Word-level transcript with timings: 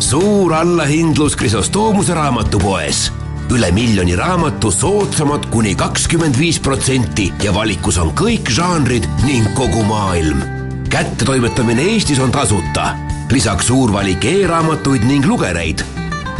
suur 0.00 0.54
allahindlus 0.54 1.36
Krisostoomuse 1.36 2.14
raamatupoes. 2.14 3.12
üle 3.50 3.70
miljoni 3.72 4.16
raamatu 4.16 4.70
soodsamad 4.70 5.46
kuni 5.50 5.74
kakskümmend 5.74 6.38
viis 6.38 6.60
protsenti 6.60 7.32
ja 7.42 7.54
valikus 7.54 7.98
on 7.98 8.10
kõik 8.16 8.50
žanrid 8.50 9.08
ning 9.24 9.54
kogu 9.54 9.82
maailm. 9.82 10.42
kättetoimetamine 10.88 11.82
Eestis 11.82 12.18
on 12.18 12.32
tasuta. 12.32 12.96
lisaks 13.30 13.66
suur 13.66 13.92
valik 13.92 14.24
e-raamatuid 14.24 15.04
ning 15.04 15.26
lugereid. 15.26 15.84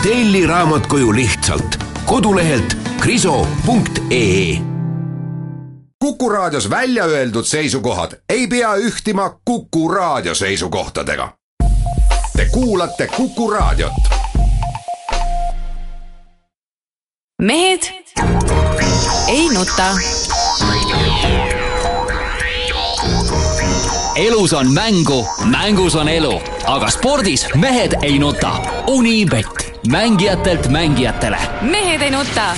telli 0.03 0.47
raamat 0.47 0.87
koju 0.87 1.13
lihtsalt 1.13 1.79
kodulehelt 2.07 2.77
kriso.ee 3.01 4.59
Kuku 5.99 6.29
Raadios 6.29 6.71
välja 6.71 7.05
öeldud 7.05 7.45
seisukohad 7.45 8.13
ei 8.29 8.47
pea 8.47 8.75
ühtima 8.77 9.41
Kuku 9.45 9.89
Raadio 9.89 10.35
seisukohtadega. 10.35 11.44
Te 12.37 12.47
kuulate 12.53 13.07
Kuku 13.07 13.51
Raadiot. 13.51 13.93
mehed 17.43 17.83
ei 19.29 19.49
nuta. 19.49 19.97
elus 24.17 24.53
on 24.53 24.73
mängu, 24.73 25.27
mängus 25.45 25.95
on 25.95 26.09
elu, 26.09 26.43
aga 26.67 26.91
spordis 26.91 27.47
mehed 27.55 27.93
ei 28.03 28.19
nuta. 28.19 28.53
Unibet, 28.87 29.81
mängijatelt 29.87 30.69
mängijatele. 30.69 31.39
mehed 31.63 32.03
ei 32.03 32.11
nuta. 32.11 32.57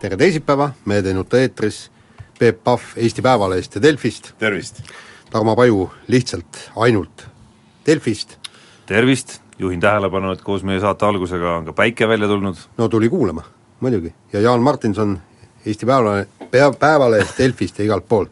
tere 0.00 0.16
teisipäeva, 0.16 0.70
Mehed 0.84 1.06
ei 1.06 1.14
nuta 1.14 1.38
eetris, 1.38 1.90
Peep 2.38 2.64
Pahv 2.64 2.80
Eesti 2.96 3.22
Päevalehest 3.22 3.74
ja 3.74 3.82
Delfist, 3.82 4.32
tervist! 4.38 4.82
Tarmo 5.30 5.56
Paju 5.56 5.90
lihtsalt 6.08 6.70
ainult 6.76 7.26
Delfist, 7.86 8.38
tervist, 8.86 9.40
juhin 9.58 9.80
tähelepanu, 9.80 10.32
et 10.36 10.42
koos 10.46 10.64
meie 10.66 10.80
saate 10.80 11.06
algusega 11.06 11.56
on 11.60 11.68
ka 11.70 11.76
päike 11.76 12.08
välja 12.08 12.28
tulnud. 12.28 12.56
no 12.78 12.88
tuli 12.88 13.08
kuulama, 13.08 13.42
muidugi, 13.80 14.14
ja 14.32 14.40
Jaan 14.40 14.62
Martinson 14.62 15.18
Eesti 15.66 15.86
Päevalehe, 15.86 16.26
pea, 16.50 16.72
Päevalehest, 16.72 17.38
Delfist 17.38 17.78
ja 17.78 17.84
igalt 17.84 18.08
poolt. 18.08 18.30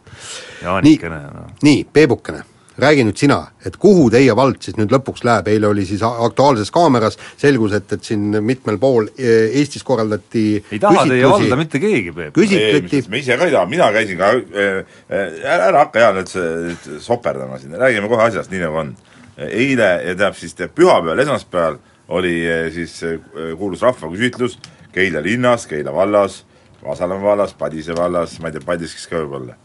Jaanikene, 0.62 1.22
noh. 1.34 1.48
nii, 1.66 1.80
Peebukene, 1.92 2.44
räägi 2.78 3.04
nüüd 3.06 3.18
sina, 3.18 3.38
et 3.66 3.76
kuhu 3.80 4.06
teie 4.10 4.34
vald 4.36 4.60
siis 4.62 4.76
nüüd 4.78 4.92
lõpuks 4.94 5.24
läheb, 5.26 5.48
eile 5.50 5.68
oli 5.70 5.86
siis 5.86 6.02
Aktuaalses 6.06 6.70
Kaameras, 6.74 7.18
selgus, 7.38 7.74
et, 7.74 7.90
et 7.96 8.06
siin 8.06 8.38
mitmel 8.42 8.78
pool 8.82 9.10
e, 9.14 9.34
Eestis 9.60 9.82
korraldati 9.86 10.44
ei 10.58 10.80
taha 10.82 11.06
teie 11.10 11.30
valda 11.30 11.58
mitte 11.58 11.82
keegi, 11.82 12.14
Peep. 12.14 12.34
küsitleti 12.38 13.02
me 13.10 13.22
ise 13.22 13.38
ka 13.38 13.50
ei 13.50 13.56
taha, 13.56 13.66
mina 13.70 13.90
käisin 13.94 14.18
ka 14.20 14.30
äh, 14.34 14.78
äh, 15.10 15.42
ära, 15.56 15.84
hakka 15.84 16.06
Jaan 16.06 16.22
nüüd 16.22 16.88
soperdama 17.02 17.58
siin, 17.62 17.74
räägime 17.78 18.10
kohe 18.10 18.28
asjast, 18.28 18.54
nii 18.54 18.62
nagu 18.66 18.82
on. 18.84 18.94
Eile 19.38 20.14
teab 20.18 20.36
siis 20.38 20.54
teab 20.54 20.74
pühapäeval, 20.76 21.22
esmaspäeval 21.24 21.78
oli 22.08 22.34
äh, 22.50 22.72
siis 22.72 23.02
äh, 23.04 23.18
kuulus 23.58 23.82
rahvaküsitlus 23.82 24.58
Keila 24.92 25.22
linnas, 25.22 25.66
Keila 25.66 25.94
vallas, 25.94 26.44
Vasalemma 26.84 27.24
vallas, 27.24 27.54
Padise 27.54 27.96
vallas, 27.96 28.38
ma 28.40 28.48
ei 28.48 28.54
tea, 28.54 28.66
Paldiskis 28.66 29.08
ka 29.10 29.18
võib-olla. 29.18 29.56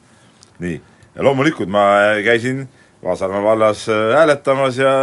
nii, 0.59 0.79
ja 1.15 1.23
loomulikult 1.23 1.69
ma 1.69 1.83
käisin 2.25 2.67
Vasalemma 3.03 3.43
vallas 3.43 3.85
äh, 3.89 4.15
hääletamas 4.17 4.77
ja 4.77 4.93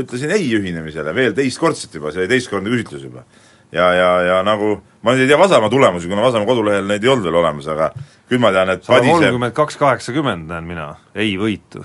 ütlesin 0.00 0.32
ei 0.34 0.48
ühinemisele 0.56 1.14
veel 1.14 1.34
teistkordselt 1.34 1.94
juba, 1.94 2.12
see 2.12 2.24
oli 2.24 2.32
teistkordne 2.32 2.72
küsitlus 2.72 3.04
juba. 3.08 3.26
ja, 3.72 3.90
ja, 3.94 4.10
ja 4.30 4.38
nagu, 4.46 4.78
ma 5.02 5.14
nüüd 5.14 5.26
ei 5.26 5.32
tea 5.32 5.38
Vasalemma 5.38 5.70
tulemusi, 5.70 6.08
kuna 6.08 6.24
Vasalemma 6.24 6.48
kodulehel 6.48 6.86
neid 6.86 7.04
ei 7.04 7.12
olnud 7.12 7.28
veel 7.28 7.42
olemas, 7.42 7.68
aga 7.68 7.90
küll 8.30 8.40
ma 8.42 8.54
tean, 8.54 8.72
et 8.72 8.86
sada 8.86 9.02
kolmkümmend 9.04 9.54
kaks 9.58 9.76
kaheksakümmend 9.82 10.48
näen 10.54 10.70
mina, 10.70 10.88
ei 11.14 11.34
võitu. 11.40 11.84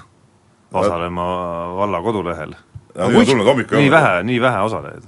Vasalemma 0.74 1.24
valla 1.76 2.02
kodulehel. 2.02 2.54
nii 3.80 3.92
vähe, 3.92 4.24
nii 4.28 4.40
vähe 4.42 4.62
osalejaid. 4.68 5.04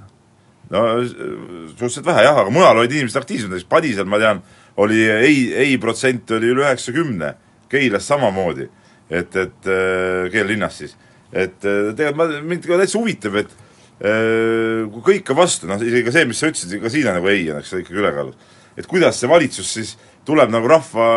no 0.72 0.82
suhteliselt 1.04 2.06
vähe 2.06 2.24
jah, 2.24 2.38
aga 2.40 2.52
mujal 2.52 2.80
olid 2.80 2.92
inimesed 2.92 3.20
aktiivsed, 3.20 3.50
näiteks 3.52 3.68
Padisel 3.68 4.08
ma 4.08 4.20
tean, 4.20 4.40
oli 4.80 5.02
ei, 5.10 5.40
ei 5.66 5.74
protsent 5.78 6.30
oli 6.36 6.52
üle 6.52 6.64
üheksakümne, 6.64 7.34
Keilas 7.68 8.06
samamoodi, 8.08 8.68
et, 9.10 9.36
et 9.36 9.68
äh, 9.68 10.30
Keila 10.32 10.48
linnas 10.52 10.78
siis. 10.78 10.96
et 11.32 11.64
äh, 11.64 11.92
tegelikult 11.96 12.20
ma, 12.20 12.40
mind 12.52 12.66
ka 12.68 12.80
täitsa 12.80 13.00
huvitab, 13.00 13.36
et 13.42 13.52
äh, 13.52 14.84
kui 14.94 15.04
kõik 15.12 15.32
on 15.34 15.40
vastu, 15.40 15.68
noh 15.70 15.80
isegi 15.80 16.04
ka 16.08 16.16
see, 16.16 16.28
mis 16.28 16.40
sa 16.40 16.52
ütlesid, 16.52 16.80
ka 16.82 16.92
siin 16.92 17.08
on 17.08 17.20
nagu 17.20 17.32
ei 17.32 17.48
on, 17.52 17.60
eks 17.60 17.72
ole, 17.74 17.84
ikkagi 17.84 18.04
ülekaalus. 18.04 18.56
et 18.76 18.88
kuidas 18.90 19.20
see 19.20 19.30
valitsus 19.30 19.72
siis 19.78 19.96
tuleb 20.24 20.48
nagu 20.52 20.68
rahva 20.68 21.08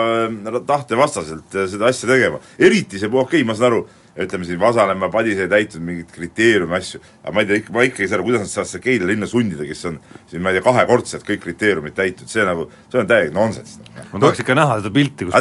tahte 0.67 0.99
vastaselt 0.99 1.55
seda 1.71 1.87
asja 1.87 2.11
tegema, 2.11 2.43
eriti 2.59 2.99
see, 2.99 3.07
okei 3.07 3.23
okay,, 3.23 3.47
ma 3.47 3.55
saan 3.55 3.71
aru, 3.71 3.85
ütleme 4.23 4.47
siin 4.47 4.59
Vasalemma, 4.61 5.09
Padis 5.13 5.39
ei 5.43 5.49
täitnud 5.51 5.83
mingeid 5.85 6.11
kriteeriume, 6.15 6.77
asju, 6.79 6.99
aga 7.23 7.33
ma 7.35 7.43
ei 7.43 7.49
tea, 7.49 7.73
ma 7.75 7.83
ikka 7.87 8.03
ei 8.03 8.09
saa 8.09 8.17
aru, 8.19 8.25
kuidas 8.29 8.43
nad 8.45 8.51
saavad 8.51 8.69
seda 8.71 8.83
Keila 8.83 9.09
linna 9.11 9.29
sundida, 9.29 9.65
kes 9.69 9.83
on 9.89 9.99
siin, 10.29 10.41
ma 10.43 10.51
ei 10.51 10.57
tea, 10.57 10.65
kahekordselt 10.65 11.25
kõik 11.27 11.43
kriteeriumid 11.45 11.95
täitnud, 11.97 12.31
see 12.31 12.45
nagu, 12.47 12.67
see 12.91 13.01
on 13.03 13.09
täielik 13.09 13.33
nonsenss. 13.35 13.77
ma 14.11 14.21
tahaks 14.23 14.43
ikka 14.43 14.57
näha 14.57 14.79
seda 14.81 14.93
pilti, 14.97 15.27
kus 15.27 15.35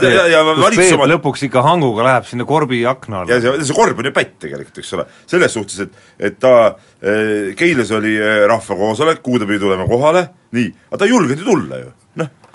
Peep, 0.76 0.96
oma- 0.98 1.10
lõpuks 1.14 1.46
ikka 1.48 1.62
hanguga 1.66 2.06
läheb 2.08 2.28
sinna 2.30 2.48
korbi 2.48 2.82
akna 2.86 3.22
alla. 3.22 3.32
ja 3.32 3.40
see, 3.44 3.64
see 3.70 3.76
korb 3.76 3.98
on 4.02 4.10
ju 4.10 4.14
pätt 4.16 4.36
tegelikult, 4.44 4.78
eks 4.82 4.92
ole, 4.98 5.06
selles 5.26 5.56
suhtes, 5.56 5.80
et, 5.86 6.00
et 6.30 6.38
ta 6.42 6.54
eh, 7.00 7.54
Keilas 7.58 7.92
oli 7.96 8.16
eh, 8.16 8.42
rahvakoosolek, 8.50 9.22
kuhu 9.24 9.40
ta 9.42 9.48
pidi 9.48 9.62
tulema 9.62 9.88
kohale, 9.88 10.28
nii, 10.56 10.72
aga 10.90 11.00
ta 11.00 11.08
ei 11.08 11.14
julgenud 11.16 11.44
ju 11.44 11.48
tulla 11.52 11.80
ju, 11.84 11.92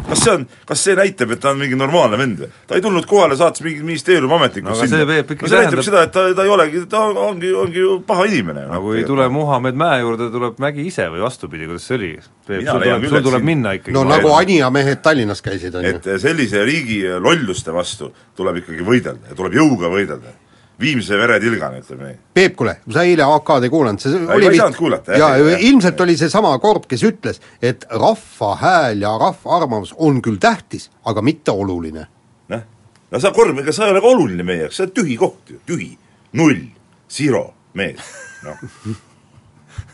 kas 0.09 0.23
see 0.23 0.31
on, 0.33 0.45
kas 0.67 0.83
see 0.83 0.95
näitab, 0.97 1.31
et 1.35 1.39
ta 1.43 1.51
on 1.53 1.59
mingi 1.61 1.77
normaalne 1.79 2.17
vend 2.19 2.39
või? 2.43 2.49
ta 2.67 2.75
ei 2.77 2.81
tulnud 2.83 3.05
kohale, 3.09 3.35
saatis 3.39 3.63
mingid 3.65 3.83
ministeeriumi 3.87 4.33
ametnikud 4.37 4.69
No 4.71 4.75
aga 4.77 4.87
see, 4.91 5.05
Peep, 5.11 5.31
ikkagi 5.35 5.47
no 5.47 5.51
see 5.51 5.61
näitab 5.61 5.71
tähendab- 5.71 5.87
seda, 5.87 6.03
et 6.07 6.11
ta, 6.15 6.25
ta 6.35 6.43
ei 6.47 6.53
olegi, 6.55 6.83
ta 6.91 7.03
ongi, 7.27 7.53
ongi 7.63 7.79
ju 7.83 7.95
paha 8.07 8.25
inimene. 8.29 8.65
noh, 8.67 8.73
nagu 8.75 8.93
ei 8.97 9.03
tule 9.07 9.27
Muhamed 9.29 9.75
Mäe 9.81 9.99
juurde, 10.01 10.29
tuleb 10.33 10.59
Mägi 10.59 10.85
ise 10.91 11.07
või 11.13 11.23
vastupidi, 11.25 11.65
kuidas 11.69 11.87
see 11.87 11.95
oli? 11.99 12.11
Sul 12.47 12.63
tuleb, 12.67 13.07
sul 13.09 13.25
tuleb 13.29 13.43
minna 13.53 13.75
ikkagi 13.79 13.95
no 13.95 14.03
nagu 14.09 14.29
ei- 14.33 14.37
Anija 14.41 14.69
mehed 14.73 15.01
Tallinnas 15.01 15.41
käisid, 15.41 15.75
on 15.75 15.85
ju. 15.85 15.95
et 15.95 16.09
sellise 16.21 16.63
riigi 16.65 17.01
lolluste 17.19 17.71
vastu 17.73 18.11
tuleb 18.35 18.61
ikkagi 18.63 18.83
võidelda 18.87 19.29
ja 19.31 19.35
tuleb 19.35 19.53
jõuga 19.59 19.89
võidelda. 19.93 20.33
Viimse 20.81 21.17
veretilgani, 21.17 21.81
ütleme 21.83 22.07
nii. 22.09 22.17
Peep, 22.33 22.55
kuule, 22.59 22.75
sa 22.91 23.03
eile 23.07 23.25
AK-d 23.25 23.67
ei 23.67 23.73
kuulanud, 23.73 24.01
see 24.01 24.21
ma 24.23 24.37
ei 24.39 24.57
saanud 24.57 24.77
kuulata, 24.79 25.13
jah, 25.15 25.35
jaa, 25.37 25.51
jah. 25.53 25.65
ilmselt 25.69 26.01
oli 26.05 26.15
seesama 26.19 26.53
Korb, 26.63 26.87
kes 26.89 27.05
ütles, 27.07 27.41
et 27.61 27.85
rahva 27.91 28.51
hääl 28.61 29.05
ja 29.05 29.13
rahva 29.21 29.57
arvamus 29.59 29.93
on 29.97 30.21
küll 30.25 30.39
tähtis, 30.41 30.89
aga 31.05 31.23
mitte 31.25 31.53
oluline. 31.53 32.07
noh, 32.51 32.65
no 33.11 33.21
sa 33.23 33.33
korv, 33.35 33.59
ega 33.63 33.75
sa 33.75 33.87
ei 33.87 33.95
ole 33.95 34.03
ka 34.03 34.13
oluline 34.15 34.47
meie 34.47 34.65
jaoks, 34.65 34.79
sa 34.79 34.87
oled 34.87 34.95
tühi 34.97 35.17
koht 35.19 35.53
ju, 35.53 35.61
tühi, 35.67 35.91
null, 36.39 36.65
zero, 37.11 37.45
mees, 37.77 38.13
noh, 38.47 38.65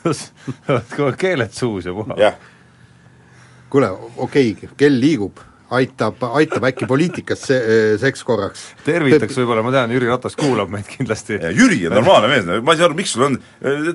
kohe 0.97 1.13
keeled 1.19 1.53
suus 1.53 1.89
ja 1.89 1.93
puha. 1.93 2.33
kuule, 3.69 3.91
okei 4.15 4.53
okay,, 4.55 4.73
kell 4.79 4.99
liigub, 5.03 5.43
aitab, 5.75 6.21
aitab 6.39 6.65
äkki 6.69 6.87
poliitikas 6.87 7.41
se-, 7.49 7.61
seks 8.01 8.23
korraks. 8.27 8.63
tervitaks 8.85 9.37
võib-olla, 9.41 9.63
ma 9.65 9.73
tean, 9.75 9.91
Jüri 9.95 10.09
Ratas 10.09 10.37
kuulab 10.39 10.71
meid 10.71 10.87
kindlasti. 10.89 11.39
Ja 11.41 11.51
Jüri 11.55 11.81
on 11.89 11.97
normaalne 11.97 12.29
mees, 12.31 12.47
ma 12.47 12.75
ei 12.75 12.79
saa 12.79 12.87
aru, 12.87 12.97
miks 12.97 13.15
sul 13.15 13.25
on, 13.27 13.37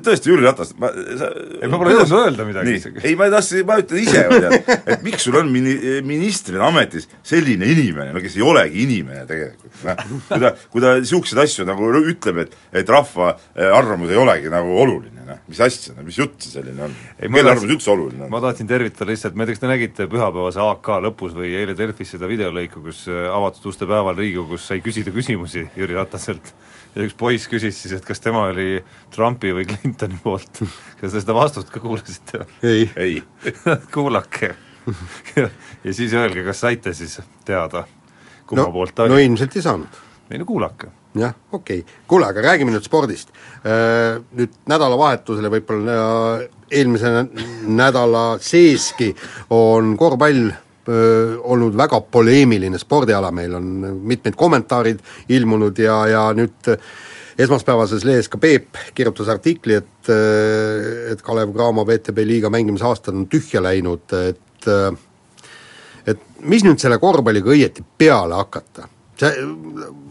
tõesti 0.04 0.32
Jüri 0.32 0.44
Ratas, 0.44 0.74
ma 0.80 0.90
sa, 0.92 1.30
ei, 1.60 1.70
ma 1.72 1.80
pole 1.80 1.94
jõudnud 1.96 2.16
öelda 2.18 2.46
midagi 2.48 2.76
isegi. 2.78 3.04
ei 3.08 3.16
ma 3.18 3.30
tahtsin, 3.32 3.64
ma 3.68 3.78
ütlen 3.80 4.02
ise, 4.02 4.24
et 4.92 5.06
miks 5.06 5.28
sul 5.28 5.38
on 5.40 5.48
mini-, 5.52 5.78
ministrina 6.06 6.68
ametis 6.68 7.08
selline 7.26 7.68
inimene, 7.72 8.12
no 8.12 8.22
kes 8.24 8.36
ei 8.36 8.44
olegi 8.46 8.84
inimene 8.84 9.24
tegelikult, 9.30 9.80
noh. 9.88 10.04
kui 10.28 10.44
ta, 10.44 10.52
kui 10.74 10.84
ta 10.84 10.94
niisuguseid 11.00 11.42
asju 11.46 11.68
nagu 11.68 11.88
ütleb, 12.02 12.44
et, 12.44 12.56
et 12.82 12.92
rahva 12.92 13.32
eh, 13.32 13.70
arvamus 13.72 14.12
ei 14.12 14.20
olegi 14.20 14.52
nagu 14.52 14.76
oluline, 14.84 15.24
noh, 15.28 15.40
mis 15.48 15.62
asja, 15.64 15.96
mis 16.04 16.20
jutt 16.20 16.44
see 16.44 16.58
selline 16.58 16.88
on? 16.88 16.96
Kelle 17.22 17.54
arvamus 17.54 17.76
üldse 17.78 17.92
oluline 17.94 18.26
on? 18.26 18.32
ma 18.32 18.42
tahtsin 18.44 18.68
tervitada 18.70 19.10
lihtsalt, 19.10 19.36
ma 19.36 19.46
ei 19.46 19.52
tea, 19.52 19.56
kas 19.56 19.64
te 19.64 19.72
nägite 19.72 20.08
pühapäevase 20.12 20.62
AK 20.64 20.92
lõpus 21.06 21.36
või 21.36 21.54
eile 21.62 21.76
Delfis 21.78 22.14
seda 22.14 22.28
videolõiku, 22.30 22.82
kus 22.84 23.04
äh, 23.10 23.28
avatud 23.32 23.70
uste 23.72 23.88
päeval 23.88 24.18
Riigikogus 24.18 24.66
sai 24.70 24.82
küsida 24.84 25.14
küsimusi 25.14 25.64
Jüri 25.78 25.96
Rataselt 25.96 26.52
ja 26.94 27.06
üks 27.06 27.16
poiss 27.18 27.48
küsis 27.50 27.78
siis, 27.78 27.94
et 27.96 28.04
kas 28.06 28.20
tema 28.20 28.48
oli 28.50 28.82
Trumpi 29.14 29.54
või 29.56 29.68
Clintoni 29.70 30.20
poolt. 30.22 30.64
kas 31.00 31.14
te 31.14 31.22
seda 31.22 31.36
vastust 31.36 31.72
ka 31.72 31.80
kuulasite? 31.82 32.44
ei, 32.66 32.90
ei. 32.96 33.16
kuulake 33.94 34.54
ja, 35.36 35.48
ja 35.84 35.94
siis 35.94 36.12
öelge, 36.14 36.44
kas 36.44 36.60
saite 36.60 36.94
siis 36.94 37.20
teada, 37.44 37.84
kumma 38.46 38.66
no, 38.66 38.72
poolt 38.74 38.94
ta 38.96 39.06
no 39.08 39.16
oli. 39.18 39.28
ilmselt 39.28 39.56
ei 39.56 39.62
saanud. 39.62 40.02
ei 40.30 40.40
no 40.40 40.48
kuulake. 40.48 40.90
jah, 41.18 41.34
okei 41.52 41.82
okay., 41.82 42.00
kuule, 42.08 42.26
aga 42.26 42.44
räägime 42.44 42.72
nüüd 42.72 42.86
spordist. 42.86 43.32
Nüüd 43.62 44.54
nädalavahetusele 44.70 45.50
võib-olla 45.52 45.96
äh, 46.40 46.46
eelmise 46.72 47.12
nä- 47.12 47.48
nädala 47.82 48.24
seeski 48.40 49.12
on 49.50 49.96
korvpall 50.00 50.52
olnud 50.88 51.76
väga 51.78 52.00
poleemiline 52.10 52.78
spordiala, 52.80 53.30
meil 53.30 53.54
on 53.54 53.66
mitmed 54.08 54.34
kommentaarid 54.38 55.02
ilmunud 55.30 55.78
ja, 55.78 55.98
ja 56.10 56.22
nüüd 56.34 56.72
esmaspäevases 57.38 58.04
lehes 58.04 58.28
ka 58.28 58.40
Peep 58.42 58.80
kirjutas 58.94 59.30
artikli, 59.32 59.78
et 59.78 60.12
et 61.12 61.22
Kalev 61.22 61.52
Cramo 61.54 61.86
VTB 61.86 62.26
liiga 62.26 62.50
mängimise 62.50 62.88
aastad 62.88 63.14
on 63.14 63.28
tühja 63.30 63.62
läinud, 63.62 64.10
et 64.18 64.68
et 66.06 66.26
mis 66.42 66.64
nüüd 66.66 66.82
selle 66.82 66.98
korvpalliga 66.98 67.54
õieti 67.54 67.84
peale 67.98 68.34
hakata? 68.40 68.88
see 69.22 69.44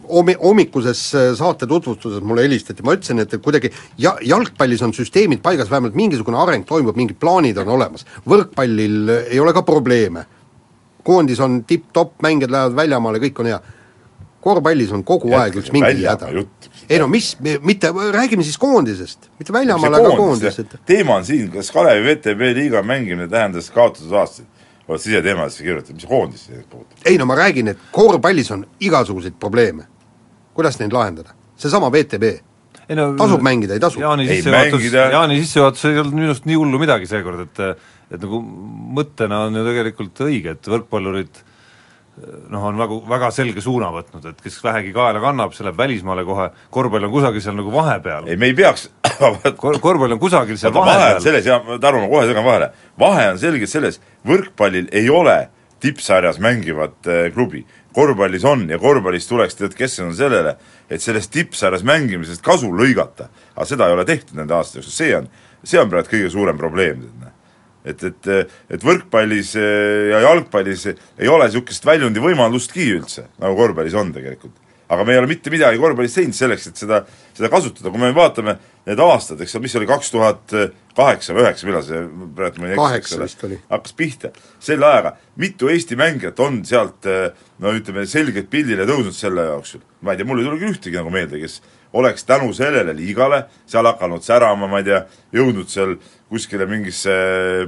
homi-, 0.08 0.38
hommikuses 0.40 1.02
saate 1.38 1.68
tutvustuses 1.68 2.24
mulle 2.24 2.46
helistati, 2.46 2.84
ma 2.86 2.96
ütlesin, 2.96 3.24
et 3.24 3.36
kuidagi 3.44 3.72
ja-, 4.02 4.18
jalgpallis 4.24 4.84
on 4.86 4.94
süsteemid 4.96 5.42
paigas, 5.44 5.72
vähemalt 5.72 5.98
mingisugune 5.98 6.40
areng 6.40 6.68
toimub, 6.68 6.98
mingid 7.00 7.20
plaanid 7.22 7.60
on 7.62 7.74
olemas, 7.78 8.06
võrkpallil 8.28 9.16
ei 9.24 9.42
ole 9.42 9.56
ka 9.58 9.66
probleeme. 9.68 10.26
Koondis 11.04 11.40
on 11.40 11.64
tipp-topp, 11.68 12.20
mängijad 12.24 12.52
lähevad 12.52 12.76
väljamaale, 12.76 13.22
kõik 13.24 13.40
on 13.42 13.52
hea. 13.52 13.62
korvpallis 14.42 14.92
on 14.92 15.04
kogu 15.06 15.36
aeg 15.38 15.56
üks 15.62 15.70
mingi 15.72 16.06
häda. 16.06 16.30
ei 16.90 17.00
no 17.00 17.08
mis, 17.08 17.36
mitte, 17.62 17.92
räägime 18.12 18.44
siis 18.44 18.58
koondisest, 18.58 19.30
mitte 19.40 19.54
väljamaal, 19.54 20.00
aga 20.00 20.16
koondis, 20.18 20.60
et 20.60 20.76
teema 20.86 21.16
on 21.16 21.26
siin, 21.26 21.52
kas 21.52 21.72
Kalevi 21.72 22.08
VTB 22.08 22.56
liiga 22.58 22.82
mängimine 22.84 23.28
tähendas 23.28 23.72
kaotatud 23.72 24.14
aastaid? 24.14 24.48
oled 24.92 25.00
siseteemadesse 25.00 25.64
kirjutanud, 25.64 25.96
mis 26.02 26.06
koondis 26.10 26.46
see 26.50 26.64
puudutab? 26.70 27.06
ei 27.06 27.18
no 27.18 27.26
ma 27.26 27.36
räägin, 27.38 27.72
et 27.72 27.84
korvpallis 27.92 28.52
on 28.52 28.66
igasuguseid 28.80 29.38
probleeme. 29.40 29.86
kuidas 30.54 30.80
neid 30.80 30.94
lahendada? 30.94 31.38
seesama 31.56 31.92
VTB, 31.94 32.34
ei 32.90 32.96
no 32.96 33.12
tasub 33.18 33.44
mängida, 33.46 33.78
ei 33.78 33.80
tasu? 33.80 34.02
Jaani 34.02 34.28
Ei 34.28 34.42
sissejuhatus, 34.42 34.74
mängida. 34.80 35.08
Jaani 35.16 35.40
sissejuhatus 35.40 35.86
ei 35.86 36.00
olnud 36.00 36.18
minu 36.18 36.32
arust 36.32 36.48
nii 36.50 36.58
hullu 36.60 36.80
midagi 36.82 37.08
seekord, 37.08 37.46
et 37.46 37.62
et 38.12 38.20
nagu 38.22 38.42
mõttena 38.98 39.46
on 39.48 39.56
ju 39.56 39.64
tegelikult 39.66 40.22
õige, 40.28 40.58
et 40.58 40.68
võrkpallurid 40.68 41.42
noh, 42.50 42.66
on 42.68 42.78
nagu 42.80 43.00
väga 43.10 43.30
selge 43.34 43.64
suuna 43.64 43.90
võtnud, 43.94 44.26
et 44.30 44.42
kes 44.44 44.58
vähegi 44.64 44.92
kaela 44.96 45.22
kannab, 45.24 45.54
see 45.56 45.66
läheb 45.66 45.80
välismaale 45.80 46.26
kohe, 46.28 46.50
korvpall 46.74 47.08
on 47.08 47.14
kusagil 47.14 47.44
seal 47.44 47.56
nagu 47.58 47.72
vahepeal. 47.74 48.28
ei, 48.28 48.38
me 48.38 48.52
ei 48.52 48.58
peaks 48.58 48.90
Kor-, 49.62 49.80
korvpall 49.82 50.18
on 50.18 50.22
kusagil 50.22 50.60
seal 50.60 50.74
vaata, 50.76 50.86
vahe 50.86 50.98
on 50.98 51.04
vahepeal. 51.06 51.24
selles, 51.26 51.48
ja 51.48 51.80
Tarmo, 51.82 52.04
ma 52.06 52.12
kohe 52.12 52.28
segan 52.30 52.46
vahele, 52.46 52.72
vahe 53.00 53.28
on 53.32 53.42
selgelt 53.42 53.72
selles, 53.72 54.02
võrkpallil 54.28 54.92
ei 54.92 55.10
ole 55.10 55.38
tippsarjas 55.82 56.42
mängivat 56.44 57.08
äh, 57.08 57.30
klubi. 57.34 57.66
korvpallis 57.94 58.46
on 58.48 58.70
ja 58.70 58.80
korvpallis 58.80 59.28
tuleks 59.28 59.58
tead 59.60 59.74
keskenduda 59.76 60.18
sellele, 60.18 60.56
et 60.90 61.02
sellest 61.04 61.32
tippsarjas 61.32 61.84
mängimisest 61.88 62.44
kasu 62.44 62.70
lõigata. 62.76 63.32
aga 63.56 63.66
seda 63.66 63.88
ei 63.88 63.98
ole 63.98 64.06
tehtud 64.06 64.38
nende 64.38 64.56
aastate 64.56 64.80
jooksul, 64.80 64.96
see 64.96 65.16
on, 65.18 65.28
see 65.64 65.80
on 65.80 65.90
praegu 65.90 66.16
kõige 66.16 66.30
suurem 66.32 66.58
probleem. 66.58 67.08
Et, 67.86 68.04
et, 68.08 68.32
et 68.72 68.84
võrkpallis 68.86 69.56
äh, 69.60 70.10
ja 70.12 70.24
jalgpallis 70.28 70.90
ei 70.92 71.30
ole 71.32 71.48
niisugust 71.50 71.86
väljundi 71.88 72.24
võimalustki 72.24 72.90
üldse, 72.98 73.30
nagu 73.42 73.58
korvpallis 73.60 73.98
on 73.98 74.14
tegelikult. 74.16 74.58
Aga 74.92 75.06
me 75.08 75.14
ei 75.16 75.22
ole 75.22 75.30
mitte 75.32 75.52
midagi 75.54 75.80
korvpallis 75.80 76.18
teinud 76.18 76.36
selleks, 76.36 76.68
et 76.68 76.80
seda, 76.82 77.06
seda 77.38 77.48
kasutada, 77.52 77.94
kui 77.94 78.02
me 78.02 78.10
vaatame 78.16 78.58
need 78.90 79.00
aastad, 79.00 79.40
eks 79.40 79.56
ole, 79.56 79.64
mis 79.64 79.76
oli 79.80 79.88
kaks 79.88 80.10
tuhat 80.12 80.56
kaheksa 80.98 81.36
või 81.38 81.46
üheksa, 81.46 81.68
millal 81.70 81.86
see 81.86 82.02
praegu 82.36 82.60
ma 82.60 82.68
ei 82.68 82.76
eksi, 82.76 82.98
eks 82.98 83.46
ole, 83.46 83.60
hakkas 83.70 83.96
pihta. 83.96 84.34
selle 84.60 84.90
ajaga, 84.90 85.14
mitu 85.40 85.70
Eesti 85.72 85.96
mängijat 85.96 86.42
on 86.44 86.60
sealt 86.68 87.08
no 87.08 87.76
ütleme, 87.78 88.04
selgelt 88.10 88.50
pildile 88.52 88.84
tõusnud 88.90 89.16
selle 89.16 89.48
jooksul, 89.48 89.86
ma 90.04 90.12
ei 90.12 90.20
tea, 90.20 90.28
mul 90.28 90.42
ei 90.42 90.50
tule 90.50 90.60
küll 90.60 90.76
ühtegi 90.76 91.00
nagu 91.00 91.14
meelde, 91.14 91.40
kes 91.40 91.62
oleks 91.94 92.24
tänu 92.24 92.54
sellele 92.54 92.94
liigale 92.96 93.46
seal 93.70 93.86
hakanud 93.86 94.24
särama, 94.24 94.68
ma 94.68 94.82
ei 94.82 94.88
tea, 94.88 95.02
jõudnud 95.36 95.70
seal 95.72 95.96
kuskile 96.32 96.66
mingisse 96.70 97.14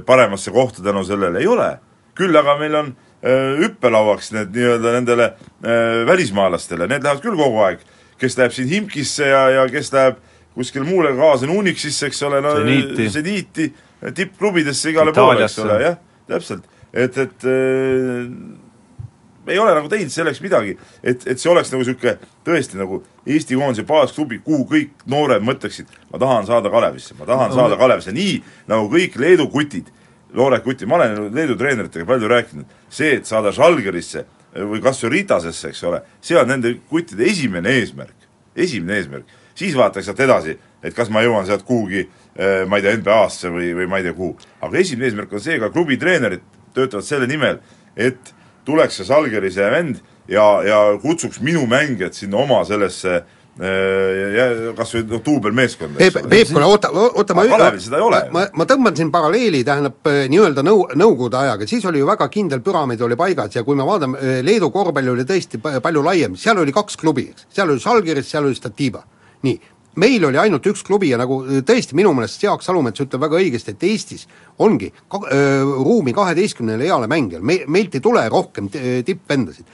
paremasse 0.06 0.52
kohta 0.54 0.82
tänu 0.82 1.04
sellele, 1.04 1.40
ei 1.40 1.46
ole. 1.46 1.74
küll 2.14 2.36
aga 2.38 2.54
meil 2.58 2.74
on 2.78 2.92
öö, 3.26 3.56
hüppelauaks 3.58 4.30
need 4.32 4.52
nii-öelda 4.54 4.92
nendele 4.94 5.24
öö, 5.66 6.06
välismaalastele, 6.06 6.86
need 6.86 7.02
lähevad 7.02 7.24
küll 7.24 7.36
kogu 7.36 7.58
aeg, 7.66 7.80
kes 8.18 8.38
läheb 8.38 8.54
siin 8.54 8.68
Himkisse 8.70 9.26
ja, 9.26 9.48
ja 9.50 9.64
kes 9.68 9.90
läheb 9.92 10.20
kuskile 10.54 10.86
muule 10.86 11.10
kaasa, 11.18 11.50
Unixisse, 11.50 12.06
eks 12.06 12.22
ole, 12.22 12.40
no 12.40 12.54
seniiti, 13.10 13.72
tippklubidesse 14.14 14.92
igale 14.94 15.12
poole, 15.12 15.42
eks 15.44 15.58
ole, 15.64 15.80
jah, 15.82 15.98
täpselt. 16.30 16.70
et, 16.92 17.18
et 17.18 17.48
äh, 17.50 18.30
me 19.46 19.52
ei 19.52 19.58
ole 19.58 19.74
nagu 19.76 19.88
teinud 19.92 20.12
selleks 20.12 20.40
midagi, 20.44 20.76
et, 21.02 21.26
et 21.26 21.40
see 21.40 21.50
oleks 21.52 21.72
nagu 21.72 21.84
niisugune 21.84 22.16
tõesti 22.46 22.80
nagu 22.80 23.02
Eesti 23.24 23.56
koondise 23.56 23.86
baasklubi, 23.88 24.40
kuhu 24.44 24.66
kõik 24.68 25.04
noored 25.08 25.44
mõtleksid, 25.44 25.88
ma 26.12 26.20
tahan 26.20 26.48
saada 26.48 26.72
Kalevisse, 26.72 27.16
ma 27.18 27.28
tahan 27.28 27.54
saada 27.56 27.78
Kalevisse, 27.80 28.12
nii 28.12 28.38
nagu 28.70 28.88
kõik 28.92 29.16
Leedu 29.20 29.48
kutid, 29.52 29.88
noored 30.36 30.64
kutid, 30.64 30.88
ma 30.90 30.98
olen 30.98 31.30
Leedu 31.34 31.56
treeneritega 31.60 32.08
palju 32.08 32.30
rääkinud, 32.30 32.74
see, 32.92 33.14
et 33.20 33.30
saada 33.30 33.52
Žalgirisse 33.54 34.26
või 34.54 34.82
kas 34.84 35.00
või 35.04 35.16
Ritasesse, 35.18 35.72
eks 35.72 35.82
ole, 35.88 36.02
see 36.22 36.38
on 36.38 36.52
nende 36.52 36.76
kuttide 36.90 37.26
esimene 37.30 37.72
eesmärk, 37.80 38.28
esimene 38.56 39.00
eesmärk. 39.00 39.40
siis 39.54 39.74
vaataks 39.76 40.06
sealt 40.06 40.20
edasi, 40.20 40.58
et 40.82 40.94
kas 40.94 41.10
ma 41.10 41.22
jõuan 41.22 41.46
sealt 41.46 41.62
kuhugi 41.62 42.00
eh, 42.02 42.64
ma 42.66 42.76
ei 42.76 42.82
tea, 42.82 42.96
NBA-sse 42.98 43.50
või, 43.50 43.72
või 43.74 43.86
ma 43.88 43.98
ei 43.98 44.08
tea 44.08 44.14
kuhu. 44.14 44.36
aga 44.60 44.78
esimene 44.78 45.08
eesmärk 45.08 45.32
on 45.32 45.40
see, 45.40 45.58
ka 45.58 45.70
klubi 45.70 45.96
treenerid 45.96 46.42
töötavad 46.74 47.06
selle 47.06 47.26
nimel, 47.30 47.60
et 47.96 48.34
tuleks 48.64 49.00
see 49.00 49.08
Žalgirise 49.08 49.70
vend 49.70 50.02
ja, 50.28 50.44
ja 50.64 50.82
kutsuks 51.02 51.40
minu 51.44 51.66
mängijad 51.70 52.16
sinna 52.16 52.40
oma 52.42 52.62
sellesse 52.64 53.14
äh, 53.14 54.72
kas 54.76 54.94
või 54.96 55.04
noh, 55.12 55.20
duubelmeeskonda, 55.24 55.98
Peep, 56.00 56.16
Peep, 56.30 56.48
kuule 56.50 56.66
oota, 56.66 56.90
oota 56.90 57.36
ma 57.38 57.44
Kalevil 57.46 57.82
seda 57.84 58.00
ei 58.00 58.06
ole. 58.06 58.20
ma, 58.34 58.46
ma 58.58 58.66
tõmban 58.66 58.96
siin 58.98 59.12
paralleeli, 59.14 59.62
tähendab 59.66 60.10
eh, 60.10 60.24
nii-öelda 60.32 60.64
nõu-, 60.66 60.88
Nõukogude 60.98 61.38
ajaga, 61.38 61.68
siis 61.70 61.84
oli 61.86 62.02
ju 62.02 62.08
väga 62.08 62.28
kindel 62.34 62.64
püramiid 62.66 63.02
oli 63.06 63.16
paigas 63.20 63.54
ja 63.54 63.62
kui 63.66 63.78
me 63.78 63.86
vaatame, 63.86 64.18
eh, 64.18 64.40
Leedu 64.46 64.70
korvpall 64.74 65.12
oli 65.14 65.26
tõesti 65.28 65.60
pa- 65.62 65.78
palju 65.84 66.02
laiem, 66.02 66.34
seal 66.40 66.58
oli 66.64 66.74
kaks 66.74 66.98
klubi, 67.00 67.28
eks, 67.30 67.46
seal 67.54 67.70
oli 67.70 67.82
Žalgiris, 67.84 68.30
seal 68.34 68.48
oli 68.48 68.58
Statiba. 68.58 69.04
nii, 69.44 69.58
meil 70.00 70.24
oli 70.26 70.38
ainult 70.40 70.66
üks 70.66 70.82
klubi 70.86 71.10
ja 71.12 71.18
nagu 71.20 71.40
eh, 71.46 71.62
tõesti 71.66 71.96
minu 71.98 72.12
meelest 72.16 72.42
Jaak 72.42 72.62
Salumets 72.66 73.00
ütleb 73.04 73.22
väga 73.26 73.40
õigesti, 73.40 73.74
et 73.74 73.86
Eestis 73.88 74.26
ongi 74.58 74.90
ka, 75.08 75.20
öö, 75.30 75.62
ruumi 75.84 76.12
kaheteistkümnele 76.14 76.86
heale 76.88 77.08
mängijale, 77.10 77.44
me, 77.44 77.60
meilt 77.66 77.94
ei 77.94 78.02
tule 78.04 78.22
rohkem 78.30 78.68
t- 78.70 79.02
tippvendasid 79.06 79.66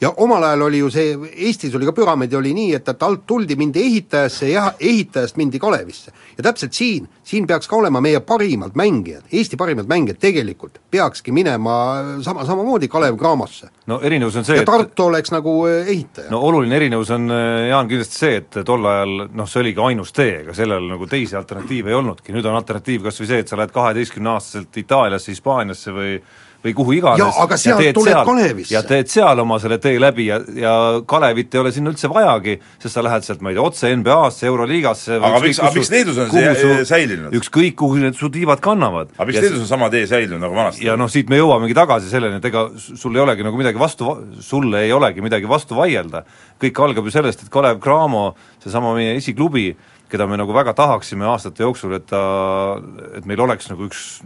ja 0.00 0.12
omal 0.16 0.42
ajal 0.42 0.62
oli 0.62 0.78
ju 0.78 0.90
see, 0.90 1.16
Eestis 1.48 1.74
oli 1.74 1.86
ka 1.88 1.94
püramiid 1.96 2.34
oli 2.36 2.52
nii, 2.56 2.74
et, 2.78 2.88
et 2.88 3.02
alt 3.02 3.24
tuldi, 3.26 3.56
mindi 3.56 3.82
ehitajasse 3.82 4.48
ja 4.50 4.66
ehitajast 4.80 5.36
mindi 5.36 5.58
Kalevisse. 5.58 6.12
ja 6.36 6.42
täpselt 6.42 6.72
siin, 6.72 7.08
siin 7.24 7.46
peaks 7.46 7.68
ka 7.68 7.76
olema 7.76 8.00
meie 8.00 8.20
parimad 8.20 8.76
mängijad, 8.76 9.24
Eesti 9.32 9.56
parimad 9.56 9.88
mängijad 9.88 10.20
tegelikult 10.20 10.80
peakski 10.90 11.32
minema 11.32 11.76
sama, 12.22 12.44
samamoodi 12.44 12.88
Kalev 12.88 13.16
Cramosse. 13.16 13.68
no 13.86 14.00
erinevus 14.02 14.36
on 14.36 14.44
see, 14.44 14.60
et 14.60 14.68
Tartu 14.68 15.08
oleks 15.10 15.32
nagu 15.32 15.56
äh, 15.66 15.88
ehitaja 15.88 16.30
no 16.30 16.40
oluline 16.40 16.76
erinevus 16.76 17.10
on, 17.10 17.30
äh, 17.30 17.68
Jaan, 17.70 17.88
kindlasti 17.88 18.20
see, 18.20 18.40
et 18.42 18.60
tol 18.64 18.84
ajal 18.86 19.28
noh, 19.32 19.48
see 19.48 19.62
oligi 19.64 19.82
ainus 19.88 20.12
tee, 20.12 20.40
ega 20.42 20.54
sellel 20.56 20.90
nagu 20.92 21.08
teisi 21.10 21.36
alternatiive 21.36 21.92
ei 21.92 22.00
olnudki, 22.00 22.34
nüüd 22.36 22.46
on 22.46 22.58
alternatiiv 22.58 23.06
kas 23.08 23.20
või 23.22 23.30
see, 23.32 23.44
et 23.44 23.48
sa 23.48 23.60
lähed 23.60 23.72
kaheteistkümneaastaselt 23.74 24.82
Itaaliasse, 24.84 25.32
Hispaaniasse 25.32 25.94
või 25.96 26.18
või 26.66 26.74
kuhu 26.76 26.96
iganes 26.98 27.38
aga 27.42 27.56
sealt 27.60 27.80
teed 27.82 27.94
tuled 27.96 28.12
seal- 28.12 28.26
Kalevisse. 28.26 28.74
ja 28.74 28.82
teed 28.86 29.08
seal 29.12 29.38
oma 29.42 29.58
selle 29.62 29.78
tee 29.82 29.98
läbi 30.02 30.26
ja, 30.28 30.40
ja 30.58 30.74
Kalevit 31.06 31.54
ei 31.54 31.60
ole 31.62 31.72
sinna 31.72 31.92
üldse 31.94 32.10
vajagi, 32.12 32.58
sest 32.82 32.94
sa 32.98 33.04
lähed 33.06 33.24
sealt, 33.26 33.40
ma 33.46 33.52
ei 33.52 33.56
tea, 33.58 33.64
otse 33.70 33.92
NBA-sse, 33.96 34.46
Euroliigasse 34.50 35.16
Aga 35.20 35.40
miks- 35.44 35.62
aga 35.62 35.72
miks 35.78 35.90
Leedus 35.94 36.18
on 36.24 36.30
see, 36.34 36.44
äh, 36.50 36.84
säilinud? 36.88 37.32
ükskõik, 37.40 37.74
kuhu 37.78 38.00
need 38.02 38.18
su 38.18 38.28
tiivad 38.34 38.60
kannavad. 38.64 39.12
aga 39.16 39.28
miks 39.30 39.38
Ja 39.40 39.46
Leedus 39.46 39.64
on 39.64 39.70
sama 39.70 39.90
tee 39.90 40.06
säilinud 40.10 40.40
nagu 40.42 40.54
vanasti? 40.54 40.84
ja 40.86 40.96
noh, 40.96 41.08
siit 41.12 41.28
me 41.30 41.38
jõuamegi 41.40 41.74
tagasi 41.76 42.10
selleni, 42.10 42.36
et 42.42 42.44
ega 42.50 42.68
sul 42.76 43.14
ei 43.16 43.22
olegi 43.22 43.42
nagu 43.46 43.56
midagi 43.56 43.78
vastu, 43.78 44.16
sulle 44.40 44.82
ei 44.86 44.92
olegi 44.92 45.20
midagi 45.24 45.46
vastu 45.48 45.76
vaielda. 45.78 46.24
kõik 46.60 46.78
algab 46.84 47.04
ju 47.04 47.10
sellest, 47.12 47.42
et 47.44 47.50
Kalev 47.52 47.78
Cramo, 47.84 48.34
seesama 48.64 48.94
meie 48.96 49.16
esiklubi, 49.16 49.74
keda 50.08 50.26
me 50.26 50.36
nagu 50.38 50.52
väga 50.54 50.72
tahaksime 50.72 51.26
aastate 51.26 51.64
jooksul, 51.64 51.92
et 51.98 52.06
ta, 52.06 52.20
et 53.16 53.26
meil 53.26 53.40
oleks 53.42 53.68
nagu 53.68 53.88
üks 53.88 54.22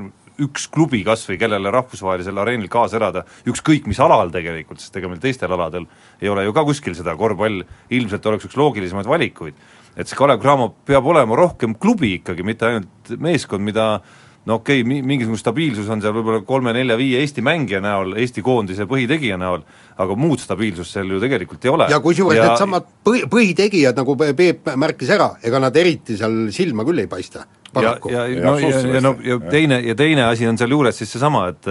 üks 0.46 0.68
klubi 0.72 1.02
kas 1.06 1.26
või, 1.28 1.38
kellele 1.40 1.72
rahvusvahelisel 1.74 2.40
areenil 2.42 2.70
kaasa 2.72 2.98
elada, 3.00 3.24
ükskõik 3.48 3.88
mis 3.90 4.00
alal 4.02 4.32
tegelikult, 4.34 4.80
sest 4.82 4.96
ega 4.96 5.10
meil 5.10 5.20
teistel 5.22 5.52
aladel 5.56 5.86
ei 6.20 6.32
ole 6.32 6.46
ju 6.46 6.56
ka 6.56 6.64
kuskil 6.68 6.96
seda, 6.98 7.16
korvpall 7.18 7.62
ilmselt 7.90 8.26
oleks 8.26 8.48
üks 8.48 8.58
loogilisemaid 8.60 9.10
valikuid. 9.10 9.54
et 9.96 10.08
see 10.08 10.16
Kalev 10.16 10.40
Cramo 10.40 10.70
peab 10.86 11.06
olema 11.06 11.36
rohkem 11.36 11.74
klubi 11.74 12.14
ikkagi, 12.20 12.42
mitte 12.46 12.66
ainult 12.66 13.14
meeskond, 13.18 13.64
mida 13.66 14.00
no 14.46 14.54
okei 14.54 14.80
okay, 14.80 14.88
mi-, 14.88 15.02
mingisugune 15.02 15.38
stabiilsus 15.40 15.88
on 15.92 16.00
seal 16.02 16.14
võib-olla 16.16 16.42
kolme-nelja-viie 16.48 17.20
Eesti 17.20 17.44
mängija 17.44 17.82
näol, 17.84 18.14
Eesti 18.20 18.44
koondise 18.44 18.86
põhitegija 18.90 19.36
näol, 19.40 19.64
aga 20.00 20.16
muud 20.16 20.40
stabiilsust 20.40 20.96
seal 20.96 21.10
ju 21.12 21.20
tegelikult 21.22 21.64
ei 21.66 21.72
ole. 21.74 21.88
ja 21.92 22.00
kusjuures 22.00 22.40
needsamad 22.40 22.88
põhi, 23.06 23.26
põhitegijad, 23.30 23.98
nagu 24.00 24.16
Pe- 24.20 24.32
Peep 24.38 24.72
märkis 24.80 25.12
ära, 25.16 25.32
ega 25.44 25.60
nad 25.62 25.76
eriti 25.76 26.16
seal 26.20 26.46
silma 26.54 26.86
küll 26.88 27.04
ei 27.04 27.10
paista, 27.10 27.44
ja, 27.74 27.96
ja, 28.10 28.26
Ja 28.26 28.44
no 28.44 28.58
ja, 28.58 28.80
ja 28.94 29.00
no 29.04 29.14
ja 29.24 29.38
teine, 29.50 29.80
ja 29.86 29.94
teine 29.94 30.24
asi 30.30 30.48
on 30.48 30.58
sealjuures 30.58 30.98
siis 30.98 31.12
seesama, 31.12 31.48
et 31.52 31.68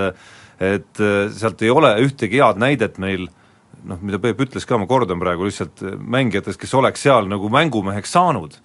et 0.59 0.99
äh, 0.99 1.29
sealt 1.31 1.61
ei 1.63 1.69
ole 1.71 1.93
ühtegi 2.03 2.41
head 2.41 2.59
näidet 2.59 2.97
meil 2.99 3.29
noh, 3.87 3.99
mida 4.03 4.19
Peep 4.19 4.41
ütles 4.43 4.65
ka, 4.67 4.77
ma 4.77 4.87
kordan 4.89 5.21
praegu 5.21 5.47
lihtsalt, 5.47 5.83
äh, 5.87 5.95
mängijatest, 5.95 6.59
kes 6.59 6.73
oleks 6.75 7.05
seal 7.07 7.29
nagu 7.31 7.47
mängumeheks 7.53 8.11
saanud, 8.11 8.57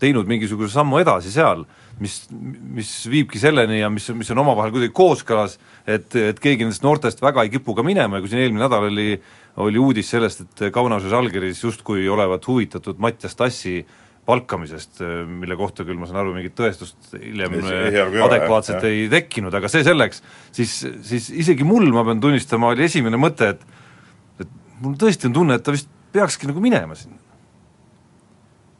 teinud 0.00 0.30
mingisuguse 0.30 0.72
sammu 0.72 1.02
edasi 1.02 1.30
seal, 1.34 1.66
mis, 2.00 2.22
mis 2.32 2.94
viibki 3.10 3.38
selleni 3.38 3.82
ja 3.82 3.90
mis, 3.92 4.08
mis 4.16 4.32
on 4.32 4.40
omavahel 4.42 4.72
kuidagi 4.72 4.94
kooskõlas, 4.96 5.58
et, 5.84 6.08
et 6.16 6.40
keegi 6.40 6.64
nendest 6.64 6.82
noortest 6.86 7.20
väga 7.22 7.44
ei 7.44 7.52
kipu 7.52 7.76
ka 7.76 7.84
minema 7.86 8.16
ja 8.16 8.24
kui 8.24 8.32
siin 8.32 8.42
eelmine 8.46 8.64
nädal 8.64 8.88
oli 8.88 9.10
oli 9.56 9.78
uudis 9.78 10.08
sellest, 10.08 10.40
et 10.40 10.72
Kaunas 10.72 11.04
ja 11.04 11.10
Žalgiris 11.12 11.62
justkui 11.64 12.06
olevat 12.08 12.46
huvitatud 12.48 12.96
Mattias 12.98 13.36
Tassi 13.36 13.82
palkamisest, 14.26 15.00
mille 15.26 15.56
kohta 15.58 15.84
küll 15.86 15.98
ma 15.98 16.06
saan 16.06 16.20
aru, 16.22 16.34
mingit 16.36 16.54
tõestust 16.58 17.16
hiljem 17.16 17.56
ole, 17.58 18.20
adekvaatselt 18.28 18.84
ei 18.86 19.08
tekkinud, 19.10 19.54
aga 19.58 19.70
see 19.70 19.82
selleks, 19.86 20.22
siis, 20.54 20.76
siis 21.08 21.26
isegi 21.42 21.66
mul, 21.66 21.88
ma 21.94 22.04
pean 22.06 22.22
tunnistama, 22.22 22.70
oli 22.70 22.86
esimene 22.86 23.18
mõte, 23.18 23.50
et 23.56 24.44
et 24.44 24.52
mul 24.84 24.94
tõesti 25.00 25.26
on 25.26 25.34
tunne, 25.34 25.58
et 25.58 25.66
ta 25.66 25.74
vist 25.74 25.90
peakski 26.14 26.46
nagu 26.50 26.62
minema 26.62 26.94
sinna 26.98 27.18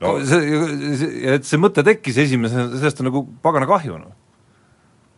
no 0.02 0.12
no. 0.18 0.26
see, 0.26 0.60
see, 1.00 1.10
et 1.34 1.48
see 1.48 1.60
mõte 1.60 1.82
tekkis 1.86 2.20
esimesena, 2.22 2.68
sellest 2.76 3.02
on 3.02 3.10
nagu 3.10 3.24
pagana 3.42 3.68
kahju, 3.70 3.98
noh. 3.98 4.18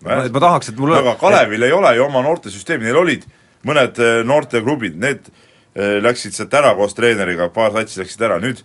Et 0.04 0.32
ma 0.32 0.40
tahaks, 0.40 0.68
et 0.68 0.80
mul 0.80 0.92
aga 0.96 1.14
Kalevil 1.20 1.64
ei 1.64 1.72
ole 1.72 1.94
ju 1.96 2.04
oma 2.04 2.20
noortesüsteemi, 2.24 2.84
neil 2.84 3.00
olid 3.00 3.24
mõned 3.64 4.00
eh, 4.04 4.18
noorteklubid, 4.28 4.96
need 5.00 5.28
läksid 5.74 6.36
sealt 6.36 6.52
ära 6.54 6.68
koos 6.78 6.92
treeneriga, 6.94 7.48
paar 7.50 7.72
satsi 7.74 7.98
läksid 7.98 8.20
ära, 8.22 8.36
nüüd 8.38 8.60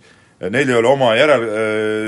neil 0.48 0.70
ei 0.70 0.76
ole 0.78 0.88
oma 0.88 1.10
järel, 1.18 1.44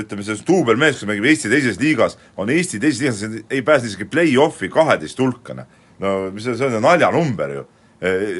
ütleme, 0.01 0.25
selles 0.25 0.41
duubelmeeskond 0.47 1.11
mängib 1.11 1.27
Eesti 1.29 1.51
teises 1.51 1.77
liigas, 1.81 2.17
on 2.37 2.49
Eesti 2.49 2.79
teises 2.81 3.01
liigas, 3.03 3.45
ei 3.53 3.61
pääse 3.65 3.91
isegi 3.91 4.07
play-off'i 4.09 4.71
kaheteist 4.73 5.19
hulka, 5.21 5.53
noh. 5.59 5.67
no 6.01 6.13
mis 6.33 6.47
see, 6.47 6.57
see 6.57 6.69
on 6.71 6.81
naljanumber 6.83 7.53
ju. 7.59 7.65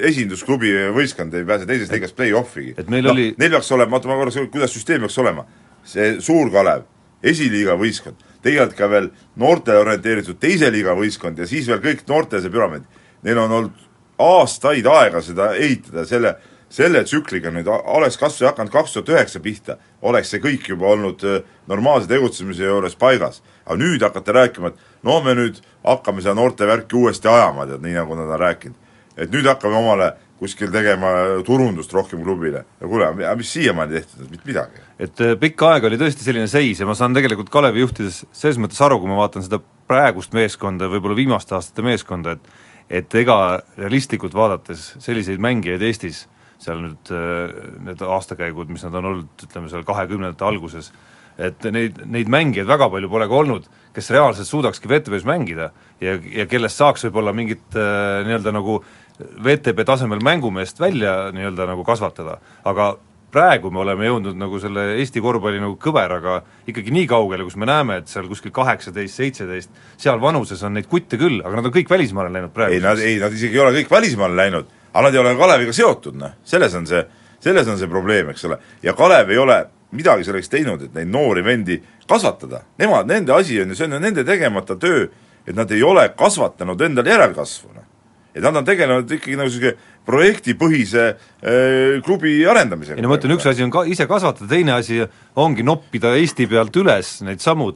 esindusklubi 0.09 0.73
võistkond 0.91 1.35
ei 1.38 1.45
pääse 1.47 1.67
teises 1.69 1.91
liigas 1.93 2.12
play-off'igi. 2.17 2.73
Et 2.81 2.89
meil 2.89 3.05
oli- 3.07 3.29
Neil 3.38 3.53
peaks 3.53 3.71
olema, 3.71 3.95
oota 3.95 4.09
ma 4.09 4.17
korraks, 4.19 4.41
kuidas 4.51 4.73
süsteem 4.73 5.05
peaks 5.05 5.17
olema, 5.21 5.45
see 5.88 6.17
Suur 6.19 6.50
Kalev, 6.51 6.83
esiliiga 7.23 7.77
võistkond, 7.79 8.19
tegelikult 8.43 8.77
ka 8.77 8.89
veel 8.91 9.09
noortele 9.39 9.79
orienteeritud 9.85 10.39
teise 10.41 10.71
liiga 10.73 10.97
võistkond 10.97 11.39
ja 11.39 11.47
siis 11.47 11.69
veel 11.69 11.79
kõik 11.85 12.03
noorte 12.09 12.41
see 12.41 12.51
püramiid. 12.51 12.83
Neil 13.23 13.39
on 13.39 13.51
olnud 13.59 13.85
aastaid 14.19 14.85
aega 14.89 15.21
seda 15.23 15.53
ehitada, 15.55 16.03
selle, 16.05 16.35
selle 16.74 17.03
tsükliga 17.06 17.51
nüüd 17.53 17.68
oleks 17.70 18.18
kas 18.18 18.39
või 18.42 18.50
hakanud 18.50 18.74
kaks 18.74 18.96
tuhat 18.96 19.12
üheksa 19.13 19.42
pihta, 19.44 19.77
oleks 20.01 20.34
see 20.34 20.42
kõik 20.42 20.65
juba 20.72 20.89
olnud 20.96 21.24
äh, 21.27 21.42
normaalse 21.70 22.10
tegutsemise 22.10 22.65
juures 22.65 22.98
paigas. 22.98 23.42
aga 23.65 23.77
nüüd 23.80 24.01
hakata 24.01 24.34
rääkima, 24.34 24.74
et 24.74 25.03
no 25.03 25.22
me 25.22 25.36
nüüd 25.38 25.62
hakkame 25.84 26.22
seda 26.22 26.34
noortevärki 26.39 26.98
uuesti 26.98 27.30
ajama, 27.30 27.68
tead, 27.70 27.84
nii 27.86 27.94
nagu 28.00 28.18
nad 28.18 28.34
on 28.34 28.39
rääkinud. 28.39 28.75
et 29.18 29.32
nüüd 29.32 29.46
hakkame 29.46 29.77
omale 29.77 30.13
kuskil 30.39 30.72
tegema 30.74 31.12
turundust 31.46 31.94
rohkem 31.94 32.24
klubile. 32.24 32.65
ja 32.82 32.88
kuule, 32.88 33.13
mis 33.38 33.53
siiamaani 33.53 34.00
tehtud 34.00 34.32
mitte 34.32 34.50
midagi. 34.50 34.82
et 35.00 35.22
äh, 35.22 35.38
pikka 35.39 35.75
aega 35.75 35.88
oli 35.88 36.01
tõesti 36.01 36.25
selline 36.25 36.48
seis 36.48 36.80
ja 36.80 36.89
ma 36.89 36.98
saan 36.98 37.13
tegelikult 37.13 37.53
Kalevi 37.53 37.86
juhtides 37.86 38.25
selles 38.32 38.58
mõttes 38.58 38.82
aru, 38.82 39.00
kui 39.00 39.13
ma 39.13 39.22
vaatan 39.22 39.46
seda 39.46 39.62
praegust 39.88 40.34
meeskonda, 40.34 40.89
võib-olla 40.89 41.15
viimaste 41.15 41.56
aastate 41.56 41.86
meeskonda, 41.86 42.38
et 42.38 42.72
et 42.89 43.15
ega 43.15 43.62
realistlikult 43.77 44.34
vaadates 44.36 44.94
selliseid 45.01 45.39
mängijaid 45.42 45.82
Eestis, 45.82 46.27
seal 46.63 46.82
nüüd 46.84 47.13
äh, 47.13 47.53
need 47.89 48.03
aastakäigud, 48.03 48.72
mis 48.74 48.86
nad 48.88 48.98
on 49.00 49.12
olnud, 49.12 49.46
ütleme 49.48 49.72
seal 49.72 49.86
kahekümnendate 49.88 50.48
alguses, 50.48 50.91
et 51.38 51.65
neid, 51.74 52.03
neid 52.05 52.29
mängijaid 52.29 52.70
väga 52.70 52.89
palju 52.93 53.10
pole 53.10 53.27
ka 53.29 53.39
olnud, 53.39 53.70
kes 53.93 54.12
reaalselt 54.13 54.50
suudakski 54.50 54.89
VTV-s 54.89 55.25
mängida 55.25 55.72
ja, 56.01 56.17
ja 56.17 56.46
kellest 56.50 56.82
saaks 56.82 57.08
võib-olla 57.08 57.34
mingit 57.36 57.77
äh, 57.77 58.22
nii-öelda 58.27 58.53
nagu 58.53 58.82
VTB 59.20 59.86
tasemel 59.86 60.22
mängumeest 60.25 60.79
välja 60.82 61.32
nii-öelda 61.34 61.67
nagu 61.70 61.86
kasvatada, 61.86 62.39
aga 62.65 62.93
praegu 63.34 63.72
me 63.74 63.82
oleme 63.82 64.08
jõudnud 64.08 64.38
nagu 64.38 64.60
selle 64.62 64.86
Eesti 65.00 65.22
korvpalli 65.24 65.62
nagu 65.62 65.75
kõveraga 65.82 66.39
ikkagi 66.70 66.93
nii 66.93 67.08
kaugele, 67.10 67.46
kus 67.48 67.58
me 67.60 67.70
näeme, 67.70 68.00
et 68.01 68.12
seal 68.12 68.27
kuskil 68.29 68.53
kaheksateist, 68.53 69.17
seitseteist, 69.17 69.74
seal 70.01 70.22
vanuses 70.22 70.62
on 70.65 70.77
neid 70.77 70.89
kutte 70.91 71.17
küll, 71.22 71.41
aga 71.41 71.60
nad 71.60 71.70
on 71.70 71.75
kõik 71.75 71.89
välismaale 71.91 72.34
läinud 72.34 72.53
praegu. 72.53 72.77
ei, 72.77 72.84
nad, 72.84 73.01
ei, 73.01 73.17
nad 73.22 73.34
isegi 73.34 73.58
ei 73.58 73.63
ole 73.63 73.74
kõik 73.79 73.93
välismaale 73.93 74.38
läinud, 74.38 74.74
aga 74.93 75.07
nad 75.07 75.15
ei 75.15 75.19
ole 75.19 75.35
Kaleviga 75.38 75.73
seotud, 75.73 76.17
noh, 76.17 76.35
selles 76.45 76.75
on 76.77 76.85
see, 76.88 77.01
selles 77.43 77.67
on 77.67 77.79
see 77.79 77.89
probleem, 77.89 78.29
eks 78.29 78.45
ole. 78.45 78.59
ja 78.83 78.93
Kalev 78.93 79.31
ei 79.33 79.38
ole 79.41 79.59
midagi 79.93 80.25
selleks 80.25 80.50
teinud, 80.50 80.81
et 80.88 80.93
neid 80.93 81.09
noori 81.09 81.43
vendi 81.45 81.77
kasvatada. 82.09 82.63
Nemad, 82.81 83.07
nende 83.09 83.33
asi 83.33 83.59
on 83.62 83.73
ju, 83.73 83.77
see 83.77 83.88
on 83.89 83.97
ju 83.97 84.01
nende 84.01 84.25
tegemata 84.25 84.77
töö, 84.79 85.07
et 85.47 85.55
nad 85.55 85.71
ei 85.71 85.83
ole 85.83 86.07
kasvatanud 86.17 86.81
endale 86.81 87.13
järelkasvu, 87.13 87.73
noh. 87.73 87.88
et 88.33 88.41
nad 88.41 88.55
on 88.55 88.65
tegelenud 88.65 89.12
ikkagi 89.12 89.38
nagu 89.38 89.50
niisugune 89.50 89.75
projektipõhise 90.07 91.03
äh, 91.07 92.01
klubi 92.03 92.36
arendamisega. 92.50 92.98
ei 93.00 93.05
no 93.05 93.12
ma 93.12 93.17
ütlen, 93.19 93.36
üks 93.38 93.48
asi 93.48 93.63
on 93.63 93.72
ka 93.74 93.86
ise 93.88 94.07
kasvatada, 94.10 94.50
teine 94.51 94.75
asi 94.75 95.00
ongi 95.39 95.63
noppida 95.65 96.12
Eesti 96.19 96.48
pealt 96.51 96.75
üles 96.79 97.13
neid 97.24 97.43
samu 97.43 97.69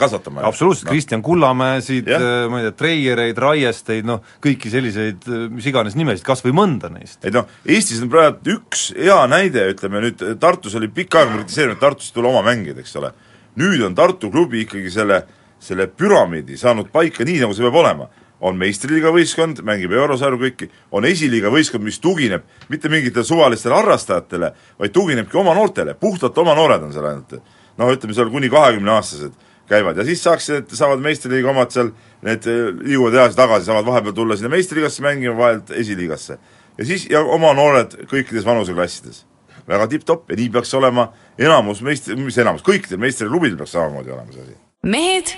kasvatama 0.00 0.42
ju. 0.42 0.52
absoluutselt 0.52 0.92
Kristjan 0.92 1.24
Kullamäesid 1.26 2.10
Jah., 2.12 2.46
ma 2.52 2.62
ei 2.62 2.68
tea, 2.68 2.76
Treiereid, 2.84 3.42
Raiesteid, 3.42 4.06
noh, 4.08 4.22
kõiki 4.44 4.70
selliseid 4.72 5.26
äh, 5.26 5.44
mis 5.50 5.66
iganes 5.70 5.98
nimesid, 5.98 6.24
kas 6.26 6.44
või 6.46 6.54
mõnda 6.62 6.92
neist. 6.92 7.18
et 7.26 7.34
noh, 7.34 7.50
Eestis 7.66 8.02
on 8.04 8.12
praegu 8.12 8.56
üks 8.56 8.90
hea 8.94 9.18
näide, 9.30 9.66
ütleme 9.74 10.06
nüüd 10.06 10.26
Tartus 10.42 10.78
oli 10.78 10.90
pikka 10.92 11.24
aega 11.24 11.40
kritiseerinud, 11.40 11.82
Tartus 11.82 12.12
ei 12.12 12.18
tule 12.20 12.30
oma 12.30 12.46
mängijad, 12.46 12.78
eks 12.82 12.98
ole. 13.02 13.12
nüüd 13.58 13.82
on 13.84 13.98
Tartu 13.98 14.30
klubi 14.30 14.62
ikkagi 14.62 14.90
selle, 14.90 15.24
selle 15.62 15.90
püramiidi 15.90 16.56
saanud 16.58 16.94
paika 16.94 17.26
nii, 17.26 17.42
nagu 17.42 17.58
see 17.58 17.66
peab 17.66 17.82
olema. 17.82 18.08
On 18.42 18.58
meistriliiga 18.58 19.12
võistkond, 19.14 19.62
mängib 19.66 19.92
eurosarju 19.94 20.40
kõiki, 20.40 20.68
on 20.94 21.06
esiliiga 21.06 21.50
võistkond, 21.52 21.84
mis 21.86 22.00
tugineb 22.02 22.44
mitte 22.72 22.90
mingitele 22.90 23.24
suvalistele 23.26 23.76
harrastajatele, 23.78 24.50
vaid 24.82 24.94
tuginebki 24.94 25.38
oma 25.38 25.54
noortele, 25.54 25.94
puhtalt 25.98 26.38
oma 26.42 26.56
noored 26.58 26.82
on 26.82 26.94
seal 26.94 27.06
ainult. 27.10 27.38
noh, 27.78 27.88
ütleme 27.88 28.14
seal 28.14 28.30
kuni 28.30 28.50
kahekümneaastased 28.52 29.32
käivad 29.68 29.96
ja 29.96 30.04
siis 30.04 30.22
saaks, 30.22 30.50
saavad 30.74 31.00
meistriliiga 31.00 31.50
omad 31.50 31.70
seal, 31.72 31.92
need 32.26 32.46
eh, 32.50 32.64
liiguvad 32.82 33.16
edasi-tagasi, 33.16 33.68
saavad 33.70 33.86
vahepeal 33.86 34.16
tulla 34.16 34.36
sinna 34.36 34.50
meistriliigasse 34.52 35.04
mängima, 35.06 35.36
vahelt 35.38 35.70
esiliigasse. 35.70 36.38
ja 36.78 36.84
siis, 36.84 37.06
ja 37.10 37.22
oma 37.22 37.54
noored 37.54 37.94
kõikides 38.10 38.44
vanuseklassides. 38.44 39.24
väga 39.68 39.86
tipp-topp 39.86 40.30
ja 40.30 40.36
nii 40.36 40.50
peaks 40.50 40.74
olema 40.74 41.12
enamus 41.38 41.82
meistri, 41.82 42.16
mis 42.18 42.38
enamus, 42.38 42.66
kõikidel 42.66 42.98
meistriklubidel 42.98 43.56
peaks 43.56 43.78
samamoodi 43.78 44.10
olema 44.10 44.32
see 44.32 44.42
asi. 44.42 44.58
mehed 44.82 45.36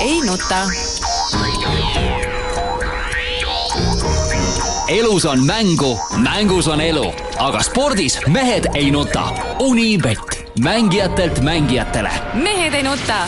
ei 0.00 0.20
nuta. 0.26 0.66
Elus 4.88 5.24
on 5.24 5.44
mängu, 5.46 5.98
mängus 6.22 6.68
on 6.68 6.80
elu, 6.80 7.06
aga 7.38 7.62
spordis 7.62 8.18
mehed 8.26 8.66
ei 8.74 8.90
nuta. 8.90 9.28
Unibet, 9.60 10.42
mängijatelt 10.62 11.40
mängijatele 11.40 12.10
mehed 12.34 12.74
ei 12.74 12.82
nuta 12.82 13.26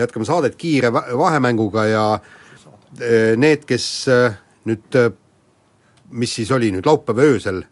jätkame 0.00 0.24
saadet 0.24 0.56
kiire 0.56 0.92
vahemänguga 0.92 1.84
ja 1.88 2.04
eh, 3.00 3.36
need, 3.36 3.66
kes 3.68 3.86
eh, 4.08 4.38
nüüd, 4.68 4.86
eh, 4.96 5.10
mis 6.10 6.34
siis 6.40 6.50
oli 6.52 6.72
nüüd 6.74 6.88
laupäeva 6.88 7.28
öösel, 7.34 7.62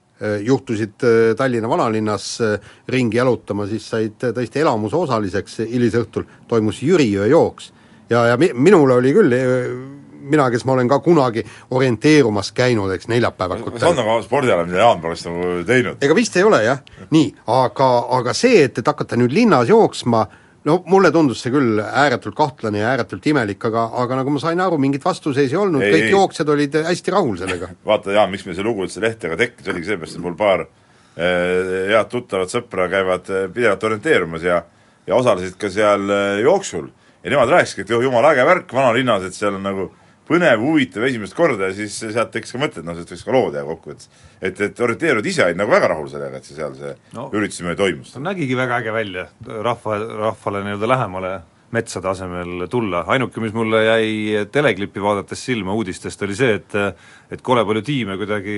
juhtusid 0.42 0.99
Tallinna 1.38 1.68
vanalinnas 1.71 2.40
ringi 2.90 3.21
jalutama, 3.21 3.68
siis 3.71 3.85
said 3.87 4.16
tõesti 4.18 4.64
elamuse 4.64 4.97
osaliseks, 4.99 5.61
hilisõhtul 5.71 6.25
toimus 6.50 6.80
Jüriöö 6.83 7.28
jooks. 7.30 7.68
Ja, 8.11 8.27
ja 8.33 8.41
mi-, 8.41 8.53
minul 8.55 8.91
oli 8.99 9.12
küll, 9.17 9.37
mina, 10.29 10.49
kes 10.53 10.65
ma 10.69 10.75
olen 10.77 10.88
ka 10.91 10.99
kunagi 11.05 11.45
orienteerumas 11.77 12.53
käinud, 12.57 12.93
eks 12.95 13.09
neljapäevakutel 13.12 13.81
see 13.81 13.91
on 13.93 13.99
nagu 14.00 14.19
spordiala, 14.25 14.67
mida 14.69 14.83
Jaan 14.83 15.00
poleks 15.05 15.25
nagu 15.29 15.55
teinud. 15.69 16.03
ega 16.05 16.19
vist 16.19 16.37
ei 16.37 16.45
ole 16.47 16.62
jah, 16.65 16.83
nii, 17.15 17.33
aga, 17.55 17.88
aga 18.19 18.37
see, 18.37 18.62
et, 18.67 18.83
et 18.83 18.93
hakata 18.93 19.19
nüüd 19.21 19.35
linnas 19.35 19.71
jooksma, 19.71 20.25
no 20.69 20.81
mulle 20.91 21.12
tundus 21.15 21.43
see 21.45 21.53
küll 21.55 21.81
ääretult 21.83 22.37
kahtlane 22.38 22.83
ja 22.83 22.93
ääretult 22.93 23.27
imelik, 23.31 23.69
aga, 23.71 23.88
aga 24.03 24.21
nagu 24.23 24.35
ma 24.35 24.43
sain 24.43 24.61
aru, 24.61 24.81
mingit 24.83 25.05
vastuseisi 25.05 25.57
ei 25.57 25.62
olnud, 25.62 25.85
kõik 25.85 26.09
ei. 26.09 26.12
jooksjad 26.17 26.53
olid 26.57 26.81
hästi 26.88 27.15
rahul 27.15 27.38
sellega. 27.41 27.71
vaata, 27.93 28.12
Jaan, 28.17 28.33
miks 28.35 28.45
meil 28.49 28.59
see 28.59 28.67
lugu 28.67 28.85
üldse 28.87 29.05
lehtega 29.05 29.38
tekkis, 29.41 29.71
oligi 29.73 29.93
seepärast, 29.93 30.19
et 30.19 30.25
mul 30.25 30.37
paar 30.38 30.67
eh, 30.67 31.93
head 31.93 32.11
tuttavat 32.12 32.53
sõpra 32.53 32.91
käivad 32.93 33.31
eh, 33.33 33.47
pidevalt 33.55 33.88
orienteerumas 33.88 34.45
ja 34.49 34.65
ja 35.09 35.17
osalesid 35.17 35.57
ka 35.61 35.71
seal 35.73 36.11
eh, 36.12 36.41
jooksul. 36.45 36.91
Ja 37.25 37.33
nemad 37.35 37.51
rääkisidki, 37.55 37.87
et 37.87 37.97
oh, 37.97 38.05
jumala 38.05 38.35
äge 38.35 38.45
värk 38.47 38.73
vanalinnas, 38.75 39.27
et 39.29 39.35
seal 39.37 39.59
on 39.59 39.67
nagu 39.67 39.89
põnev, 40.29 40.61
huvitav 40.61 41.07
esimest 41.09 41.37
korda 41.37 41.71
ja 41.71 41.75
siis 41.77 41.95
sealt 42.03 42.33
tekkis 42.35 42.53
ka 42.53 42.61
mõte, 42.61 42.83
et 42.83 42.87
noh, 42.87 42.97
sellest 42.97 43.15
võiks 43.15 43.25
ka 43.25 43.33
loo 43.35 43.51
teha 43.55 43.65
kokkuvõttes. 43.65 44.11
et, 44.45 44.61
et 44.69 44.81
orienteerujad 44.85 45.27
ise 45.31 45.45
olid 45.47 45.61
nagu 45.61 45.73
väga 45.73 45.89
rahul 45.95 46.09
sellega, 46.13 46.37
et 46.41 46.49
see 46.49 46.59
seal 46.59 46.75
see 46.77 46.95
No. 47.15 47.23
no. 47.23 47.29
üritus 47.33 47.63
niimoodi 47.63 47.81
toimus. 47.81 48.13
see 48.13 48.25
nägigi 48.25 48.59
väga 48.59 48.83
äge 48.83 48.93
välja, 48.93 49.29
rahva, 49.49 49.97
rahvale 50.29 50.65
nii-öelda 50.67 50.91
lähemale 50.93 51.33
metsade 51.73 52.09
asemel 52.09 52.65
tulla, 52.73 53.03
ainuke, 53.13 53.41
mis 53.45 53.53
mulle 53.53 53.83
jäi 53.85 54.45
teleklippi 54.53 55.03
vaadates 55.05 55.43
silma 55.45 55.75
uudistest, 55.77 56.23
oli 56.25 56.37
see, 56.37 56.55
et 56.61 56.77
et 57.33 57.43
kole 57.45 57.61
palju 57.69 57.83
tiime 57.85 58.17
kuidagi 58.17 58.55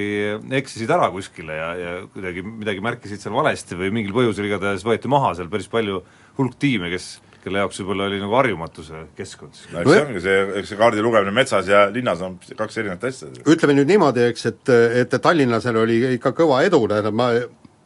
eksisid 0.61 0.91
ära 0.95 1.09
kuskile 1.11 1.57
ja, 1.59 1.71
ja 1.75 1.97
kuidagi 2.15 2.45
midagi 2.47 2.85
märkisid 2.87 3.23
seal 3.23 3.35
valesti 3.35 3.79
või 3.79 3.91
mingil 3.95 4.15
põhjusel 4.15 4.47
igatahes 4.47 4.87
võeti 4.87 5.11
maha 5.11 5.33
seal 5.39 5.51
päris 5.51 5.67
palju 5.71 6.05
hulk 6.39 6.55
tiime, 6.63 6.91
kes 6.93 7.17
kelle 7.45 7.63
jaoks 7.63 7.81
võib-olla 7.81 8.09
oli 8.11 8.21
nagu 8.21 8.37
harjumatuse 8.37 9.07
keskkond 9.17 9.57
siis. 9.57 9.71
no 9.73 9.81
eks 9.83 9.93
see 9.93 10.03
ongi 10.07 10.25
see, 10.25 10.43
eks 10.61 10.73
see 10.73 10.81
kaardi 10.81 11.05
lugemine 11.05 11.33
metsas 11.35 11.71
ja 11.71 11.87
linnas 11.93 12.21
on 12.27 12.37
kaks 12.57 12.83
erinevat 12.83 13.09
asja. 13.09 13.31
ütleme 13.47 13.79
nüüd 13.79 13.89
niimoodi, 13.95 14.27
eks, 14.33 14.47
et, 14.53 14.75
et 15.05 15.17
Tallinlasel 15.23 15.81
oli 15.81 16.03
ikka 16.19 16.35
kõva 16.37 16.63
edu, 16.67 16.85
tähendab 16.91 17.17
ma 17.17 17.33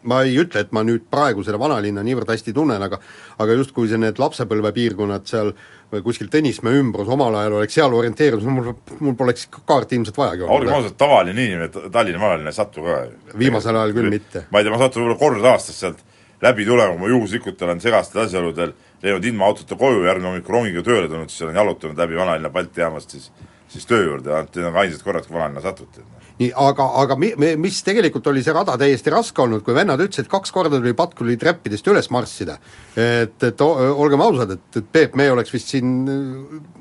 ma 0.04 0.20
ei 0.24 0.36
ütle, 0.36 0.60
et 0.64 0.72
ma 0.76 0.82
nüüd 0.84 1.06
praegu 1.12 1.44
selle 1.44 1.58
vanalinna 1.60 2.02
niivõrd 2.04 2.28
hästi 2.34 2.52
tunnen, 2.56 2.82
aga 2.84 2.98
aga 3.40 3.56
justkui 3.56 3.88
see 3.88 4.00
need 4.00 4.20
lapsepõlvepiirkonnad 4.20 5.28
seal 5.28 5.52
või 5.92 6.02
kuskil 6.04 6.28
Tõnismäe 6.32 6.80
ümbrus 6.80 7.08
omal 7.12 7.36
ajal 7.40 7.58
oleks 7.60 7.76
seal 7.78 7.94
orienteerunud, 7.96 8.50
mul, 8.52 8.72
mul 9.00 9.16
poleks 9.18 9.46
kaarti 9.54 9.98
ilmselt 9.98 10.18
vajagi 10.18 10.44
olgem 10.44 10.56
olnud. 10.56 10.74
ausad, 10.76 10.96
tavaline 11.00 11.46
inimene 11.46 11.90
Tallinna 11.92 12.20
vanalinna 12.20 12.52
ei 12.52 12.58
satu 12.58 12.84
ka. 12.84 12.98
Viimasel 13.38 13.78
ajal 13.80 13.94
küll 13.96 14.10
mitte. 14.12 14.44
ma 14.50 14.60
ei 14.60 14.66
tea, 14.66 14.74
ma 14.74 14.82
satun 14.82 15.04
võib-olla 15.04 15.20
kord 15.22 15.48
aastas 15.54 15.80
sealt 15.84 16.04
läbi 16.44 16.66
tulema, 16.68 16.98
ma 17.00 17.08
juhuslikult 17.08 17.62
olen 17.64 17.80
segastel 17.80 18.26
asjaoludel 18.26 18.74
läinud 19.04 19.24
ilma 19.28 19.50
autota 19.50 19.76
koju, 19.78 20.04
järgmine 20.08 20.32
hommik 20.32 20.48
rongiga 20.48 20.84
tööle 20.86 21.08
tulnud, 21.08 21.32
siis 21.32 21.46
olen 21.46 21.60
jalutanud 21.60 22.00
läbi 22.04 22.16
vanalinna 22.18 22.52
Balti 22.54 22.82
jaamast 22.84 23.16
siis 23.16 23.30
siis 23.74 23.86
töö 23.90 24.04
juurde, 24.04 24.32
ainult 24.32 24.56
need 24.56 24.68
on 24.68 24.76
ainsad 24.82 25.02
korrad, 25.04 25.26
kui 25.26 25.36
vanalinna 25.36 25.62
satuti. 25.64 26.04
nii, 26.38 26.50
aga, 26.58 26.86
aga 27.02 27.16
mi-, 27.18 27.32
mi-, 27.38 27.54
mis 27.60 27.78
tegelikult 27.86 28.26
oli 28.30 28.42
see 28.42 28.54
rada 28.54 28.74
täiesti 28.80 29.12
raske 29.14 29.42
olnud, 29.42 29.62
kui 29.66 29.74
vennad 29.76 30.02
ütlesid, 30.02 30.28
kaks 30.30 30.52
korda 30.54 30.80
tuli 30.80 30.94
Patkuli 30.98 31.36
treppidest 31.38 31.86
üles 31.90 32.10
marssida. 32.14 32.58
et, 32.96 33.36
et 33.42 33.64
olgem 33.64 34.22
ausad, 34.24 34.56
et, 34.56 34.66
et 34.80 34.90
Peep, 34.92 35.14
me 35.18 35.30
oleks 35.30 35.54
vist 35.54 35.70
siin 35.74 35.94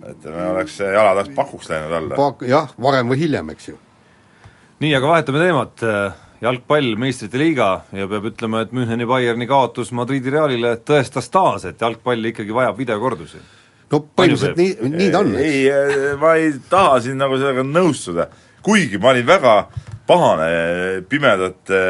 et 0.09 0.25
me 0.25 0.49
oleks 0.55 0.79
jalad 0.81 1.17
oleks 1.17 1.33
pakuks 1.37 1.69
läinud 1.71 1.97
alla. 1.99 2.19
pak-, 2.19 2.45
jah, 2.49 2.73
varem 2.81 3.13
või 3.13 3.23
hiljem, 3.25 3.53
eks 3.55 3.71
ju. 3.71 3.79
nii, 4.83 4.93
aga 4.97 5.15
vahetame 5.15 5.45
teemat, 5.45 5.87
jalgpall, 6.43 6.93
meistrite 6.99 7.39
liiga 7.39 7.69
ja 7.95 8.07
peab 8.11 8.27
ütlema, 8.33 8.63
et 8.63 8.73
Müncheni 8.75 9.07
Bayerni 9.07 9.47
kaotus 9.49 9.93
Madridi 9.95 10.33
Realile 10.33 10.75
tõestas 10.85 11.29
taas, 11.31 11.67
et 11.69 11.81
jalgpall 11.81 12.31
ikkagi 12.33 12.55
vajab 12.55 12.79
videokordusi. 12.79 13.41
no 13.91 14.01
põhimõtteliselt 14.17 14.59
nii, 14.59 14.91
nii 14.97 15.09
ta 15.13 15.23
on, 15.23 15.33
ei, 15.39 15.63
ma 16.19 16.35
ei 16.41 16.53
taha 16.69 16.99
siin 17.05 17.19
nagu 17.21 17.37
sellega 17.39 17.65
nõustuda, 17.67 18.27
kuigi 18.65 18.99
ma 18.99 19.13
olin 19.13 19.27
väga 19.27 19.57
pahane 20.07 21.01
pimedate 21.09 21.81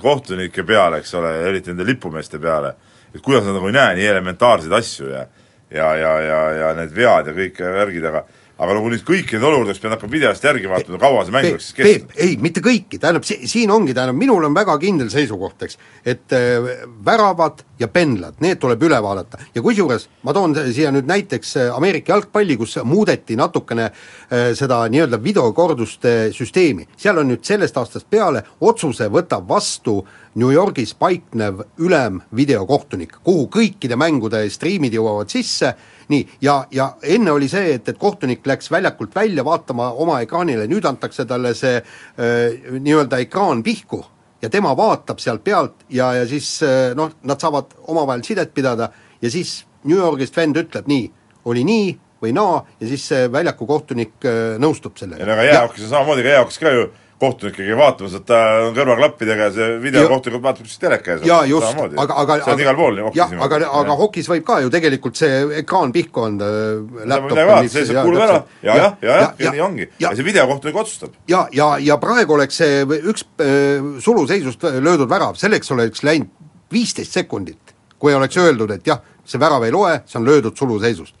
kohtunike 0.00 0.64
peale, 0.64 1.02
eks 1.02 1.14
ole, 1.18 1.32
eriti 1.48 1.72
nende 1.72 1.84
lipumeeste 1.88 2.40
peale, 2.40 2.74
et 3.12 3.20
kuidas 3.20 3.44
nad 3.44 3.58
nagu 3.58 3.68
ei 3.68 3.76
näe 3.76 3.98
nii 3.98 4.08
elementaarseid 4.14 4.72
asju 4.72 5.10
ja 5.12 5.26
ja, 5.70 5.96
ja, 5.96 6.20
ja, 6.20 6.40
ja 6.60 6.74
need 6.78 6.92
vead 6.94 7.26
ja 7.26 7.34
kõik 7.34 7.56
värgid, 7.58 8.04
aga 8.06 8.22
aga 8.56 8.76
nagu 8.78 8.90
nüüd 8.92 9.04
kõiki 9.04 9.36
neid 9.36 9.44
olukordades 9.44 9.80
pead 9.82 9.92
hakkama 9.92 10.12
videost 10.14 10.44
järgi 10.46 10.70
vaatama, 10.70 11.00
kaua 11.00 11.24
see 11.26 11.34
mäng 11.34 11.48
oleks 11.50 11.68
siis 11.68 11.76
kestnud. 11.76 12.14
ei, 12.24 12.36
mitte 12.40 12.62
kõiki, 12.64 13.00
tähendab, 13.02 13.26
si-, 13.28 13.42
siin 13.50 13.72
ongi, 13.74 13.92
tähendab, 13.96 14.16
minul 14.16 14.48
on 14.48 14.56
väga 14.56 14.78
kindel 14.80 15.10
seisukoht, 15.12 15.66
eks, 15.66 15.76
et 16.08 16.36
äh, 16.36 16.70
väravad 17.04 17.60
ja 17.78 17.88
pendlad, 17.88 18.38
need 18.40 18.58
tuleb 18.60 18.82
üle 18.82 18.98
vaadata. 19.02 19.38
ja 19.54 19.62
kusjuures 19.62 20.08
ma 20.24 20.32
toon 20.32 20.54
siia 20.72 20.90
nüüd 20.94 21.08
näiteks 21.08 21.56
äh, 21.56 21.74
Ameerika 21.76 22.14
jalgpalli, 22.14 22.56
kus 22.56 22.78
muudeti 22.84 23.36
natukene 23.36 23.84
äh, 23.86 24.52
seda 24.56 24.82
nii-öelda 24.88 25.22
videokorduste 25.22 26.32
süsteemi. 26.32 26.88
seal 26.96 27.18
on 27.18 27.28
nüüd 27.28 27.44
sellest 27.44 27.76
aastast 27.76 28.08
peale, 28.10 28.42
otsuse 28.60 29.10
võtab 29.12 29.48
vastu 29.48 30.00
New 30.36 30.52
Yorgis 30.52 30.94
paiknev 30.94 31.62
ülem 31.78 32.20
videokohtunik, 32.36 33.20
kuhu 33.24 33.46
kõikide 33.52 33.96
mängude 33.96 34.44
striimid 34.50 34.94
jõuavad 34.96 35.32
sisse, 35.32 35.74
nii, 36.08 36.26
ja, 36.40 36.58
ja 36.70 36.90
enne 37.02 37.32
oli 37.32 37.48
see, 37.48 37.74
et, 37.76 37.88
et 37.88 37.98
kohtunik 37.98 38.46
läks 38.46 38.70
väljakult 38.70 39.14
välja 39.14 39.44
vaatama 39.44 39.92
oma 39.92 40.20
ekraanile, 40.24 40.68
nüüd 40.70 40.84
antakse 40.88 41.24
talle 41.28 41.54
see 41.54 41.80
äh, 41.80 42.76
nii-öelda 42.80 43.20
ekraan 43.24 43.64
pihku 43.66 44.04
ja 44.46 44.50
tema 44.52 44.72
vaatab 44.78 45.20
sealt 45.22 45.42
pealt 45.44 45.86
ja, 45.90 46.12
ja 46.20 46.26
siis 46.28 46.48
äh, 46.62 46.92
noh, 46.96 47.10
nad 47.26 47.42
saavad 47.42 47.74
omavahel 47.90 48.22
sidet 48.26 48.54
pidada 48.54 48.90
ja 49.22 49.30
siis 49.30 49.64
New 49.86 49.98
Yorgist 49.98 50.36
vend 50.36 50.58
ütleb 50.60 50.86
nii, 50.90 51.06
oli 51.50 51.64
nii 51.66 51.88
või 52.22 52.32
naa 52.36 52.60
ja 52.80 52.90
siis 52.90 53.08
see 53.10 53.26
väljaku 53.32 53.66
kohtunik 53.66 54.26
äh, 54.26 54.54
nõustub 54.62 54.96
sellega. 55.00 55.24
ja 55.24 55.28
no 55.28 55.34
aga 55.34 55.48
jäähokis 55.50 55.88
on 55.88 55.92
samamoodi, 55.94 56.24
ega 56.24 56.38
jäähokis 56.38 56.62
ka 56.62 56.74
ju 56.76 56.86
kohtunik 57.20 57.56
käi 57.56 57.76
vaatamas, 57.76 58.14
et 58.18 58.24
ta 58.28 58.38
on 58.66 58.74
kõrvaklappidega 58.76 59.48
ja 59.48 59.52
see 59.54 59.68
videokohtunik 59.80 60.42
vaatab 60.44 60.68
siis 60.68 60.80
teleka 60.82 61.14
ees. 61.14 61.22
jaa, 61.24 61.46
just, 61.48 61.78
aga, 61.96 62.16
aga 62.22 62.36
see 62.42 62.52
on 62.52 62.62
igal 62.64 62.76
pool 62.76 62.98
nii 62.98 63.12
jah, 63.16 63.32
aga, 63.46 63.60
aga 63.80 63.96
hokis 63.96 64.28
võib 64.28 64.44
ka 64.44 64.58
ju 64.64 64.72
tegelikult 64.74 65.16
see 65.16 65.38
ekraan 65.62 65.94
pihku 65.96 66.26
anda 66.26 66.50
vaadata, 66.84 67.62
see 67.72 67.86
saab 67.88 68.04
kuulub 68.04 68.24
ära 68.26 68.36
ja, 68.60 68.76
jah, 68.76 68.98
ja, 69.00 69.18
jah, 69.22 69.34
ja 69.46 69.54
nii 69.56 69.64
ongi. 69.64 69.88
ja 70.02 70.12
see 70.18 70.28
videokohtunik 70.28 70.76
otsustab. 70.84 71.16
ja, 71.32 71.46
ja, 71.56 71.70
ja 71.80 71.96
praegu 72.02 72.36
oleks 72.36 72.60
see 72.60 72.84
üks 72.84 73.24
äh, 73.40 73.92
suluseisust 74.04 74.68
löödud 74.76 75.08
värav, 75.08 75.40
selleks 75.40 75.72
oleks 75.72 76.04
läinud 76.04 76.32
viisteist 76.72 77.16
sekundit, 77.16 77.76
kui 77.98 78.12
oleks 78.14 78.36
öeldud, 78.42 78.76
et 78.76 78.88
jah, 78.88 79.00
see 79.24 79.40
värav 79.40 79.64
ei 79.64 79.72
loe, 79.72 80.02
see 80.04 80.20
on 80.20 80.28
löödud 80.28 80.58
suluseisust. 80.58 81.16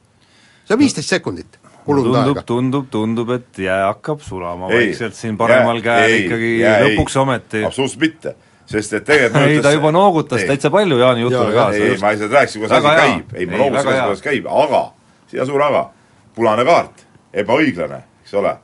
see 0.66 0.76
on 0.76 0.84
viisteist 0.84 1.08
sekundit 1.08 1.56
kulunud 1.86 2.10
tundub, 2.12 2.36
aega. 2.36 2.42
tundub, 2.46 2.88
tundub, 2.90 3.30
et 3.36 3.58
jää 3.62 3.84
hakkab 3.86 4.20
sulama 4.26 4.68
Ei, 4.70 4.88
vaikselt 4.88 5.14
siin 5.14 5.36
paremal 5.38 5.78
jää- 5.80 5.86
käel 5.86 6.10
ei, 6.10 6.24
ikkagi 6.24 6.50
jää 6.60 6.76
ei. 6.78 6.90
lõpuks 6.96 7.16
ometi. 7.22 7.64
absoluutselt 7.64 8.00
mitte, 8.02 8.34
sest 8.66 8.92
et 8.98 9.04
tegelikult 9.10 9.46
ei, 9.54 9.62
ta 9.62 9.72
juba 9.72 9.92
noogutas 9.94 10.42
Ei. 10.42 10.48
täitsa 10.50 10.70
palju 10.74 10.98
Jaani 10.98 11.20
jutule 11.24 11.54
Jaa, 11.54 11.64
kaasa. 11.70 11.78
ei, 11.78 11.96
ma 12.02 12.10
lihtsalt 12.12 12.32
rääkisin, 12.40 12.60
kuidas 12.66 12.84
asi 12.84 13.00
käib, 13.00 13.34
ei 13.34 13.46
ma 13.46 13.52
Ei, 13.52 13.70
hea. 13.70 14.04
kuidas 14.04 14.22
käib, 14.22 14.46
aga, 14.50 14.84
siin 15.30 15.40
on 15.46 15.50
suur 15.54 15.62
aga, 15.70 15.88
punane 16.34 16.64
kaart, 16.68 17.06
ebaõiglane, 17.32 18.02
eks 18.24 18.34
ole. 18.42 18.56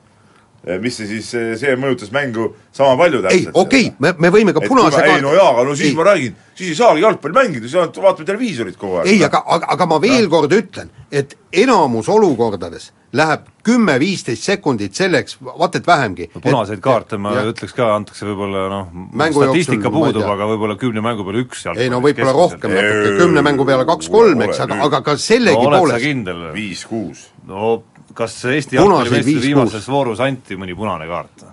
mis 0.80 0.95
see 0.95 1.08
siis, 1.11 1.26
see 1.58 1.73
mõjutas 1.75 2.13
mängu 2.15 2.45
sama 2.73 2.93
palju 3.00 3.19
ei, 3.19 3.25
täpselt. 3.25 3.56
okei 3.58 3.87
okay,, 3.89 3.97
me, 3.99 4.13
me 4.23 4.28
võime 4.30 4.52
ka 4.54 4.61
punase 4.63 5.00
ma, 5.00 5.17
ei 5.17 5.23
no 5.25 5.32
jaa, 5.35 5.49
aga 5.50 5.65
no 5.67 5.73
siis 5.75 5.89
ei. 5.89 5.97
ma 5.99 6.04
räägin, 6.06 6.37
siis 6.54 6.69
ei 6.71 6.76
saagi 6.78 7.02
jalgpalli 7.02 7.35
mängida, 7.35 7.67
siis 7.67 7.75
ainult 7.80 7.99
vaatame 8.04 8.28
televiisorit 8.28 8.76
kogu 8.78 9.00
aeg. 9.00 9.08
ei, 9.11 9.25
aga, 9.26 9.41
aga, 9.56 9.67
aga 9.75 9.89
ma 9.91 9.99
veel 10.04 10.28
kord 10.30 10.54
ütlen, 10.54 10.93
et 11.11 11.35
enamus 11.65 12.08
olukordades 12.15 12.93
läheb 13.13 13.49
kümme-viisteist 13.67 14.47
sekundit 14.47 14.97
selleks, 14.97 15.37
vaat 15.45 15.77
et 15.79 15.87
vähemgi. 15.87 16.29
no 16.35 16.41
punaseid 16.41 16.81
kaarte 16.83 17.19
ma 17.21 17.35
jah. 17.37 17.51
ütleks 17.53 17.75
ka, 17.77 17.91
antakse 17.95 18.27
võib-olla 18.27 18.65
noh, 18.73 18.93
statistika 19.35 19.87
jooksul, 19.87 19.99
puudub, 19.99 20.29
aga 20.33 20.49
võib-olla 20.51 20.77
kümne 20.81 21.05
mängu 21.05 21.27
peale 21.27 21.45
üks 21.45 21.67
ei 21.77 21.91
no 21.93 22.01
võib-olla 22.05 22.35
rohkem 22.37 22.73
natuke, 22.73 23.15
kümne 23.21 23.45
mängu 23.45 23.67
peale 23.69 23.87
kaks-kolm, 23.89 24.45
eks, 24.49 24.63
aga, 24.65 24.81
aga 24.89 25.03
ka 25.05 25.17
no 25.17 25.23
sa 25.23 25.35
sellegipoolest 25.35 26.07
kindel? 26.07 26.47
viis-kuus. 26.57 27.27
no 27.49 27.75
kas 28.17 28.39
Eesti 28.45 28.79
jalgpallimeistrite 28.81 29.29
viis, 29.29 29.45
viimases 29.51 29.89
voorus 29.93 30.23
anti 30.25 30.57
mõni 30.61 30.77
punane 30.77 31.09
kaart? 31.11 31.47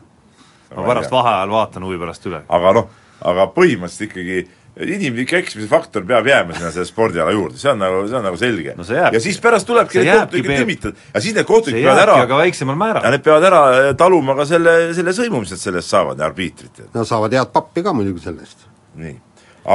ma 0.75 0.87
pärast 0.87 1.11
vaheajal 1.11 1.51
vaatan 1.53 1.85
huvi 1.89 1.99
pärast 1.99 2.31
üle. 2.31 2.41
aga 2.47 2.73
noh, 2.79 2.89
aga 3.25 3.49
põhimõtteliselt 3.55 4.07
ikkagi 4.09 4.47
inimlik 4.79 5.33
eksimise 5.35 5.67
faktor 5.67 6.05
peab 6.07 6.27
jääma 6.27 6.55
sinna 6.55 6.71
selle 6.71 6.87
spordiala 6.87 7.33
juurde, 7.35 7.57
see 7.59 7.71
on 7.71 7.81
nagu, 7.81 8.03
see 8.07 8.17
on 8.19 8.23
nagu 8.23 8.37
selge. 8.39 8.75
No 8.77 8.85
ja 8.87 9.21
siis 9.21 9.39
pärast 9.43 9.67
tulebki 9.67 9.99
need 9.99 10.13
kohtunikud 10.13 10.61
timitada 10.61 11.07
ja 11.13 11.23
siis 11.23 11.35
need 11.35 11.47
kohtunikud 11.49 11.83
peavad 11.83 12.03
ära 12.05 12.19
aga 12.23 12.37
väiksemal 12.39 12.77
ja 12.77 12.81
määral. 12.83 13.09
need 13.15 13.25
peavad 13.25 13.47
ära 13.49 13.63
taluma 13.99 14.37
ka 14.39 14.45
selle, 14.47 14.75
selle 14.95 15.15
sõimu, 15.17 15.43
mis 15.43 15.51
nad 15.55 15.63
sellest 15.63 15.91
saavad, 15.91 16.21
arbiitrit. 16.29 16.85
no 16.93 17.03
saavad 17.07 17.35
head 17.35 17.51
pappi 17.55 17.83
ka 17.83 17.93
muidugi 17.95 18.23
selle 18.23 18.45
eest. 18.47 18.63
nii, 19.01 19.17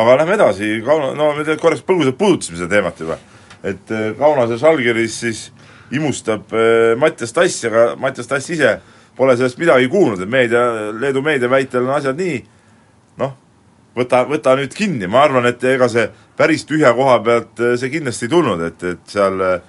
aga 0.01 0.17
lähme 0.23 0.39
edasi, 0.39 0.73
Kauno, 0.87 1.13
no 1.19 1.33
me 1.35 1.45
tegelikult 1.45 1.67
korraks 1.67 1.85
põgusalt 1.91 2.19
puudutasime 2.21 2.63
seda 2.63 2.73
teemat 2.79 3.05
juba, 3.05 3.21
et 3.61 3.93
äh, 3.93 4.09
Kaunases 4.19 4.65
Žalgiris 4.65 5.21
siis 5.27 5.45
imustab 5.93 6.57
äh, 6.57 6.95
Mattias 6.97 7.37
Tass, 7.37 7.61
aga 7.69 7.91
Mattias 8.01 8.31
Tass 8.31 8.57
ise 8.57 8.79
pole 9.19 9.37
sellest 9.37 9.61
midagi 9.61 9.93
kuulnud, 9.93 10.25
et 10.25 10.31
meedia, 10.31 10.65
Leedu 10.97 11.21
meedia 11.23 11.51
väitel 11.51 11.85
on 11.85 11.95
asjad 11.99 12.17
nii, 12.19 12.41
võta, 13.97 14.25
võta 14.29 14.55
nüüd 14.59 14.75
kinni, 14.75 15.09
ma 15.11 15.25
arvan, 15.25 15.49
et 15.51 15.63
ega 15.69 15.89
see 15.91 16.09
päris 16.39 16.67
tühja 16.69 16.95
koha 16.97 17.19
pealt 17.25 17.63
äh, 17.63 17.77
see 17.81 17.93
kindlasti 17.93 18.29
ei 18.29 18.35
tulnud, 18.35 18.65
et, 18.69 18.87
et 18.95 19.15
seal 19.15 19.45
äh, 19.45 19.61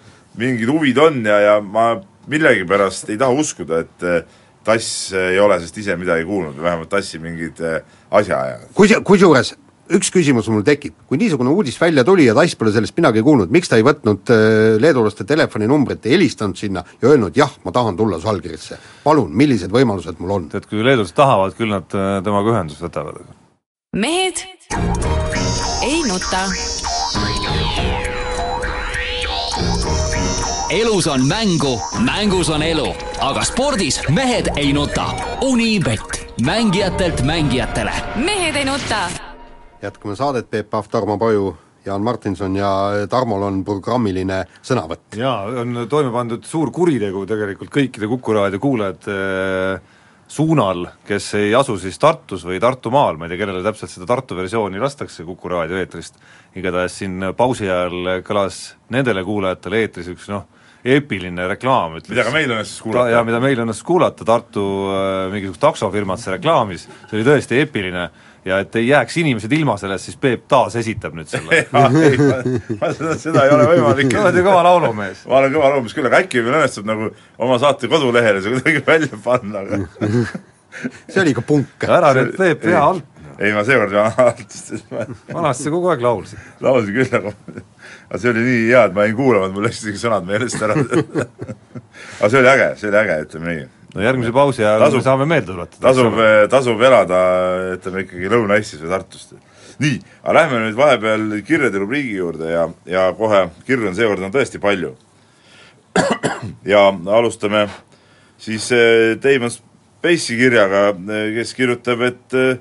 mingid 0.41 0.71
huvid 0.71 1.01
on 1.01 1.21
ja, 1.25 1.41
ja 1.43 1.59
ma 1.61 1.93
millegipärast 2.31 3.11
ei 3.13 3.19
taha 3.21 3.45
uskuda, 3.45 3.85
et 3.85 4.09
äh, 4.09 4.41
Tass 4.65 5.11
ei 5.13 5.37
ole 5.37 5.59
sellest 5.59 5.75
ise 5.77 5.93
midagi 5.93 6.23
kuulnud 6.25 6.55
vähemalt 6.57 6.89
Tassi 6.89 7.19
mingid 7.21 7.59
asjaajajad. 7.61 8.71
kuis-, 8.73 8.95
kusjuures 9.05 9.51
üks 9.93 10.09
küsimus 10.09 10.49
mul 10.49 10.63
tekib, 10.65 10.95
kui 11.05 11.19
niisugune 11.21 11.53
uudis 11.53 11.77
välja 11.77 12.01
tuli 12.07 12.25
ja 12.25 12.33
Tass 12.33 12.57
pole 12.57 12.73
sellest 12.73 12.97
midagi 12.97 13.21
kuulnud, 13.21 13.53
miks 13.53 13.69
ta 13.69 13.77
ei 13.77 13.85
võtnud 13.85 14.33
leedulaste 14.81 15.29
telefoninumbrit 15.29 16.09
ja 16.09 16.15
helistanud 16.15 16.57
sinna 16.57 16.81
ja 16.97 17.13
öelnud 17.13 17.37
jah, 17.37 17.53
ma 17.61 17.75
tahan 17.77 17.93
tulla 18.01 18.17
Žalgirisse. 18.25 18.81
palun, 19.05 19.29
millised 19.37 19.69
võimalused 19.69 20.17
mul 20.17 20.37
on? 20.39 20.49
tead, 20.49 20.65
kui 20.65 20.81
leedulased 20.81 21.13
tahavad, 21.13 21.53
küll 21.61 21.77
nad 21.77 21.85
temaga 22.25 22.55
ühendust 22.57 22.81
võtavad. 22.81 23.21
Mehed 23.95 24.35
ei 25.81 26.03
nuta. 26.07 26.37
elus 30.69 31.07
on 31.07 31.27
mängu, 31.27 31.81
mängus 31.99 32.49
on 32.49 32.63
elu, 32.63 32.89
aga 33.19 33.43
spordis 33.43 34.01
mehed 34.09 34.51
ei 34.57 34.73
nuta. 34.73 35.05
Unibet, 35.41 36.27
mängijatelt 36.45 37.21
mängijatele 37.21 37.91
mehed 38.15 38.55
ei 38.55 38.65
nuta. 38.65 39.07
jätkame 39.81 40.15
saadet, 40.15 40.49
Peep 40.49 40.69
Pahv, 40.69 40.91
Tarmo 40.91 41.17
Paju, 41.17 41.57
Jaan 41.85 42.01
Martinson 42.01 42.55
ja 42.55 42.91
Tarmol 43.09 43.47
on 43.47 43.63
programmiline 43.63 44.43
sõnavõtt. 44.61 45.15
jaa, 45.15 45.43
on 45.63 45.87
toime 45.89 46.11
pandud 46.11 46.43
suur 46.43 46.71
kuritegu 46.71 47.25
tegelikult 47.25 47.71
kõikide 47.71 48.07
Kuku 48.07 48.33
raadio 48.33 48.59
kuulajate 48.59 49.11
äh, 49.11 49.94
suunal, 50.27 50.87
kes 51.07 51.27
ei 51.39 51.53
asu 51.55 51.77
siis 51.79 51.99
Tartus 52.01 52.45
või 52.47 52.59
Tartumaal, 52.59 53.17
ma 53.17 53.27
ei 53.27 53.33
tea, 53.33 53.43
kellele 53.43 53.63
täpselt 53.65 53.91
seda 53.93 54.07
Tartu 54.09 54.35
versiooni 54.37 54.81
lastakse 54.81 55.23
Kuku 55.27 55.51
raadio 55.53 55.77
eetrist, 55.77 56.17
igatahes 56.57 56.97
siin 57.01 57.31
pausi 57.37 57.69
ajal 57.69 58.21
kõlas 58.25 58.75
nendele 58.89 59.23
kuulajatele 59.23 59.83
eetris 59.85 60.09
üks 60.15 60.29
noh, 60.33 60.47
eepiline 60.85 61.47
reklaam, 61.49 61.95
ütles 61.99 62.13
mida 62.13 62.25
ka 62.27 62.33
meil 62.33 62.51
õnnestus 62.51 62.77
Ta- 62.77 62.83
kuulata. 62.83 63.09
jaa, 63.13 63.23
mida 63.25 63.39
meil 63.41 63.61
õnnestus 63.63 63.85
kuulata, 63.87 64.25
Tartu 64.27 64.65
äh, 64.93 65.09
mingisugust 65.33 65.61
taksofirmat 65.63 66.21
see 66.21 66.35
reklaamis, 66.37 66.87
see 67.09 67.19
oli 67.19 67.27
tõesti 67.29 67.61
eepiline 67.61 68.09
ja 68.45 68.59
et 68.61 68.75
ei 68.79 68.87
jääks 68.87 69.17
inimesed 69.21 69.51
ilma 69.57 69.77
sellest, 69.81 70.09
siis 70.09 70.19
Peep 70.21 70.45
taas 70.51 70.75
esitab 70.79 71.15
nüüd 71.17 71.29
selle 71.31 71.57
ei, 71.61 71.69
ma, 71.73 72.91
seda, 72.93 73.15
seda 73.21 73.45
ei 73.47 73.55
ole 73.55 73.69
võimalik. 73.71 74.11
sa 74.13 74.25
oled 74.25 74.39
ju 74.39 74.45
kõva 74.45 74.65
laulumees. 74.69 75.23
ma 75.29 75.39
olen 75.41 75.55
kõva 75.55 75.71
laulumees 75.73 75.97
küll, 75.97 76.09
aga 76.11 76.21
äkki 76.25 76.43
meil 76.45 76.59
õnnestub 76.61 76.89
nagu 76.89 77.09
oma 77.41 77.57
saate 77.63 77.89
kodulehele 77.91 78.43
see 78.45 78.57
kuidagi 78.57 78.85
välja 78.85 79.21
panna, 79.25 79.65
aga 79.65 79.81
see 81.11 81.21
oli 81.23 81.35
ikka 81.35 81.45
punk. 81.47 81.89
ära 81.89 82.13
nüüd 82.17 82.35
Peep 82.37 82.63
pea 82.67 82.83
alt, 82.91 83.11
ei, 83.39 83.51
ma 83.55 83.63
seekord 83.67 83.91
pean 83.91 84.21
alt, 84.25 84.45
sest 84.51 84.85
ma 84.93 85.07
vanasti 85.33 85.67
sa 85.67 85.73
kogu 85.73 85.89
aeg 85.91 86.03
laulsid. 86.05 86.51
laulsin 86.63 86.95
küll, 86.95 87.17
aga 87.19 87.33
aga 88.09 88.21
see 88.21 88.31
oli 88.31 88.45
nii 88.45 88.61
hea, 88.69 88.83
et 88.85 88.95
ma 88.95 89.07
jäin 89.07 89.17
kuulama, 89.17 89.49
et 89.49 89.57
mul 89.57 89.65
läksid 89.67 89.89
isegi 89.89 90.03
sõnad 90.05 90.27
meelest 90.27 90.61
ära. 90.63 90.77
aga 90.77 92.29
see 92.29 92.39
oli 92.41 92.51
äge, 92.53 92.69
see 92.79 92.91
oli 92.91 93.01
äge, 93.01 93.17
ütleme 93.25 93.51
nii. 93.51 93.65
No 93.95 94.03
järgmise 94.05 94.33
pausi 94.35 94.63
ajal 94.65 94.85
Tasub- 94.85 95.01
me 95.01 95.07
saame 95.07 95.27
meelde 95.29 95.51
tuletada. 95.53 95.81
tasub, 95.87 96.21
tasub 96.51 96.81
elada 96.83 97.23
ütleme 97.77 98.05
ikkagi 98.05 98.31
Lõuna-Eestis 98.33 98.83
või 98.83 98.93
Tartust. 98.93 99.33
nii, 99.79 99.97
aga 100.23 100.37
lähme 100.39 100.61
nüüd 100.67 100.77
vahepeal 100.79 101.25
kirjade 101.47 101.81
rubriigi 101.81 102.15
juurde 102.19 102.51
ja, 102.51 102.67
ja 102.85 103.09
kohe 103.17 103.47
kirju 103.67 103.89
on 103.91 103.97
seekord 103.97 104.23
on 104.23 104.35
tõesti 104.35 104.61
palju. 104.61 104.93
ja 106.73 106.87
alustame 106.91 107.67
siis 108.37 108.71
eh, 108.71 109.15
Damon 109.23 109.51
Space'i 109.51 110.37
kirjaga, 110.39 110.87
kes 111.35 111.53
kirjutab, 111.57 112.03
et 112.05 112.37
eh, 112.37 112.57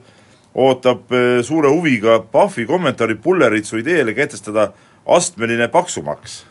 ootab 0.54 1.12
eh, 1.12 1.38
suure 1.46 1.70
huviga 1.72 2.20
Pahvi 2.32 2.66
kommentaari 2.68 3.18
Pulleritsu 3.20 3.80
ideele 3.82 4.14
kehtestada 4.14 4.70
astmeline 5.06 5.68
paksumaks. 5.72 6.42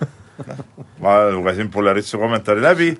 ma 1.02 1.16
lugesin 1.32 1.70
Pulleritsu 1.72 2.20
kommentaari 2.20 2.64
läbi, 2.64 2.90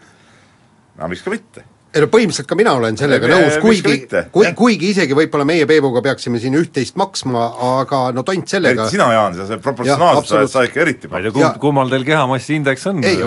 no 0.98 1.08
miks 1.12 1.22
ka 1.26 1.30
mitte 1.30 1.66
ei 1.90 2.04
no 2.04 2.06
põhimõtteliselt 2.06 2.46
ka 2.46 2.54
mina 2.54 2.72
olen 2.78 2.94
sellega 2.98 3.26
Ei, 3.26 3.32
nõus, 3.34 3.56
kuigi 3.58 3.94
kui 4.30 4.50
kuigi 4.54 4.90
isegi 4.92 5.16
võib-olla 5.18 5.42
meie 5.48 5.64
Peebuga 5.66 6.02
peaksime 6.04 6.38
siin 6.38 6.54
üht-teist 6.60 6.94
maksma, 7.00 7.48
aga 7.80 8.02
no 8.14 8.22
tont 8.26 8.46
sellega 8.52 8.84
eriti 8.84 8.94
sina, 8.94 9.08
Jaan, 9.16 9.34
sa 9.34 9.48
Jah, 9.48 9.62
proportsionaalselt 9.64 10.22
absoluutselt. 10.22 10.52
sa 10.54 10.62
ikka 10.68 10.82
eriti 10.84 11.10
ma 11.10 11.18
ei 11.18 11.26
tea, 11.26 11.32
kumb, 11.34 11.58
kummal 11.64 11.90
teil 11.90 12.06
kehamassi 12.06 12.60
indeks 12.60 12.86
on? 12.92 13.02
ei, 13.02 13.18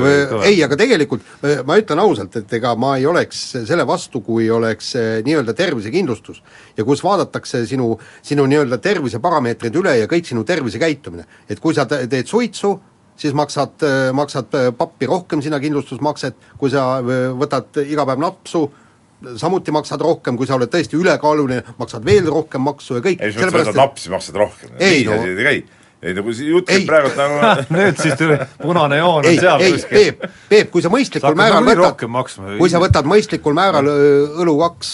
ei, 0.48 0.62
aga 0.64 0.78
tegelikult 0.80 1.28
äh, 1.44 1.60
ma 1.68 1.76
ütlen 1.82 2.04
ausalt, 2.06 2.40
et 2.40 2.56
ega 2.56 2.72
ma 2.80 2.94
ei 3.02 3.08
oleks 3.10 3.42
selle 3.68 3.84
vastu, 3.90 4.24
kui 4.24 4.48
oleks 4.48 4.94
äh, 4.96 5.12
nii-öelda 5.28 5.58
tervisekindlustus 5.60 6.40
ja 6.80 6.88
kus 6.88 7.04
vaadatakse 7.04 7.66
sinu, 7.68 7.98
sinu 8.24 8.48
nii-öelda 8.48 8.80
terviseparameetrid 8.80 9.76
üle 9.84 9.98
ja 10.00 10.08
kõik 10.08 10.32
sinu 10.32 10.48
tervisekäitumine. 10.48 11.28
et 11.52 11.60
kui 11.60 11.76
sa 11.76 11.84
te- 11.84 12.06
teed 12.08 12.32
suitsu, 12.32 12.78
siis 13.24 13.36
maksad, 13.38 13.84
maksad 14.16 14.58
äh, 14.60 14.70
pappi 14.78 15.08
rohkem 15.10 15.44
sinna 15.44 15.60
kindlustusmakset, 15.64 16.50
kui 16.60 16.72
sa 16.74 16.88
äh, 17.00 17.30
võtad 17.40 17.84
iga 17.86 18.08
päev 18.10 18.24
napsu, 18.24 18.66
samuti 19.40 19.72
maksad 19.72 20.02
rohkem, 20.04 20.40
kui 20.40 20.50
sa 20.50 20.58
oled 20.58 20.72
tõesti 20.72 21.00
ülekaaluline, 21.00 21.62
maksad 21.80 22.04
veel 22.08 22.28
rohkem 22.32 22.66
maksu 22.66 23.00
ja 23.00 23.06
kõik, 23.06 23.24
ei, 23.24 23.32
mõttes 23.38 23.56
võtad 23.62 23.80
napsi, 23.80 24.12
maksad 24.12 24.44
rohkem. 24.44 24.76
Ei, 24.80 25.06
nii 25.06 25.08
no- 25.08 25.22
asi 25.54 25.64
ei 26.04 26.12
see 26.36 26.50
jutt 26.50 26.68
Ei. 26.68 26.82
käib 26.82 26.90
praegult 26.90 27.16
nagu 27.16 27.38
nüüd 27.78 28.00
siis 28.02 28.18
tuli 28.20 28.36
punane 28.60 28.98
joon 29.00 29.22
on 29.22 29.28
ei, 29.30 29.38
seal 29.40 29.62
ei, 29.64 29.78
Peep, 29.88 30.26
Peep, 30.50 30.72
kui 30.74 30.84
sa 30.84 30.90
sa 30.90 30.94
mõistlikul 30.98 31.38
määral 31.40 31.62
nagunii 31.62 31.78
võtad 31.78 31.86
rohkem 31.86 32.12
maksma. 32.12 32.56
kui 32.60 32.72
sa 32.74 32.82
võtad 32.84 33.08
mõistlikul 33.08 33.56
määral 33.56 33.88
õlu 34.44 34.56
kaks 34.66 34.90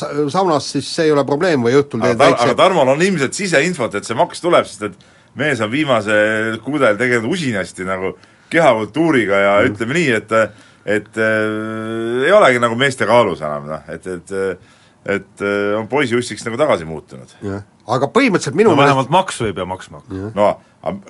sa- 0.00 0.12
saunas, 0.32 0.70
siis 0.72 0.88
see 0.88 1.10
ei 1.10 1.12
ole 1.12 1.26
probleem 1.28 1.68
või 1.68 1.76
õhtul 1.82 2.00
teed 2.00 2.16
tar 2.16 2.32
aga 2.32 2.46
väikse 2.46 2.56
Tarmol 2.62 2.94
on 2.94 3.04
ilmselt 3.04 3.36
siseinfot, 3.36 3.98
et 4.00 4.08
see 4.08 4.16
maks 4.16 4.40
tuleb, 4.40 4.68
sest 4.68 4.88
et 4.88 4.96
mees 5.38 5.60
on 5.64 5.70
viimasel 5.72 6.58
kuudel 6.64 6.98
tegelenud 7.00 7.32
usinasti 7.32 7.86
nagu 7.88 8.14
kehakultuuriga 8.52 9.40
ja 9.40 9.54
mm. 9.60 9.72
ütleme 9.72 9.98
nii, 9.98 10.10
et 10.20 10.36
et 10.82 11.18
äh, 11.22 12.24
ei 12.26 12.32
olegi 12.34 12.58
nagu 12.62 12.76
meeste 12.78 13.06
kaalus 13.06 13.40
enam 13.44 13.68
noh, 13.70 13.84
et, 13.92 14.06
et 14.06 14.34
et 15.02 15.42
äh, 15.42 15.78
on 15.78 15.88
poisiussiks 15.90 16.44
nagu 16.46 16.58
tagasi 16.60 16.84
muutunud. 16.86 17.30
aga 17.86 18.08
põhimõtteliselt 18.14 18.58
minu 18.58 18.70
no 18.70 18.76
meelest 18.76 18.92
vähemalt 18.92 19.10
maksu 19.14 19.48
ei 19.48 19.56
pea 19.56 19.66
maksma. 19.66 20.02
no 20.34 20.52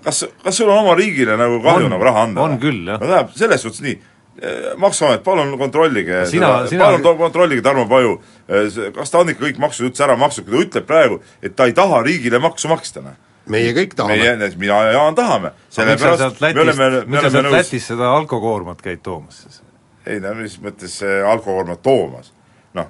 kas, 0.05 0.25
kas 0.45 0.57
sul 0.57 0.71
on 0.71 0.85
oma 0.85 0.95
riigile 0.97 1.37
nagu 1.41 1.61
kahju 1.65 1.89
On, 1.89 1.95
nagu 1.97 2.05
raha 2.09 2.27
anda? 2.29 2.41
on 2.47 2.59
küll, 2.61 2.85
jah. 2.87 3.01
no 3.01 3.07
tähendab, 3.07 3.35
selles 3.37 3.65
suhtes 3.65 3.83
nii, 3.85 3.99
maksuamet, 4.81 5.25
palun 5.25 5.53
kontrollige 5.59 6.25
Sina- 6.27 6.63
seda- 6.63 6.69
sina- 6.69 6.85
palun 6.85 7.19
kontrollige 7.19 7.63
Tarmo 7.63 7.85
Paju, 7.89 8.17
kas 8.97 9.11
ta 9.13 9.21
on 9.21 9.29
ikka 9.33 9.45
kõik 9.45 9.61
maksud 9.61 9.91
üldse 9.91 10.05
ära 10.05 10.17
maksnud, 10.17 10.47
kui 10.49 10.57
ta 10.57 10.65
ütleb 10.69 10.89
praegu, 10.89 11.21
et 11.43 11.57
ta 11.57 11.69
ei 11.69 11.77
taha 11.77 12.01
riigile 12.05 12.41
maksu 12.41 12.69
maksta, 12.73 13.05
noh. 13.05 13.17
Meie 13.51 13.73
kõik 13.75 13.97
tahame. 13.99 14.17
meie, 14.17 14.53
mina 14.61 14.79
ja 14.87 14.93
Jaan 14.99 15.15
tahame, 15.19 15.51
sellepärast 15.71 16.41
me 16.43 16.53
oleme, 16.61 16.91
me 17.07 17.19
oleme 17.19 17.43
nõus, 17.49 17.57
Lätist 17.57 17.91
seda 17.93 18.13
alkokoormat 18.17 18.83
käid 18.85 19.03
toomas 19.03 19.43
siis? 19.43 19.63
ei 20.07 20.21
no 20.23 20.35
mis 20.39 20.59
mõttes 20.63 20.99
äh, 21.07 21.23
alkokoormat 21.31 21.83
toomas. 21.83 22.33
noh, 22.75 22.87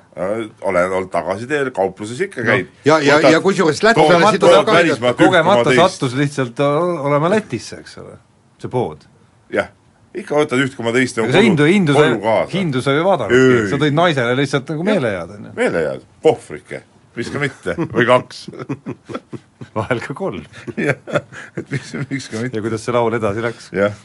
olen 0.62 0.92
olnud 0.92 1.10
tagasiteel, 1.10 1.70
kaupluses 1.74 2.20
ikka 2.28 2.44
käid 2.46 2.68
ja, 2.84 2.98
ja, 3.02 3.18
ja 3.30 3.40
kusjuures 3.42 3.82
lätlane 3.82 4.38
Kogemata 4.38 5.14
kogemata 5.18 5.70
1,2. 5.70 5.76
sattus 5.80 6.14
lihtsalt 6.14 6.60
o- 6.60 7.00
olema 7.08 7.30
Lätisse, 7.30 7.80
eks 7.82 7.98
ole, 7.98 8.18
see 8.62 8.70
pood. 8.70 9.02
jah, 9.50 9.72
ikka 10.14 10.36
võtad 10.36 10.62
üht 10.62 10.76
koma 10.76 10.92
teist 10.94 11.18
aga 11.18 11.32
sa 11.34 11.42
hindu, 11.42 11.66
hindu 11.66 11.96
sa 11.96 12.04
koju, 12.06 12.20
kaasa. 12.22 12.52
hindu 12.52 12.82
sa 12.84 12.94
Ei., 12.94 13.68
sa 13.72 13.80
tõid 13.80 13.96
naisele 13.96 14.36
lihtsalt 14.38 14.68
nagu 14.70 14.84
meelehead, 14.86 15.34
on 15.38 15.50
ju, 15.50 15.52
meelehead, 15.56 16.06
pohvrike, 16.22 16.82
miks 17.16 17.32
ka 17.32 17.42
mitte, 17.42 17.74
või 17.92 18.06
kaks. 18.08 18.46
vahel 19.76 20.00
ka 20.04 20.14
kolm. 20.16 20.46
jah, 20.88 20.98
et 21.56 21.72
miks, 21.72 21.92
miks 22.08 22.30
ka 22.32 22.42
mitte, 22.42 22.58
ja 22.58 22.64
kuidas 22.64 22.84
see 22.84 22.94
laul 22.94 23.18
edasi 23.18 23.44
läks? 23.44 23.68
jah. 23.76 23.98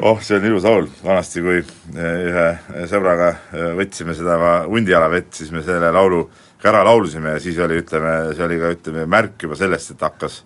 oh, 0.00 0.20
see 0.22 0.38
on 0.38 0.46
ilus 0.50 0.66
laul, 0.66 0.88
vanasti 1.02 1.42
kui 1.44 1.58
eh, 1.58 2.22
ühe 2.28 2.86
sõbraga 2.90 3.32
eh, 3.34 3.72
võtsime 3.78 4.16
seda 4.18 4.38
hundijala 4.68 5.10
vett, 5.12 5.32
siis 5.38 5.52
me 5.54 5.64
selle 5.66 5.92
laulu 5.94 6.24
ka 6.62 6.70
ära 6.70 6.84
laulsime 6.86 7.36
ja 7.36 7.42
siis 7.42 7.58
oli, 7.62 7.80
ütleme, 7.82 8.16
see 8.36 8.46
oli 8.46 8.58
ka, 8.62 8.72
ütleme, 8.76 9.06
märk 9.10 9.46
juba 9.48 9.58
sellest, 9.58 9.94
et 9.94 10.02
hakkas 10.06 10.42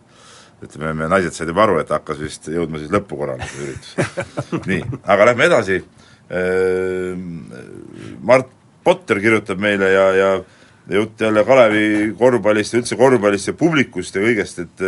ütleme, 0.64 0.94
me 0.96 1.08
naised 1.12 1.36
said 1.36 1.50
juba 1.52 1.66
aru, 1.66 1.80
et 1.82 1.92
hakkas 1.92 2.20
vist 2.22 2.48
jõudma 2.48 2.80
siis 2.80 2.92
lõppu 2.92 3.18
korrale 3.20 3.44
see 3.50 3.66
üritus. 3.66 3.90
nii, 4.70 4.82
aga 5.04 5.30
lähme 5.30 5.48
edasi, 5.50 5.80
Mart 8.26 8.48
Potter 8.86 9.18
kirjutab 9.22 9.60
meile 9.62 9.88
ja, 9.90 10.06
ja 10.14 10.30
jutt 10.94 11.20
jälle 11.20 11.44
Kalevi 11.44 12.14
korvpallist 12.18 12.74
ja 12.74 12.80
üldse 12.80 12.96
korvpallist 12.96 13.48
ja 13.50 13.54
publikust 13.58 14.14
ja 14.14 14.22
kõigest, 14.22 14.62
et 14.62 14.84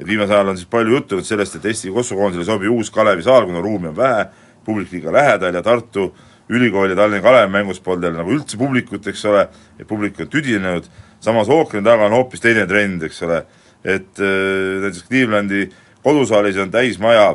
et 0.00 0.06
viimasel 0.06 0.34
ajal 0.34 0.48
on 0.50 0.56
siis 0.58 0.68
palju 0.70 0.96
juttu 0.96 1.14
olnud 1.14 1.26
sellest, 1.26 1.56
et 1.56 1.66
Eesti 1.70 1.92
kossukoondisele 1.94 2.42
ei 2.42 2.48
sobi 2.48 2.68
uus 2.68 2.90
Kalevi 2.90 3.22
saal, 3.22 3.46
kuna 3.46 3.60
ruumi 3.62 3.92
on 3.92 3.96
vähe, 3.96 4.24
publik 4.66 4.92
liiga 4.92 5.12
lähedal 5.12 5.54
ja 5.54 5.62
Tartu 5.62 6.08
ülikool 6.50 6.90
ja 6.90 6.96
Tallinna 6.96 7.22
Kalevi 7.22 7.52
mängus 7.52 7.80
polnud 7.80 8.04
jälle 8.04 8.18
nagu 8.18 8.34
üldse 8.34 8.58
publikut, 8.58 9.06
eks 9.06 9.24
ole, 9.30 9.46
ja 9.78 9.86
publik 9.86 10.18
on 10.20 10.28
tüdinenud, 10.28 10.88
samas 11.20 11.48
ookeani 11.48 11.86
taga 11.86 12.08
on 12.08 12.18
hoopis 12.18 12.42
teine 12.42 12.66
trend, 12.66 13.06
eks 13.06 13.22
ole, 13.22 13.44
et 13.84 14.18
äh, 14.18 14.82
näiteks 14.82 15.06
Clevelandi 15.08 15.68
kodusaalis 16.04 16.58
on 16.60 16.70
täismaja, 16.74 17.30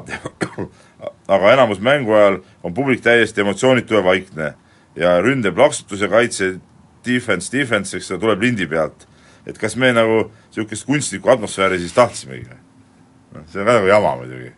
aga 1.35 1.53
enamus 1.53 1.79
mängu 1.79 2.13
ajal 2.13 2.41
on 2.63 2.73
publik 2.73 3.01
täiesti 3.01 3.41
emotsioonitu 3.41 3.95
ja 3.97 4.03
vaikne. 4.03 4.53
Ja 4.99 5.19
ründe 5.21 5.51
plaksutus 5.55 6.01
ja 6.01 6.09
kaitse 6.11 6.57
defense, 7.05 7.51
defense, 7.51 7.97
eks 7.97 8.11
ole, 8.11 8.19
tuleb 8.19 8.41
lindi 8.47 8.67
pealt. 8.67 9.07
et 9.47 9.57
kas 9.57 9.75
me 9.79 9.91
nagu 9.95 10.25
niisugust 10.27 10.85
kunstlikku 10.85 11.29
atmosfääri 11.31 11.79
siis 11.79 11.93
tahtsimegi 11.95 12.45
või? 12.49 12.59
noh, 13.35 13.45
see 13.49 13.61
on 13.61 13.69
ka 13.69 13.77
nagu 13.79 13.87
jama 13.89 14.15
muidugi. 14.19 14.51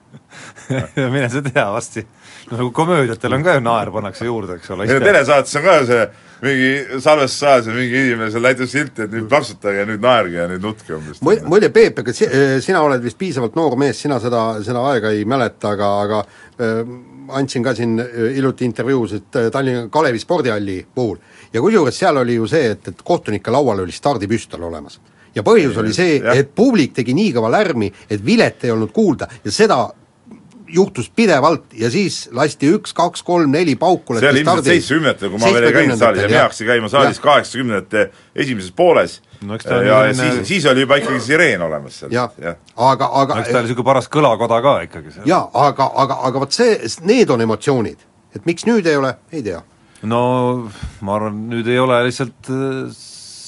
mine 1.14 1.30
sa 1.30 1.42
tea 1.46 1.68
varsti, 1.72 2.04
no 2.50 2.58
nagu 2.58 2.72
komöödiatel 2.76 3.38
on 3.38 3.46
ka 3.46 3.56
ju 3.58 3.64
naer 3.64 3.92
pannakse 3.94 4.28
juurde, 4.28 4.58
eks 4.60 4.74
ole. 4.74 4.88
ei 4.88 5.00
no 5.00 5.06
telesaates 5.06 5.56
on 5.60 5.66
ka 5.68 5.78
ju 5.80 5.88
see 5.92 6.04
mingi 6.42 7.02
salvestusajas 7.06 7.68
on 7.70 7.78
mingi 7.78 8.00
inimene 8.08 8.32
seal 8.34 8.46
näitab 8.48 8.70
silti, 8.72 9.06
et 9.06 9.14
nüüd 9.14 9.28
plaksutage 9.30 9.84
ja 9.84 9.86
nüüd 9.90 10.02
naerge 10.02 10.40
ja 10.40 10.48
nüüd 10.50 10.64
nutke 10.66 10.96
umbes. 10.98 11.22
Mu- 11.22 11.38
muide, 11.46 11.70
Peep, 11.74 12.02
ega 12.02 12.16
si- 12.18 12.30
sina 12.66 12.82
oled 12.82 13.04
vist 13.04 13.20
piisavalt 13.20 13.56
noor 13.60 13.78
mees, 13.78 14.02
sina 14.02 14.18
seda, 14.24 14.46
seda 14.66 14.82
aega 14.90 15.14
ei 15.14 15.26
mäleta, 15.30 15.76
aga, 15.76 15.92
aga 16.08 16.24
äh, 16.58 16.82
andsin 17.38 17.64
ka 17.64 17.76
siin 17.78 18.00
äh, 18.02 18.32
hiljuti 18.36 18.66
intervjuusid 18.66 19.38
äh, 19.38 19.52
Tallinna 19.54 19.88
Kalevi 19.94 20.20
spordihalli 20.20 20.80
puhul 20.96 21.20
ja 21.54 21.62
kusjuures 21.62 21.98
seal 22.00 22.18
oli 22.18 22.36
ju 22.36 22.48
see, 22.48 22.72
et, 22.76 22.88
et 22.88 23.02
kohtunike 23.04 23.52
laual 23.52 23.84
oli 23.86 23.92
stardipüstol 23.92 24.64
olemas. 24.64 25.00
ja 25.36 25.44
põhjus 25.44 25.78
oli 25.80 25.94
see, 25.94 26.20
et 26.36 26.54
publik 26.56 26.94
tegi 26.94 27.14
nii 27.16 27.34
kõva 27.38 27.52
lärmi, 27.52 27.92
et 28.10 28.26
vilet 28.26 28.64
ei 28.64 28.72
olnud 28.72 28.92
kuulda 28.92 29.28
ja 29.44 29.52
seda 29.52 29.82
juhtus 30.72 31.10
pidevalt 31.10 31.74
ja 31.76 31.90
siis 31.92 32.30
lasti 32.32 32.70
üks, 32.72 32.94
kaks, 32.96 33.24
kolm, 33.28 33.52
neli 33.52 33.76
pauku 33.76 34.16
see 34.20 34.30
oli 34.30 34.44
ilmselt 34.44 34.70
seitsmekümnendatel, 34.70 35.34
kui 35.34 35.40
ma 35.42 35.52
veel 35.54 35.68
ei 35.68 35.76
käinud 35.76 36.00
saalis 36.00 36.24
ja 36.24 36.30
me 36.32 36.40
hakkasin 36.46 36.68
käima 36.68 36.92
saalis 36.92 37.20
kaheksakümnendate 37.20 38.08
esimeses 38.36 38.72
pooles 38.76 39.20
No 39.42 39.58
ja, 39.66 39.82
ja 39.82 40.14
selline- 40.14 40.34
siis, 40.36 40.48
siis 40.48 40.66
oli 40.66 40.82
juba 40.82 40.96
ikkagi 41.02 41.20
sireen 41.20 41.62
olemas 41.62 42.00
seal, 42.00 42.12
aga, 42.76 43.10
aga 43.14 43.40
eks 43.40 43.50
ta 43.50 43.58
oli 43.58 43.66
niisugune 43.66 43.86
paras 43.86 44.10
kõlakoda 44.14 44.60
ka 44.62 44.74
ikkagi 44.86 45.12
seal. 45.16 45.26
jaa, 45.26 45.48
aga, 45.54 45.88
aga, 46.04 46.18
aga 46.30 46.44
vot 46.44 46.54
see, 46.54 46.78
need 47.10 47.30
on 47.30 47.42
emotsioonid. 47.42 47.98
et 48.36 48.46
miks 48.46 48.66
nüüd 48.70 48.86
ei 48.86 48.96
ole, 48.96 49.16
ei 49.34 49.42
tea. 49.44 49.64
No 50.04 50.70
ma 51.06 51.16
arvan, 51.18 51.36
nüüd 51.52 51.68
ei 51.70 51.80
ole 51.82 52.00
lihtsalt 52.08 52.50
äh, 52.50 52.94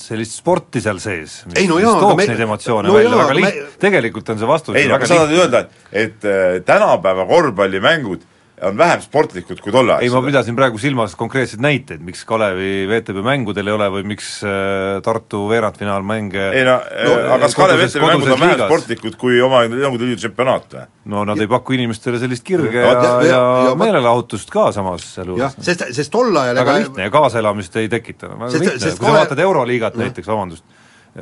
sellist 0.03 0.35
sporti 0.37 0.81
seal 0.83 0.99
sees, 1.01 1.39
mis, 1.47 1.55
Ei, 1.61 1.67
no 1.69 1.77
mis 1.79 1.85
jaa, 1.87 1.93
aga 1.95 2.03
tooks 2.05 2.19
me- 2.19 2.27
neid 2.33 2.43
emotsioone 2.45 2.87
no 2.91 2.97
välja. 2.97 3.09
väga 3.15 3.23
aga 3.29 3.37
liht- 3.39 3.47
me-, 3.61 3.71
tegelikult 3.81 4.29
on 4.33 4.41
see 4.41 4.49
vastus 4.49 4.75
ei 4.77 4.87
no 4.91 4.97
aga 4.99 5.07
sa 5.09 5.21
tahad 5.21 5.33
öelda, 5.39 5.63
et, 5.63 5.87
et 6.03 6.27
äh, 6.29 6.59
tänapäeva 6.67 7.25
korvpallimängud 7.29 8.27
on 8.61 8.77
vähem 8.77 9.01
sportlikud 9.01 9.59
kui 9.63 9.71
tolle 9.73 9.95
ei, 10.01 10.09
ma 10.13 10.19
aeg. 10.19 10.27
pidasin 10.29 10.55
praegu 10.55 10.77
silmas 10.77 11.15
konkreetseid 11.17 11.61
näiteid, 11.63 12.03
miks 12.05 12.21
Kalevi 12.29 12.85
VTB 12.87 13.23
mängudel 13.25 13.67
ei 13.67 13.73
ole 13.73 13.87
või 13.95 14.03
miks 14.13 14.27
äh, 14.45 14.99
Tartu 15.03 15.47
veerandfinaalmänge 15.49 16.43
ei 16.53 16.61
no, 16.67 16.75
no, 16.77 17.15
aga 17.33 17.39
kas 17.47 17.57
Kalev 17.57 17.79
koduses- 17.81 17.97
Vetteri 17.97 18.05
mängud 18.11 18.29
on 18.29 18.39
vähem 18.39 18.53
liigas. 18.53 18.69
sportlikud 18.69 19.17
kui 19.19 19.41
oma 19.41 19.63
Nõukogude 19.67 20.05
Liidu 20.07 20.21
tsempionaat 20.21 20.77
või? 20.77 20.85
no 21.15 21.23
nad 21.25 21.41
ei 21.41 21.49
paku 21.49 21.75
inimestele 21.79 22.21
sellist 22.21 22.45
kirge 22.45 22.77
ja, 22.77 22.93
ja- 22.93 22.93
ja, 22.93 23.09
ja- 23.09 23.31
ja, 23.33 23.41
ja 23.71 23.75
meelelahutust 23.79 24.53
ka 24.53 24.69
samas 24.71 25.01
jah 25.01 25.15
sealjuures,. 25.17 25.57
sest, 25.59 25.83
sest 25.97 26.13
tol 26.13 26.29
ajal 26.37 26.55
väga 26.61 26.77
lihtne 26.79 27.09
ja 27.09 27.13
kaasaelamist 27.17 27.75
ei 27.81 27.89
tekita, 27.89 28.29
väga 28.37 28.53
lihtne, 28.53 28.93
kui 29.01 29.09
sa 29.09 29.17
vaatad 29.17 29.39
Euroliigat 29.49 29.97
näiteks, 29.99 30.27
vabandust, 30.29 30.63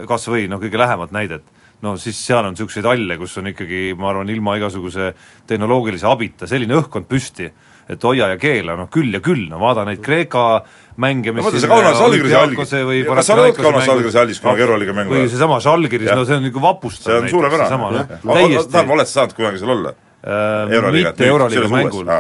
kas 0.08 0.28
või 0.28 0.46
noh, 0.52 0.60
kõige 0.62 0.78
lähemat 0.84 1.12
näidet, 1.16 1.44
no 1.82 1.96
siis 2.02 2.20
seal 2.28 2.46
on 2.46 2.56
niisuguseid 2.56 2.88
halle, 2.88 3.18
kus 3.20 3.38
on 3.42 3.50
ikkagi, 3.52 3.92
ma 3.98 4.12
arvan, 4.12 4.30
ilma 4.34 4.56
igasuguse 4.60 5.12
tehnoloogilise 5.50 6.08
abita 6.10 6.50
selline 6.50 6.78
õhkkond 6.78 7.08
püsti, 7.10 7.50
et 7.92 8.04
hoia 8.08 8.30
ja 8.32 8.38
keela, 8.40 8.76
noh 8.80 8.90
küll 8.94 9.14
ja 9.14 9.22
küll, 9.24 9.48
no 9.50 9.60
vaada 9.62 9.86
neid 9.88 10.04
Kreeka 10.04 10.46
mänge, 11.02 11.34
no 11.34 11.46
vaata, 11.46 11.64
see 11.64 11.72
Kaunas 11.72 11.98
Žalgirise 12.00 12.38
hallis, 12.38 12.62
kas 12.62 13.32
sa 13.32 13.40
oled 13.40 13.58
Kaunas 13.58 13.90
Žalgirise 13.90 14.22
hallis 14.22 14.44
kunagi 14.44 14.66
Euroliiga 14.68 14.96
mängu 15.00 15.18
või 15.18 15.26
seesama 15.32 15.58
Žalgiris, 15.64 16.14
no 16.14 16.28
see 16.30 16.38
on 16.38 16.48
nagu 16.48 16.64
vapustav 16.68 17.10
see 17.10 17.26
on 17.26 17.34
suurepärane, 17.34 18.06
tähendab, 18.22 18.96
oled 18.98 19.10
sa 19.10 19.20
saanud 19.20 19.36
kunagi 19.40 19.64
seal 19.64 19.76
olla? 19.78 19.98
Äh,? 20.22 20.78
mitte 21.02 21.28
Euroliiga 21.28 21.74
mängul. 21.74 22.16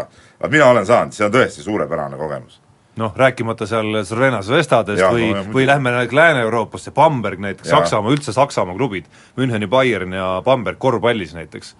mina 0.49 0.73
olen 0.73 0.89
saanud, 0.89 1.15
see 1.15 1.29
on 1.29 1.37
tõesti 1.37 1.63
suurepärane 1.67 2.19
kogemus 2.19 2.59
noh, 3.01 3.13
rääkimata 3.17 3.67
seal 3.69 4.01
Slovenia 4.07 4.41
Zvestadest 4.45 5.01
ja, 5.01 5.11
või 5.13 5.31
no,, 5.33 5.45
või 5.53 5.67
lähme 5.69 5.93
Lääne-Euroopasse, 6.11 6.93
Bamberg 6.95 7.41
näiteks, 7.41 7.69
Saksamaa, 7.69 8.13
üldse 8.13 8.33
Saksamaa 8.35 8.75
klubid, 8.77 9.09
Müncheni 9.39 9.69
Bayern 9.71 10.13
ja 10.15 10.33
Bamberg 10.45 10.79
korvpallis 10.81 11.33
näiteks, 11.37 11.75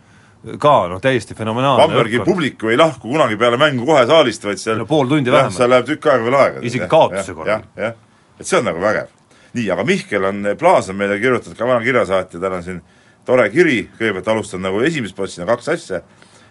ka 0.62 0.76
noh, 0.90 1.02
täiesti 1.02 1.38
fenomenaalne 1.38 1.86
Bambergi 1.86 2.18
õhkkond. 2.18 2.32
publik 2.34 2.64
ju 2.64 2.72
ei 2.74 2.80
lahku 2.80 3.12
kunagi 3.12 3.38
peale 3.38 3.60
mängu 3.62 3.86
kohe 3.86 4.06
saalist, 4.10 4.46
vaid 4.48 4.62
seal 4.62 4.80
no 4.82 4.88
pool 4.90 5.10
tundi 5.10 5.34
vähemalt. 5.34 5.58
seal 5.58 5.70
läheb 5.70 5.90
tükk 5.90 6.08
aega 6.10 6.26
veel 6.26 6.40
aega. 6.40 6.64
isegi 6.66 6.88
kaotuse 6.90 7.36
korral. 7.38 7.62
jah, 7.62 7.68
jah, 7.86 8.26
et 8.40 8.50
see 8.50 8.58
on 8.58 8.66
nagu 8.66 8.82
vägev. 8.82 9.14
nii, 9.54 9.68
aga 9.76 9.86
Mihkel 9.86 10.26
on, 10.32 10.50
Plaas 10.58 10.90
on 10.90 10.98
meile 10.98 11.20
kirjutanud, 11.22 11.58
ka 11.60 11.68
vana 11.68 11.86
kirjasaatja, 11.86 12.42
tal 12.42 12.58
on 12.58 12.66
siin 12.66 12.82
tore 13.28 13.46
kiri, 13.54 13.84
kõigepealt 14.00 14.34
alustan 14.34 14.64
nagu 14.66 14.82
esimest 14.82 15.16
poolt, 15.16 15.34
siin 15.34 15.46
on 15.46 15.52
kaks 15.54 15.70
asja, 15.76 16.02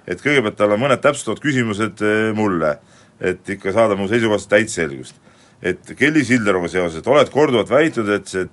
et 0.07 0.23
kõigepealt 0.23 0.59
tal 0.61 0.77
on 0.77 0.83
mõned 0.85 1.03
täpsustavad 1.03 1.43
küsimused 1.43 2.05
eh, 2.07 2.31
mulle 2.37 2.77
et 3.21 3.51
ikka 3.57 3.73
saada 3.77 3.97
mu 3.97 4.09
seisukohast 4.09 4.51
täit 4.51 4.73
selgust. 4.73 5.15
et 5.63 5.93
Kelly 5.97 6.25
Sildaruga 6.25 6.69
seoses, 6.73 7.03
et 7.03 7.07
oled 7.07 7.29
korduvalt 7.31 7.69
väitnud, 7.69 8.09
et 8.09 8.29
see 8.33 8.47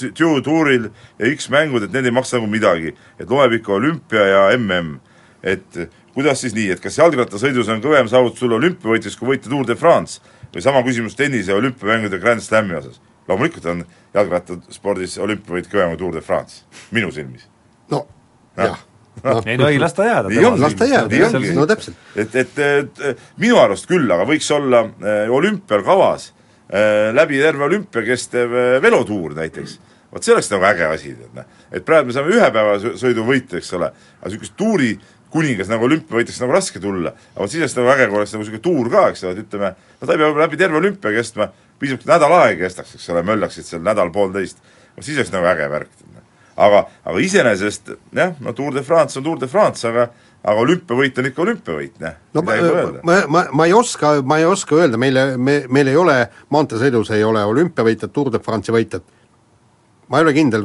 Duo-tuuril 0.00 0.86
ja 1.18 1.28
X-mängud, 1.36 1.84
et 1.84 1.92
need 1.92 2.08
ei 2.08 2.14
maksa 2.16 2.38
nagu 2.38 2.48
midagi, 2.48 2.94
et 3.20 3.28
loeb 3.28 3.58
ikka 3.58 3.74
olümpia 3.76 4.24
ja 4.30 4.42
mm. 4.56 4.94
et 5.42 5.80
kuidas 6.14 6.40
siis 6.40 6.56
nii, 6.56 6.70
et 6.72 6.80
kas 6.80 6.96
jalgrattasõidus 6.96 7.68
on 7.68 7.84
kõvem 7.84 8.08
saavutus 8.08 8.40
tulla 8.40 8.56
olümpiavõitjaks 8.56 9.20
kui 9.20 9.34
võita 9.34 9.52
Tour 9.52 9.68
de 9.68 9.76
France 9.76 10.24
või 10.54 10.64
sama 10.64 10.80
küsimus 10.86 11.18
tennise 11.18 11.52
ja 11.52 11.60
olümpiamängude 11.60 12.18
Grand 12.22 12.40
Slami 12.40 12.78
osas? 12.80 13.00
loomulikult 13.28 13.66
on 13.70 13.84
jalgrattaspordis 14.14 15.18
olümpiavõit 15.20 15.68
kõvem 15.68 15.92
kui 15.92 16.00
Tour 16.00 16.16
de 16.16 16.24
France, 16.24 16.64
minu 16.90 17.12
silmis. 17.12 17.44
no 17.92 18.06
jah 18.56 18.80
no, 19.24 19.36
ei 19.46 19.58
no 19.60 19.68
ei, 19.68 19.78
las 19.80 19.94
ta 19.96 20.06
jääda. 20.06 20.32
nii 20.32 20.46
ongi, 20.48 20.62
las 20.64 20.74
ta 20.78 20.88
jääb, 20.88 21.12
nii 21.12 21.22
ongi, 21.28 21.52
no 21.56 21.66
täpselt. 21.68 22.00
et, 22.16 22.34
et, 22.42 22.58
et 23.10 23.22
minu 23.42 23.60
arust 23.60 23.88
küll, 23.90 24.08
aga 24.10 24.26
võiks 24.28 24.50
olla 24.54 24.82
äh, 24.86 25.30
olümpial 25.32 25.84
kavas 25.86 26.30
äh, 26.30 27.10
läbi 27.16 27.40
terve 27.42 27.66
olümpia 27.68 28.04
kestev 28.06 28.56
äh, 28.56 28.74
velotuur 28.82 29.36
näiteks. 29.38 29.78
vot 30.10 30.26
see 30.26 30.34
oleks 30.34 30.50
nagu 30.52 30.66
äge 30.70 30.90
asi, 30.90 31.14
tead 31.18 31.38
noh. 31.38 31.48
et 31.70 31.86
praegu 31.86 32.10
me 32.10 32.16
saame 32.16 32.34
ühe 32.34 32.50
päeva 32.54 32.76
sõidu 32.98 33.24
võita, 33.28 33.60
eks 33.60 33.72
ole, 33.78 33.92
aga 34.20 34.32
niisugust 34.32 34.56
tuuri 34.58 34.92
kuningas 35.30 35.70
nagu 35.70 35.86
olümpiavõitjaks 35.86 36.40
nagu 36.42 36.54
raske 36.56 36.82
tulla, 36.82 37.14
aga 37.14 37.44
vot 37.44 37.52
siis 37.52 37.62
oleks 37.62 37.78
nagu 37.78 37.92
äge, 37.92 38.10
kui 38.10 38.18
oleks 38.18 38.34
nagu 38.34 38.44
niisugune 38.44 38.64
tuur 38.64 38.90
ka, 38.90 39.06
eks 39.12 39.24
ole, 39.24 39.36
et 39.36 39.44
ütleme, 39.44 39.74
no 40.00 40.08
ta 40.08 40.16
ei 40.16 40.22
pea 40.24 40.32
läbi 40.42 40.58
terve 40.58 40.80
olümpia 40.80 41.14
kestma, 41.14 41.52
piisab, 41.78 42.02
kui 42.02 42.10
nädal 42.10 42.34
aega 42.40 42.64
kestaks, 42.64 42.96
eks 42.98 43.10
ole, 43.14 43.22
möllaksid 43.30 43.68
seal 43.68 43.84
nädal-poolteist, 43.86 44.58
vot 44.96 45.06
siis 45.06 45.20
oleks 45.20 45.30
nagu 45.36 45.46
äge 45.52 45.70
värk 45.70 46.00
aga, 46.60 46.84
aga 47.04 47.22
iseenesest 47.24 47.94
jah, 48.16 48.34
no 48.44 48.52
Tour 48.56 48.74
de 48.76 48.82
France 48.86 49.18
on 49.18 49.26
Tour 49.26 49.40
de 49.40 49.48
France, 49.50 49.86
aga 49.88 50.10
aga 50.40 50.62
olümpiavõit 50.64 51.18
on 51.20 51.28
ikka 51.28 51.42
olümpiavõit, 51.44 51.96
noh. 52.00 52.20
no 52.34 52.42
ma, 52.46 52.56
ma, 53.04 53.16
ma, 53.28 53.42
ma 53.60 53.66
ei 53.68 53.74
oska, 53.76 54.14
ma 54.24 54.38
ei 54.40 54.46
oska 54.48 54.78
öelda, 54.78 55.00
meile, 55.00 55.34
me, 55.36 55.58
meil 55.68 55.90
ei 55.92 55.98
ole, 56.00 56.16
maanteesõidus 56.54 57.12
ei 57.16 57.24
ole 57.26 57.42
olümpiavõitjat, 57.44 58.12
Tour 58.14 58.32
de 58.32 58.40
France'i 58.44 58.74
võitjat, 58.74 59.04
ma 60.08 60.20
ei 60.20 60.26
ole 60.26 60.34
kindel, 60.36 60.64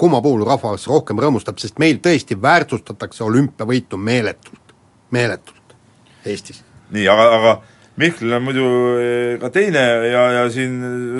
kumma 0.00 0.22
puhul 0.24 0.42
rahvas 0.48 0.88
rohkem 0.90 1.20
rõõmustab, 1.22 1.60
sest 1.62 1.78
meil 1.82 2.02
tõesti 2.02 2.36
väärtustatakse 2.42 3.22
olümpiavõitu 3.26 4.00
meeletult, 4.02 4.74
meeletult 5.14 5.76
Eestis. 6.26 6.64
nii, 6.90 7.06
aga, 7.08 7.32
aga 7.38 7.58
Mihklil 7.98 8.34
on 8.36 8.44
muidu 8.46 8.66
eh, 9.02 9.38
ka 9.42 9.50
teine 9.50 9.82
ja, 10.06 10.24
ja 10.36 10.42
siin, 10.54 10.76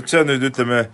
see 0.06 0.20
on 0.20 0.28
nüüd 0.30 0.44
ütleme, 0.50 0.84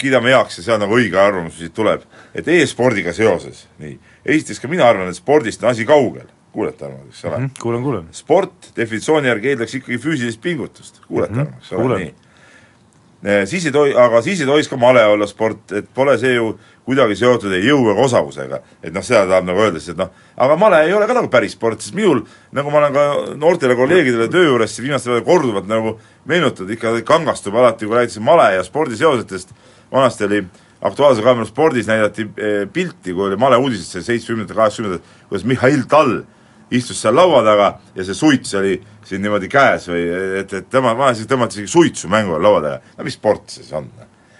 kiidame 0.00 0.32
heaks 0.34 0.58
ja 0.58 0.64
see 0.64 0.74
on 0.74 0.82
nagu 0.84 0.96
õige 0.98 1.18
arvamus, 1.20 1.54
mis 1.54 1.68
siit 1.68 1.74
tuleb. 1.74 2.02
et 2.34 2.48
e-spordiga 2.48 3.12
seoses, 3.16 3.66
nii, 3.78 3.96
esiteks 4.24 4.60
ka 4.60 4.68
mina 4.68 4.88
arvan, 4.88 5.08
et 5.08 5.18
spordist 5.18 5.62
on 5.64 5.70
asi 5.70 5.86
kaugel, 5.86 6.26
kuulete, 6.52 6.78
Tarmo, 6.82 7.04
eks 7.08 7.24
ole 7.24 7.38
mm? 7.38 7.44
-hmm, 7.44 7.62
kuulen, 7.62 7.82
kuulen. 7.82 8.08
sport 8.12 8.72
definitsiooni 8.76 9.28
järgi 9.28 9.52
eeldaks 9.52 9.74
ikkagi 9.78 9.98
füüsilist 10.02 10.40
pingutust, 10.42 11.00
kuulete 11.06 11.34
mm, 11.34 11.40
-hmm, 11.40 11.58
eks 11.58 11.72
ole, 11.72 11.98
nii. 11.98 12.14
Äh, 13.20 13.42
siis 13.44 13.66
ei 13.68 13.72
tohi, 13.72 13.90
aga 13.92 14.22
siis 14.24 14.40
ei 14.40 14.46
tohiks 14.48 14.68
ka 14.70 14.78
male 14.80 15.02
olla 15.04 15.26
sport, 15.28 15.74
et 15.76 15.88
pole 15.94 16.14
see 16.18 16.38
ju 16.38 16.54
kuidagi 16.88 17.18
seotud 17.20 17.52
ei 17.52 17.66
jõu 17.66 17.90
ega 17.92 18.06
osavusega. 18.06 18.60
et 18.82 18.94
noh, 18.94 19.04
seda 19.04 19.26
tahab 19.28 19.44
nagu 19.50 19.60
öelda 19.60 19.82
siis, 19.82 19.92
et 19.92 20.00
noh, 20.00 20.08
aga 20.40 20.56
male 20.56 20.78
ei 20.86 20.94
ole 20.96 21.06
ka 21.06 21.18
nagu 21.18 21.28
päris 21.28 21.52
sport, 21.52 21.82
sest 21.84 21.94
minul, 21.94 22.22
nagu 22.56 22.72
ma 22.72 22.80
olen 22.80 22.96
ka 22.96 23.04
noortele 23.36 23.76
kolleegidele 23.76 24.30
töö 24.32 24.46
juures 24.46 24.78
viimastel 24.80 25.18
ajal 25.18 25.26
korduvalt 25.28 25.68
nagu 25.68 25.98
meenutanud, 26.32 26.72
ikka 26.72 26.94
kangastub 27.04 27.60
alati, 27.60 27.84
kui 27.84 27.98
räägitakse 27.98 28.24
male 28.24 28.54
ja 28.56 28.64
spordiseosetest, 28.64 29.54
vanasti 29.92 30.28
oli 30.30 30.42
Aktuaalse 30.80 31.20
kaamera 31.20 31.44
spordis 31.44 31.90
näidati 31.90 32.24
eh, 32.40 32.62
pilti, 32.72 33.12
kui 33.12 33.26
oli 33.26 33.36
maleuudised 33.36 33.84
seal 33.84 34.04
seitsmekümnendatel, 34.06 34.56
kaheksakümnendatel, 34.56 35.18
kuidas 35.28 35.44
Mihhail 35.44 35.82
Tall 35.92 36.22
istus 36.70 37.00
seal 37.02 37.16
laua 37.16 37.42
taga 37.46 37.70
ja 37.94 38.04
see 38.06 38.16
suits 38.16 38.54
oli 38.58 38.76
siin 39.06 39.22
niimoodi 39.24 39.48
käes 39.50 39.88
või 39.90 40.04
et, 40.40 40.52
et 40.54 40.68
tema, 40.70 40.94
vahest 40.98 41.26
tõmmati 41.30 41.58
isegi 41.58 41.72
suitsu 41.72 42.10
mängu 42.10 42.36
all 42.36 42.46
laua 42.46 42.62
taga. 42.64 42.94
no 42.98 43.06
mis 43.06 43.16
sport 43.18 43.48
see 43.50 43.64
siis 43.64 43.74
on? 43.76 43.88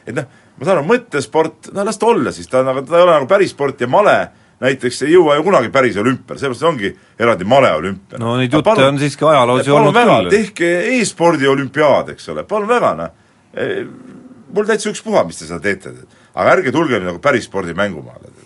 et 0.06 0.14
noh, 0.16 0.28
ma 0.56 0.66
saan 0.66 0.78
aru, 0.78 0.86
mõttesport, 0.92 1.72
no 1.74 1.84
las 1.86 1.98
ta 1.98 2.10
olla 2.10 2.34
siis, 2.34 2.48
ta 2.50 2.62
on, 2.62 2.70
aga 2.74 2.84
ta 2.86 2.98
ei 2.98 3.06
ole 3.06 3.16
nagu 3.18 3.28
päris 3.30 3.54
sport 3.54 3.82
ja 3.82 3.90
male 3.90 4.16
näiteks 4.60 5.02
ei 5.06 5.14
jõua 5.14 5.38
ju 5.38 5.44
kunagi 5.46 5.70
päris 5.72 5.96
olümpiale, 6.00 6.38
sellepärast 6.40 6.66
ongi 6.68 6.90
eraldi 7.18 7.48
maleolümpia. 7.48 8.20
no 8.20 8.36
neid 8.38 8.52
jutte 8.52 8.68
palun, 8.68 8.94
on 8.94 9.00
siiski 9.00 9.24
ajaloos 9.26 9.66
ju 9.66 9.76
olnud 9.76 9.96
küll. 9.96 10.30
tehke 10.34 10.72
e-spordi 10.98 11.48
olümpiaad, 11.48 12.12
eks 12.14 12.28
ole, 12.34 12.44
palun 12.48 12.68
väga, 12.68 12.92
noh. 12.98 13.14
mul 14.54 14.68
täitsa 14.68 14.92
ükspuha, 14.92 15.24
mis 15.26 15.40
te 15.40 15.48
seda 15.48 15.62
teete, 15.64 15.94
aga 16.34 16.58
ärge 16.58 16.74
tulge 16.76 17.00
nagu 17.00 17.18
päris 17.24 17.48
spordi 17.48 17.74
mängumaale. 17.74 18.36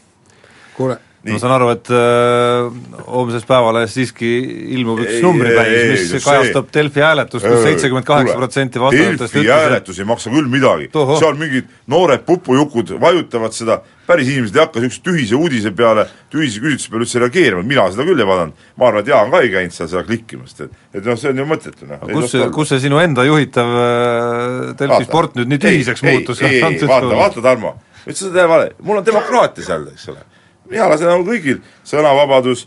kuule 0.77 0.99
ma 1.25 1.39
saan 1.41 1.55
aru, 1.57 1.71
et 1.73 1.89
äh, 1.95 2.67
homses 3.09 3.47
Päevalehes 3.49 3.95
siiski 3.97 4.29
ilmub 4.77 5.01
üks 5.05 5.23
numbripäis, 5.25 5.73
mis 5.89 6.13
ei, 6.19 6.23
kajastab. 6.25 6.69
Delfi 6.75 7.05
hääletust, 7.05 7.47
kus 7.47 7.65
seitsekümmend 7.65 8.07
kaheksa 8.09 8.37
protsenti 8.37 8.83
vastanutest 8.83 9.37
Delfi 9.39 9.53
hääletus 9.53 10.01
ei 10.03 10.09
maksa 10.09 10.33
küll 10.35 10.51
midagi, 10.53 10.91
seal 10.93 11.39
mingid 11.41 11.71
noored 11.91 12.27
pupujukud 12.29 12.93
vajutavad 13.01 13.57
seda, 13.57 13.79
päris 14.09 14.29
inimesed 14.35 14.59
ei 14.59 14.65
hakka 14.67 14.83
niisuguse 14.85 15.07
tühise 15.07 15.39
uudise 15.39 15.73
peale, 15.77 16.05
tühise 16.33 16.61
küsitluse 16.61 16.93
peale 16.93 17.09
üldse 17.09 17.25
reageerima, 17.25 17.65
mina 17.73 17.87
seda 17.95 18.07
küll 18.11 18.21
ei 18.21 18.29
vaadanud. 18.29 18.69
ma 18.77 18.91
arvan, 18.91 19.07
et 19.07 19.11
Jaan 19.15 19.33
ka 19.33 19.41
ei 19.47 19.51
käinud 19.55 19.79
seal 19.79 19.91
seda 19.95 20.05
klikkimas, 20.05 20.59
et, 20.61 20.77
et 20.93 21.09
noh, 21.09 21.17
see 21.21 21.33
on 21.33 21.41
ju 21.41 21.49
mõttetu, 21.49 21.89
noh. 21.89 22.05
kus 22.11 22.37
kus 22.53 22.75
see 22.75 22.85
sinu 22.85 23.01
enda 23.01 23.25
juhitav 23.25 23.75
äh, 23.81 24.69
Delfi 24.77 25.09
sport 25.09 25.41
nüüd 25.41 25.55
nii 25.55 25.65
tühiseks 25.65 26.05
muutus? 26.05 26.45
ei, 26.45 26.61
ei, 26.61 26.79
vaata, 26.93 27.17
vaata 27.17 27.49
Tarmo, 27.49 27.75
ütlesid 28.05 28.29
seda 28.29 28.49
vale, 28.51 28.71
mul 28.85 29.01
on 29.01 29.09
demokraatia 29.09 29.73
seal, 29.73 29.89
eks 29.95 30.13
ole 30.13 30.34
mina 30.71 30.89
lasen 30.91 31.11
nagu 31.11 31.27
kõigil, 31.29 31.63
sõnavabadus, 31.89 32.67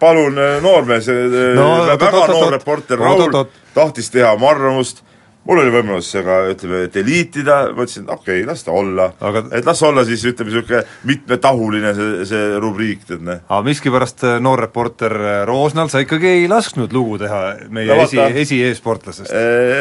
palun 0.00 0.38
äh, 0.40 0.60
noormees 0.64 1.10
äh, 1.12 1.26
no,, 1.56 1.72
väga 1.94 2.28
noor 2.32 2.54
reporter 2.56 3.02
Raul 3.02 3.44
tahtis 3.76 4.10
teha 4.10 4.32
oma 4.34 4.50
arvamust, 4.50 5.02
mul 5.46 5.60
oli 5.62 5.70
võimalus 5.70 6.08
seda, 6.10 6.40
ütleme, 6.50 6.80
deliitida, 6.90 7.58
ma 7.76 7.84
ütlesin, 7.84 8.08
okei 8.10 8.40
okay,, 8.40 8.46
las 8.48 8.64
ta 8.66 8.74
olla. 8.74 9.10
Aga.... 9.22 9.44
et 9.54 9.68
las 9.68 9.82
olla 9.86 10.02
siis, 10.08 10.24
ütleme, 10.26 10.50
niisugune 10.50 10.80
mitmetahuline 11.06 11.92
see, 11.94 12.26
see 12.32 12.44
rubriik, 12.62 13.04
tead 13.06 13.22
noh. 13.26 13.42
aga 13.46 13.62
miskipärast 13.68 14.26
noor 14.42 14.64
reporter 14.66 15.14
Roosnal, 15.46 15.92
sa 15.92 16.02
ikkagi 16.02 16.32
ei 16.32 16.48
lasknud 16.50 16.96
lugu 16.96 17.20
teha 17.22 17.42
meie 17.68 17.92
no, 17.92 18.00
vaata, 18.02 18.30
esi, 18.32 18.42
esi-e-sportlasest? 18.42 19.34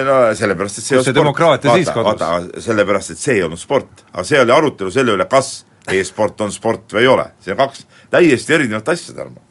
No 0.06 0.20
sellepärast, 0.38 0.84
et 0.84 0.90
see 0.92 1.00
Kus 1.00 1.10
on 1.16 1.32
sport. 1.32 1.46
vaata, 1.48 2.04
vaata, 2.12 2.62
sellepärast, 2.68 3.16
et 3.16 3.26
see 3.26 3.40
ei 3.40 3.48
olnud 3.48 3.62
sport. 3.62 4.06
aga 4.14 4.28
see 4.28 4.44
oli 4.44 4.54
arutelu 4.54 4.94
selle 4.94 5.18
üle, 5.18 5.26
kas 5.32 5.56
e-sport 5.94 6.42
on 6.42 6.54
sport 6.54 6.96
või 6.96 7.06
ei 7.06 7.10
ole, 7.12 7.26
see 7.44 7.54
on 7.54 7.60
kaks 7.60 7.86
täiesti 8.14 8.56
erinevat 8.56 8.90
asja, 8.90 9.16
Tarmo. 9.16 9.42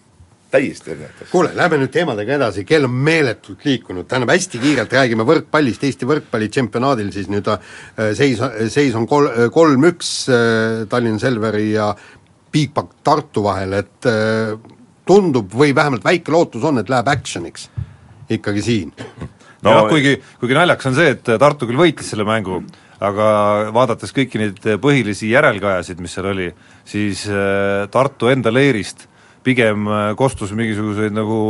täiesti 0.50 0.90
erinevat 0.90 1.20
asja. 1.20 1.30
kuule, 1.30 1.52
lähme 1.54 1.78
nüüd 1.82 1.92
teemadega 1.94 2.36
edasi, 2.38 2.64
kell 2.68 2.88
on 2.88 2.94
meeletult 3.06 3.64
liikunud, 3.66 4.08
tähendab 4.10 4.34
hästi 4.34 4.60
kiirelt 4.62 4.94
räägime 4.94 5.26
võrkpallist, 5.28 5.84
Eesti 5.86 6.08
võrkpallitšempionaadil 6.10 7.12
siis 7.14 7.30
nüüd 7.32 7.50
äh, 7.52 7.60
seis, 8.18 8.42
seis 8.74 8.94
on 8.98 9.08
kol-, 9.10 9.30
kolm-üks 9.54 10.14
äh, 10.32 10.84
Tallinna 10.90 11.22
Selveri 11.22 11.70
ja 11.72 11.92
Bigbank 12.54 12.98
Tartu 13.06 13.44
vahel, 13.46 13.78
et 13.82 14.10
äh, 14.10 14.54
tundub 15.06 15.52
või 15.54 15.74
vähemalt 15.76 16.04
väike 16.04 16.32
lootus 16.32 16.64
on, 16.64 16.80
et 16.80 16.90
läheb 16.90 17.10
action'iks 17.12 17.68
ikkagi 18.34 18.62
siin. 18.64 18.94
no 19.64 19.74
jah, 19.74 19.90
kuigi, 19.90 20.16
kuigi 20.40 20.56
naljakas 20.56 20.90
on 20.92 20.98
see, 20.98 21.12
et 21.18 21.36
Tartu 21.38 21.68
küll 21.68 21.82
võitis 21.82 22.14
selle 22.14 22.26
mängu 22.28 22.60
mm., 22.62 22.83
aga 23.04 23.28
vaadates 23.74 24.12
kõiki 24.14 24.40
neid 24.40 24.60
põhilisi 24.82 25.30
järelkajasid, 25.32 26.00
mis 26.02 26.14
seal 26.16 26.30
oli, 26.32 26.50
siis 26.88 27.26
äh, 27.30 27.86
Tartu 27.92 28.30
enda 28.32 28.52
leerist 28.54 29.06
pigem 29.44 29.88
äh, 29.88 30.10
kostus 30.18 30.54
mingisuguseid 30.56 31.14
nagu 31.14 31.40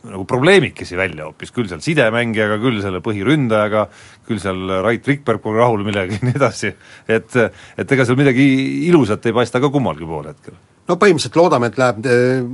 nagu 0.00 0.24
probleemikesi 0.24 0.96
välja 0.96 1.26
hoopis, 1.28 1.50
küll 1.52 1.68
seal 1.68 1.82
sidemängijaga, 1.84 2.56
küll 2.62 2.80
selle 2.80 3.02
põhiründajaga, 3.04 3.82
küll 4.28 4.40
seal 4.40 4.62
Rait 4.84 5.08
Rikberg 5.08 5.42
pole 5.44 5.60
rahul 5.60 5.84
millegagi 5.84 6.16
ja 6.16 6.24
nii 6.24 6.36
edasi, 6.38 6.72
et 7.04 7.36
et 7.36 7.92
ega 7.96 8.06
seal 8.08 8.16
midagi 8.16 8.46
ilusat 8.88 9.28
ei 9.28 9.36
paista 9.36 9.60
ka 9.60 9.68
kummalgi 9.72 10.08
pool 10.08 10.30
hetkel. 10.30 10.56
no 10.88 10.96
põhimõtteliselt 10.96 11.36
loodame, 11.36 11.68
et 11.68 11.80
läheb 11.80 12.08
äh, 12.08 12.48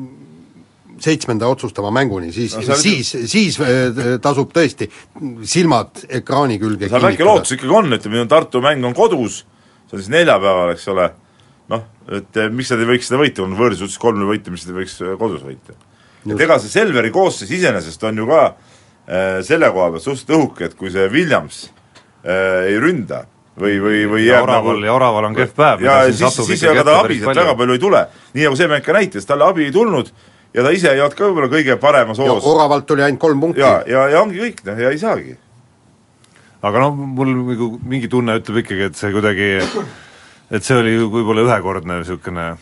seitsmenda 1.03 1.49
otsustava 1.49 1.91
mänguni, 1.95 2.33
siis 2.33 2.57
No 2.57 2.77
siis, 2.81 3.11
siis 3.31 3.59
äh, 3.61 4.17
tasub 4.23 4.53
tõesti 4.55 4.89
silmad 5.45 6.07
ekraani 6.21 6.59
külge 6.63 6.89
seal 6.91 7.05
väike 7.05 7.27
lootus 7.27 7.57
ikkagi 7.57 7.75
on, 7.75 7.93
ütleme, 7.97 8.25
Tartu 8.31 8.63
mäng 8.65 8.85
on 8.87 8.97
kodus, 8.97 9.43
see 9.87 9.99
on 9.99 10.03
siis 10.03 10.13
neljapäeval, 10.15 10.73
eks 10.75 10.89
ole, 10.93 11.11
noh, 11.73 11.85
et 12.17 12.41
eh, 12.41 12.49
miks 12.53 12.73
nad 12.73 12.83
ei 12.83 12.91
võiks 12.95 13.11
seda 13.11 13.21
võita, 13.21 13.41
kui 13.43 13.49
on 13.49 13.59
võõrsuutis 13.59 14.01
kolm 14.03 14.25
võita, 14.29 14.55
miks 14.55 14.67
nad 14.67 14.75
ei 14.75 14.81
võiks 14.83 14.99
eh, 15.03 15.15
kodus 15.21 15.45
võita? 15.47 15.77
et 16.27 16.43
ega 16.43 16.59
see 16.59 16.73
Selveri 16.73 17.13
koosseis 17.15 17.53
iseenesest 17.55 18.03
on 18.09 18.17
ju 18.19 18.27
ka 18.27 18.43
äh, 18.49 19.39
selle 19.47 19.71
koha 19.75 19.93
pealt 19.95 20.03
suhteliselt 20.03 20.37
õhuke, 20.39 20.71
et 20.71 20.77
kui 20.79 20.91
see 20.91 21.07
Williams 21.13 21.67
äh, 22.25 22.73
ei 22.73 22.81
ründa 22.83 23.25
või, 23.61 23.77
või, 23.83 24.01
või 24.11 24.25
ja 24.25 24.37
jääb 24.37 24.49
Oraval 24.49 24.81
nagu 24.81 24.89
ja 24.89 24.97
Oraval 24.97 25.29
on 25.31 25.37
kehv 25.37 25.53
päev, 25.57 25.85
ja 25.87 26.01
siis, 26.11 26.41
siis 26.49 26.65
ega 26.67 26.83
tal 26.83 27.05
päris 27.07 27.21
abi 27.21 27.21
sealt 27.21 27.31
palju. 27.31 27.45
väga 27.45 27.59
palju 27.61 27.77
ei 27.77 27.85
tule. 27.85 28.03
nii 28.35 28.49
nagu 28.49 28.59
see 28.59 28.73
mäng 28.73 28.87
ka 28.87 28.97
näitas, 28.97 29.29
talle 29.29 29.47
abi 29.47 29.69
ei 29.69 29.75
tulnud 29.75 30.11
ja 30.57 30.64
ta 30.64 30.73
ise 30.75 30.92
ei 30.92 31.03
olnud 31.05 31.16
ka 31.16 31.29
võib-olla 31.29 31.51
kõige 31.53 31.77
paremas 31.81 32.21
ja 32.21 32.31
hoos. 32.31 32.47
Oravalt 32.49 32.87
tuli 32.88 33.05
ainult 33.05 33.21
kolm 33.23 33.42
punkti. 33.42 33.61
ja, 33.61 33.81
ja, 33.88 34.07
ja 34.14 34.23
ongi 34.25 34.40
kõik, 34.40 34.62
noh, 34.69 34.79
ja 34.81 34.92
ei 34.95 35.01
saagi. 35.01 35.37
aga 36.66 36.87
noh, 36.87 36.97
mul 36.97 37.35
nagu 37.35 37.73
mingi 37.85 38.09
tunne 38.12 38.38
ütleb 38.40 38.64
ikkagi, 38.64 38.88
et 38.90 38.97
see 38.99 39.12
kuidagi, 39.14 39.51
et 40.51 40.64
see 40.64 40.79
oli 40.81 40.97
võib-olla 41.05 41.45
ühekordne 41.47 42.01
niisugune 42.01 42.55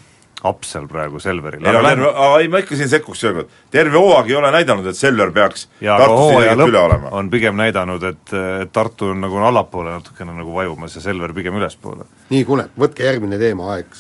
aps 0.45 0.75
seal 0.75 0.89
praegu 0.91 1.21
Selveril, 1.23 1.63
ei 1.65 1.71
aga 1.71 1.95
terve, 1.95 2.09
ei 2.43 2.49
ma 2.53 2.61
ikka 2.61 2.77
siin 2.77 2.91
sekkuks 2.93 3.23
veel 3.25 3.37
kord, 3.39 3.53
terve 3.73 3.97
hooaeg 3.97 4.29
ei 4.29 4.37
ole 4.37 4.51
näidanud, 4.53 4.89
et 4.91 4.99
Selver 4.99 5.31
peaks 5.33 5.69
ja 5.81 5.95
aga 5.95 6.09
Tartus 6.11 6.25
hooaja 6.25 6.51
ilgelt 6.53 6.73
üle 6.75 6.83
olema. 6.83 7.13
on 7.17 7.31
pigem 7.33 7.57
näidanud, 7.57 8.05
et, 8.11 8.35
et 8.65 8.75
Tartu 8.75 9.15
on 9.15 9.23
nagu 9.25 9.41
allapoole 9.41 9.95
natukene 9.95 10.35
nagu 10.37 10.53
vajumas 10.53 10.99
ja 10.99 11.05
Selver 11.07 11.33
pigem 11.37 11.57
ülespoole. 11.63 12.05
nii, 12.35 12.45
kuule, 12.45 12.69
võtke 12.77 13.07
järgmine 13.07 13.41
teema, 13.41 13.79
aeg. 13.79 13.97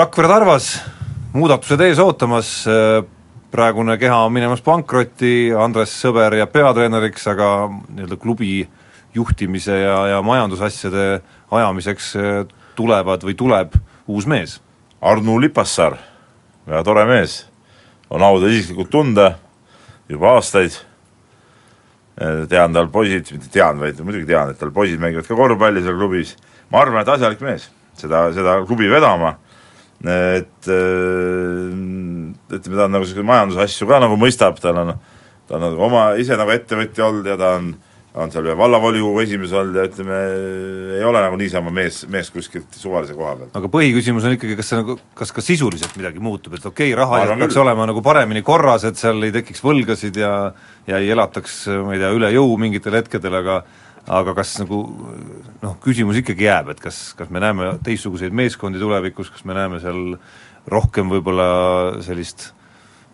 Rakvere 0.00 0.30
Tarvas, 0.30 0.70
muudatused 1.36 1.80
ees 1.84 2.00
ootamas, 2.00 2.50
praegune 3.52 3.96
keha 4.00 4.22
on 4.26 4.32
minemas 4.34 4.62
pankrotti, 4.64 5.52
Andres 5.52 5.92
Sõber 6.00 6.34
jääb 6.38 6.52
peatreeneriks, 6.54 7.26
aga 7.32 7.50
nii-öelda 7.68 8.18
klubi 8.20 8.60
juhtimise 9.16 9.78
ja, 9.80 9.96
ja 10.14 10.22
majandusasjade 10.24 11.06
ajamiseks 11.50 12.08
äh, 12.20 12.40
tulevad 12.76 13.24
või 13.24 13.36
tuleb 13.38 13.76
uus 14.08 14.26
mees. 14.28 14.58
Arnu 15.00 15.38
Lipassaar, 15.40 15.98
väga 16.66 16.82
tore 16.84 17.04
mees, 17.08 17.38
on 18.10 18.24
au 18.24 18.40
teda 18.40 18.52
isiklikult 18.56 18.92
tunda 18.92 19.30
juba 20.08 20.36
aastaid, 20.36 20.76
tean 22.48 22.72
tal 22.72 22.88
poisid, 22.88 23.28
mitte 23.34 23.50
tean, 23.52 23.80
vaid 23.80 23.98
muidugi 24.00 24.28
tean, 24.30 24.50
et 24.52 24.60
tal 24.60 24.72
poisid 24.72 25.00
mängivad 25.02 25.26
ka 25.28 25.36
korvpalli 25.36 25.82
seal 25.84 25.98
klubis, 25.98 26.32
ma 26.72 26.80
arvan, 26.80 27.02
et 27.02 27.10
asjalik 27.12 27.42
mees, 27.44 27.68
seda, 27.98 28.30
seda 28.32 28.62
klubi 28.64 28.88
vedama, 28.88 29.34
et 30.04 30.68
äh, 30.68 31.72
ütleme, 32.52 32.76
ta 32.76 32.84
on 32.84 32.94
nagu 32.94 33.04
niisugune 33.04 33.30
majandusasju 33.30 33.88
ka 33.88 34.00
nagu 34.04 34.18
mõistab, 34.20 34.60
tal 34.60 34.82
on, 34.82 34.94
ta 35.48 35.58
on 35.58 35.68
nagu 35.70 35.84
oma, 35.88 36.08
ise 36.20 36.36
nagu 36.38 36.52
ettevõtja 36.52 37.08
olnud 37.08 37.28
ja 37.30 37.36
ta 37.40 37.54
on, 37.56 37.70
on 38.16 38.32
seal 38.32 38.48
ühe 38.48 38.56
vallavolikogu 38.56 39.22
esimees 39.24 39.54
olnud 39.56 39.78
ja 39.80 39.86
ütleme, 39.88 40.20
ei 40.98 41.04
ole 41.04 41.22
nagu 41.24 41.40
niisama 41.40 41.72
mees, 41.74 42.02
mees 42.12 42.30
kuskilt 42.32 42.76
suvalise 42.76 43.16
koha 43.16 43.34
pealt. 43.40 43.56
aga 43.56 43.72
põhiküsimus 43.72 44.28
on 44.28 44.36
ikkagi, 44.36 44.58
kas 44.60 44.72
see 44.72 44.82
nagu, 44.82 44.98
kas 45.16 45.32
ka 45.36 45.44
sisuliselt 45.44 45.96
midagi 46.00 46.22
muutub, 46.22 46.58
et 46.58 46.68
okei 46.68 46.92
okay,, 46.92 47.00
raha 47.00 47.38
peaks 47.40 47.58
olema 47.60 47.88
nagu 47.88 48.04
paremini 48.04 48.44
korras, 48.46 48.84
et 48.88 49.00
seal 49.00 49.20
ei 49.26 49.34
tekiks 49.34 49.64
võlgasid 49.64 50.20
ja 50.22 50.32
ja 50.86 51.00
ei 51.02 51.10
elataks, 51.10 51.64
ma 51.82 51.96
ei 51.96 52.02
tea, 52.04 52.12
üle 52.14 52.30
jõu 52.30 52.52
mingitel 52.62 52.94
hetkedel, 53.00 53.40
aga 53.40 53.62
aga 54.06 54.34
kas 54.36 54.56
nagu 54.60 54.82
noh, 55.62 55.78
küsimus 55.82 56.20
ikkagi 56.20 56.46
jääb, 56.46 56.70
et 56.74 56.82
kas, 56.82 57.10
kas 57.18 57.30
me 57.32 57.42
näeme 57.42 57.72
teistsuguseid 57.86 58.34
meeskondi 58.36 58.78
tulevikus, 58.82 59.30
kas 59.34 59.46
me 59.48 59.56
näeme 59.56 59.80
seal 59.82 60.18
rohkem 60.70 61.10
võib-olla 61.12 61.48
sellist 62.06 62.52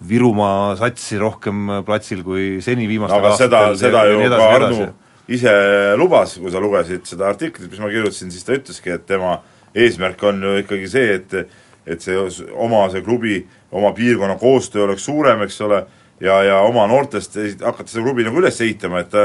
Virumaa 0.03 0.75
satsi 0.75 1.15
rohkem 1.21 1.69
platsil 1.87 2.25
kui 2.27 2.57
seni 2.65 2.89
viimastel 2.91 3.21
aga 3.23 3.37
seda, 3.39 3.61
aastatel 3.69 3.79
seda 3.79 4.01
ja 4.09 4.17
ju 4.17 4.31
ka 4.33 4.49
Arnu 4.57 4.87
ise 5.31 5.53
lubas, 5.97 6.37
kui 6.41 6.51
sa 6.51 6.61
lugesid 6.63 7.07
seda 7.09 7.29
artiklit, 7.31 7.71
mis 7.71 7.81
ma 7.81 7.91
kirjutasin, 7.93 8.33
siis 8.35 8.47
ta 8.47 8.57
ütleski, 8.57 8.93
et 8.97 9.05
tema 9.07 9.37
eesmärk 9.75 10.23
on 10.29 10.43
ju 10.43 10.57
ikkagi 10.65 10.91
see, 10.91 11.19
et 11.21 11.37
et 11.83 12.05
see 12.05 12.15
oma, 12.55 12.85
see 12.93 13.03
klubi, 13.03 13.41
oma 13.75 13.91
piirkonna 13.97 14.37
koostöö 14.39 14.85
oleks 14.85 15.03
suurem, 15.09 15.41
eks 15.43 15.57
ole, 15.67 15.81
ja, 16.23 16.37
ja 16.47 16.61
oma 16.63 16.85
noortest 16.87 17.35
hakata 17.63 17.91
seda 17.91 18.05
klubi 18.05 18.27
nagu 18.27 18.39
üles 18.39 18.61
ehitama, 18.63 19.03
et 19.03 19.17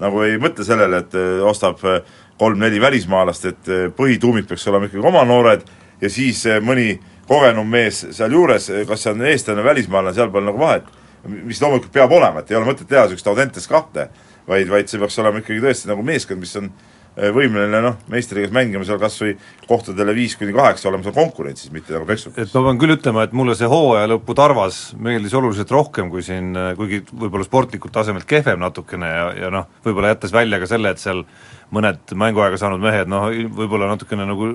nagu 0.00 0.22
ei 0.24 0.38
mõtle 0.40 0.64
sellele, 0.66 1.02
et 1.04 1.16
eh, 1.18 1.42
ostab 1.46 1.82
eh, 1.88 2.00
kolm-neli 2.40 2.80
välismaalast, 2.80 3.46
et 3.50 3.70
eh, 3.70 3.86
põhituumik 3.96 4.48
peaks 4.48 4.66
olema 4.70 4.88
ikkagi 4.88 5.04
oma 5.06 5.24
noored 5.28 5.66
ja 6.00 6.10
siis 6.12 6.44
mõni 6.64 6.94
kogenum 7.28 7.68
mees 7.68 8.02
sealjuures, 8.16 8.70
kas 8.88 9.04
see 9.04 9.12
on 9.12 9.26
eestlane, 9.28 9.64
välismaalane, 9.64 10.14
seal 10.16 10.32
pole 10.32 10.48
nagu 10.48 10.58
vahet. 10.58 10.88
Mis 11.28 11.60
loomulikult 11.60 11.92
peab 11.92 12.12
olema, 12.16 12.40
et 12.40 12.50
ei 12.50 12.56
ole 12.56 12.70
mõtet 12.70 12.88
teha 12.88 13.04
niisugust 13.04 13.28
Audentes 13.28 13.68
kahte, 13.68 14.08
vaid, 14.48 14.70
vaid 14.72 14.88
see 14.88 14.98
peaks 15.02 15.18
olema 15.20 15.42
ikkagi 15.42 15.60
tõesti 15.62 15.90
nagu 15.90 16.02
meeskond, 16.06 16.40
mis 16.40 16.56
on 16.58 16.70
eh, 16.70 16.89
võimeline 17.34 17.82
noh, 17.84 17.98
meistriga 18.12 18.50
mängima 18.54 18.86
seal 18.88 19.00
kas 19.02 19.18
või 19.20 19.34
kohtadele 19.68 20.14
viis 20.16 20.36
kuni 20.40 20.54
kaheksa, 20.56 20.88
olema 20.88 21.06
seal 21.06 21.16
konkurentsis, 21.16 21.72
mitte 21.74 21.94
nagu 21.94 22.08
peksukas. 22.08 22.48
et 22.48 22.56
ma 22.56 22.64
pean 22.68 22.80
küll 22.80 22.96
ütlema, 22.96 23.26
et 23.26 23.36
mulle 23.36 23.56
see 23.58 23.68
hooaja 23.70 24.08
lõpu 24.14 24.36
Tarvas 24.38 24.80
meeldis 24.96 25.36
oluliselt 25.36 25.72
rohkem 25.74 26.10
kui 26.12 26.24
siin, 26.26 26.54
kuigi 26.78 27.02
võib-olla 27.10 27.46
sportlikult 27.46 27.94
tasemelt 27.94 28.28
kehvem 28.30 28.60
natukene 28.62 29.12
ja, 29.12 29.26
ja 29.44 29.52
noh, 29.54 29.68
võib-olla 29.84 30.14
jättes 30.14 30.34
välja 30.34 30.60
ka 30.62 30.70
selle, 30.70 30.94
et 30.94 31.02
seal 31.02 31.24
mõned 31.74 32.16
mänguaega 32.18 32.58
saanud 32.60 32.82
mehed 32.82 33.10
noh, 33.10 33.28
võib-olla 33.30 33.92
natukene 33.92 34.26
nagu 34.28 34.50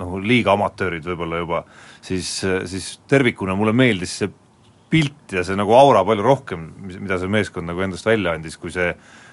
nagu 0.00 0.20
liiga 0.22 0.54
amatöörid 0.54 1.04
võib-olla 1.04 1.40
juba, 1.42 1.64
siis, 2.04 2.28
siis 2.70 2.92
tervikuna 3.10 3.56
mulle 3.58 3.74
meeldis 3.76 4.14
see 4.20 4.30
pilt 4.90 5.34
ja 5.34 5.44
see 5.46 5.58
nagu 5.58 5.74
aura 5.76 6.02
palju 6.06 6.24
rohkem, 6.26 6.70
mis, 6.86 6.98
mida 7.02 7.18
see 7.20 7.30
meeskond 7.30 7.68
nagu 7.70 7.82
endast 7.84 8.06
välja 8.08 8.34
andis, 8.34 8.56
kui 8.60 8.72
see, 8.74 8.90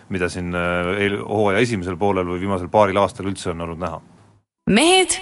mida 0.10 0.30
siin 0.30 0.56
äh, 0.56 0.94
eel-, 1.04 1.22
hooaja 1.24 1.64
esimesel 1.64 1.98
poolel 1.98 2.28
või 2.28 2.40
viimasel 2.46 2.70
paaril 2.72 2.98
aastal 3.02 3.28
üldse 3.30 3.52
on 3.52 3.62
olnud 3.68 3.82
näha. 3.82 4.02
mehed 4.70 5.20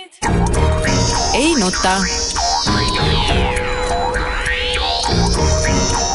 ei 1.36 1.54
nuta. 1.60 1.98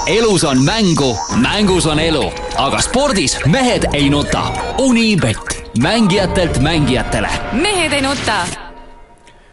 elus 0.06 0.44
on 0.44 0.64
mängu, 0.64 1.16
mängus 1.42 1.86
on 1.86 2.00
elu, 2.00 2.24
aga 2.58 2.80
spordis 2.82 3.36
mehed 3.46 3.86
ei 3.92 4.10
nuta. 4.10 4.42
Unibet, 4.78 5.70
mängijatelt 5.82 6.58
mängijatele 6.58 7.28
mehed 7.52 7.92
ei 7.92 8.02
nuta. 8.02 8.42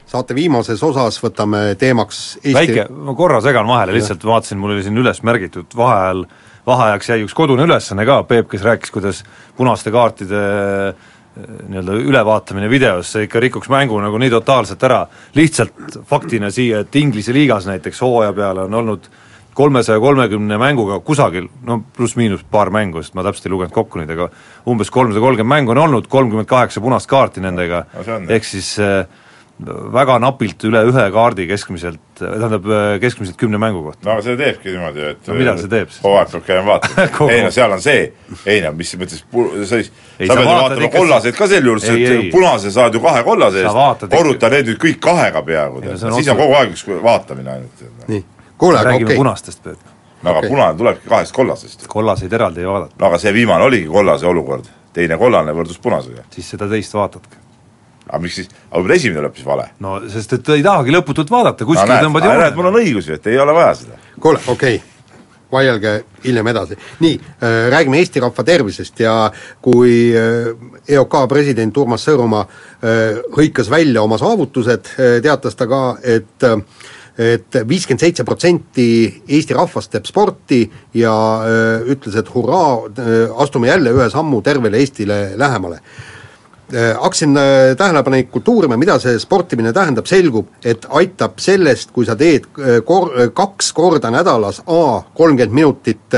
saate 0.08 0.36
viimases 0.36 0.84
osas 0.84 1.20
võtame 1.24 1.76
teemaks 1.76 2.40
Eesti 2.44 2.54
väike, 2.56 2.88
ma 2.90 3.14
korra 3.16 3.42
segan 3.44 3.68
vahele, 3.68 3.98
lihtsalt 3.98 4.24
vaatasin, 4.26 4.58
mul 4.58 4.78
oli 4.78 4.86
siin 4.86 4.98
üles 4.98 5.20
märgitud 5.24 5.76
vaheajal, 5.76 6.26
vaheajaks 6.68 7.10
jäi 7.14 7.22
üks 7.26 7.36
kodune 7.38 7.68
ülesanne 7.68 8.06
ka, 8.08 8.22
Peep, 8.28 8.50
kes 8.52 8.66
rääkis, 8.66 8.92
kuidas 8.92 9.24
punaste 9.58 9.92
kaartide 9.94 10.42
eh, 10.90 11.06
nii-öelda 11.68 12.00
ülevaatamine 12.02 12.70
videos, 12.70 13.12
see 13.14 13.28
ikka 13.28 13.40
rikuks 13.44 13.70
mängu 13.70 14.00
nagu 14.02 14.20
nii 14.22 14.34
totaalselt 14.34 14.84
ära, 14.84 15.04
lihtsalt 15.38 16.02
faktina 16.10 16.52
siia, 16.54 16.82
et 16.84 16.96
Inglise 17.00 17.36
liigas 17.36 17.70
näiteks 17.70 18.02
hooaja 18.02 18.34
peale 18.34 18.66
on 18.66 18.74
olnud 18.82 19.10
kolmesaja 19.58 20.00
kolmekümne 20.00 20.58
mänguga 20.62 21.00
kusagil, 21.06 21.48
no 21.66 21.80
pluss-miinus 21.98 22.44
paar 22.52 22.70
mängu, 22.74 23.02
sest 23.02 23.16
ma 23.18 23.24
täpselt 23.26 23.48
ei 23.48 23.54
lugenud 23.56 23.74
kokku 23.74 24.02
neid, 24.02 24.12
aga 24.14 24.28
umbes 24.70 24.92
kolmsada 24.94 25.24
kolmkümmend 25.24 25.56
mängu 25.56 25.74
on 25.74 25.82
olnud, 25.86 26.10
kolmkümmend 26.12 26.50
kaheksa 26.50 26.84
punast 26.84 27.10
kaarti 27.10 27.42
nendega. 27.42 27.86
No 27.98 28.20
ehk 28.34 28.46
siis 28.46 28.76
äh, 28.84 29.08
väga 29.66 30.20
napilt 30.22 30.62
üle 30.70 30.84
ühe 30.86 31.04
kaardi 31.12 31.48
keskmiselt, 31.50 32.00
tähendab 32.20 32.68
äh, 32.70 33.00
keskmiselt 33.02 33.40
kümne 33.42 33.58
mängu 33.58 33.80
kohta. 33.88 34.04
no 34.06 34.12
aga 34.14 34.22
see 34.28 34.36
teebki 34.38 34.70
niimoodi, 34.70 35.02
et 35.16 35.28
No 35.32 35.34
mida 35.40 35.56
see 35.58 35.72
teeb 35.72 35.90
siis? 35.90 36.04
hooaeg 36.04 36.30
peab 36.36 36.44
käima 36.46 36.66
vaatama 36.68 37.08
Kogu- 37.16 37.32
ei 37.34 37.42
no 37.42 37.50
seal 37.56 37.74
on 37.74 37.82
see, 37.82 38.04
ei 38.46 38.62
no 38.62 38.72
mis 38.78 38.94
mõttes, 39.02 39.24
sa 39.66 39.80
ei, 39.82 39.88
sa 39.90 40.36
pead 40.38 40.44
ju 40.44 40.52
vaatama 40.52 40.86
ikka 40.86 40.98
kollaseid 41.00 41.40
ka 41.40 41.48
sel 41.50 41.66
juhul, 41.72 41.82
Ei, 41.90 42.06
et 42.20 42.30
punase 42.36 42.72
saad 42.76 42.94
ju 42.94 43.02
kahe 43.02 43.24
kollase 43.26 43.64
Sa 43.66 43.88
eest 43.96 44.06
korruta 44.14 44.52
need 44.54 44.70
nüüd 44.70 44.80
kõik 44.86 45.02
kahega 45.08 45.42
peaaegu, 45.50 45.82
siis 45.90 46.30
on 46.36 46.38
kogu 46.44 46.60
aeg 46.62 46.76
üks 46.78 46.86
vaatamine 47.10 47.56
ainult. 47.56 47.84
nii, 48.14 48.24
kuule, 48.62 48.78
aga 48.84 48.94
okei 48.94 49.10
okay., 49.10 49.18
punastest, 49.24 49.64
Peep. 49.66 49.82
no 50.22 50.30
aga 50.36 50.44
Okei. 50.44 50.54
punane 50.54 50.78
tulebki 50.78 51.10
kahest 51.10 51.34
kollasest. 51.34 51.88
kollaseid 51.90 52.34
eraldi 52.34 52.62
ei 52.62 52.70
vaadata, 52.70 52.94
no 53.00 53.10
aga 53.10 53.18
see 53.26 53.34
viimane 53.34 53.66
oligi 53.72 53.90
kollase 53.90 54.30
olukord, 54.30 54.70
teine 54.94 55.18
kollane 55.18 55.58
võrdus 55.58 55.82
punasega. 55.82 56.30
siis 56.30 56.54
seda 56.54 56.70
teist 56.70 56.94
vaatadki. 56.94 57.47
Aga 58.08 58.22
miks 58.24 58.42
siis, 58.42 58.52
aga 58.70 58.82
võib-olla 58.82 59.00
esimene 59.00 59.22
oli 59.22 59.30
hoopis 59.30 59.48
vale. 59.48 59.70
no 59.84 59.96
sest 60.12 60.38
et 60.40 60.54
ei 60.58 60.66
tahagi 60.66 60.94
lõputult 60.96 61.32
vaadata, 61.32 61.66
no 61.66 61.72
kuskile 61.72 61.96
näed, 61.96 62.08
tõmbad 62.08 62.28
näed, 62.28 62.56
mul 62.56 62.70
joone. 62.70 62.76
on 62.76 62.84
õigus 62.84 63.10
ju, 63.10 63.18
et 63.18 63.32
ei 63.32 63.40
ole 63.40 63.56
vaja 63.58 63.74
seda. 63.82 64.00
kuule, 64.20 64.44
okei 64.48 64.80
okay., 64.80 64.94
vaielge 65.52 65.94
hiljem 66.26 66.48
edasi. 66.48 66.78
nii 67.00 67.16
äh,, 67.16 67.70
räägime 67.72 68.02
Eesti 68.02 68.20
rahva 68.24 68.44
tervisest 68.44 69.00
ja 69.00 69.16
kui 69.62 70.12
äh, 70.16 70.52
EOK 70.88 71.16
president 71.30 71.78
Urmas 71.78 72.06
Sõõrumaa 72.08 72.44
äh, 72.44 73.24
hõikas 73.38 73.72
välja 73.72 74.04
oma 74.04 74.20
saavutused 74.20 74.94
äh,, 74.98 75.18
teatas 75.24 75.56
ta 75.56 75.68
ka, 75.68 75.82
et 76.04 76.48
äh, 76.48 76.62
et 77.18 77.56
viiskümmend 77.66 78.04
seitse 78.04 78.22
protsenti 78.22 78.84
Eesti 79.26 79.56
rahvast 79.58 79.90
teeb 79.90 80.06
sporti 80.06 80.60
ja 80.94 81.14
öö, 81.42 81.96
ütles, 81.96 82.14
et 82.20 82.28
hurraa, 82.30 82.76
astume 83.42 83.72
jälle 83.72 83.90
ühe 83.90 84.06
sammu 84.14 84.44
tervele 84.46 84.78
Eestile 84.78 85.32
lähemale 85.34 85.80
hakkasin 86.74 87.38
tähelepanelikult 87.80 88.48
uurima, 88.52 88.76
mida 88.78 88.98
see 89.00 89.16
sportimine 89.22 89.72
tähendab, 89.74 90.08
selgub, 90.10 90.50
et 90.68 90.84
aitab 91.00 91.38
sellest, 91.40 91.94
kui 91.96 92.04
sa 92.06 92.18
teed 92.20 92.50
kor-, 92.86 93.14
kaks 93.36 93.72
korda 93.78 94.12
nädalas 94.12 94.60
A 94.68 94.82
kolmkümmend 95.16 95.56
minutit 95.56 96.18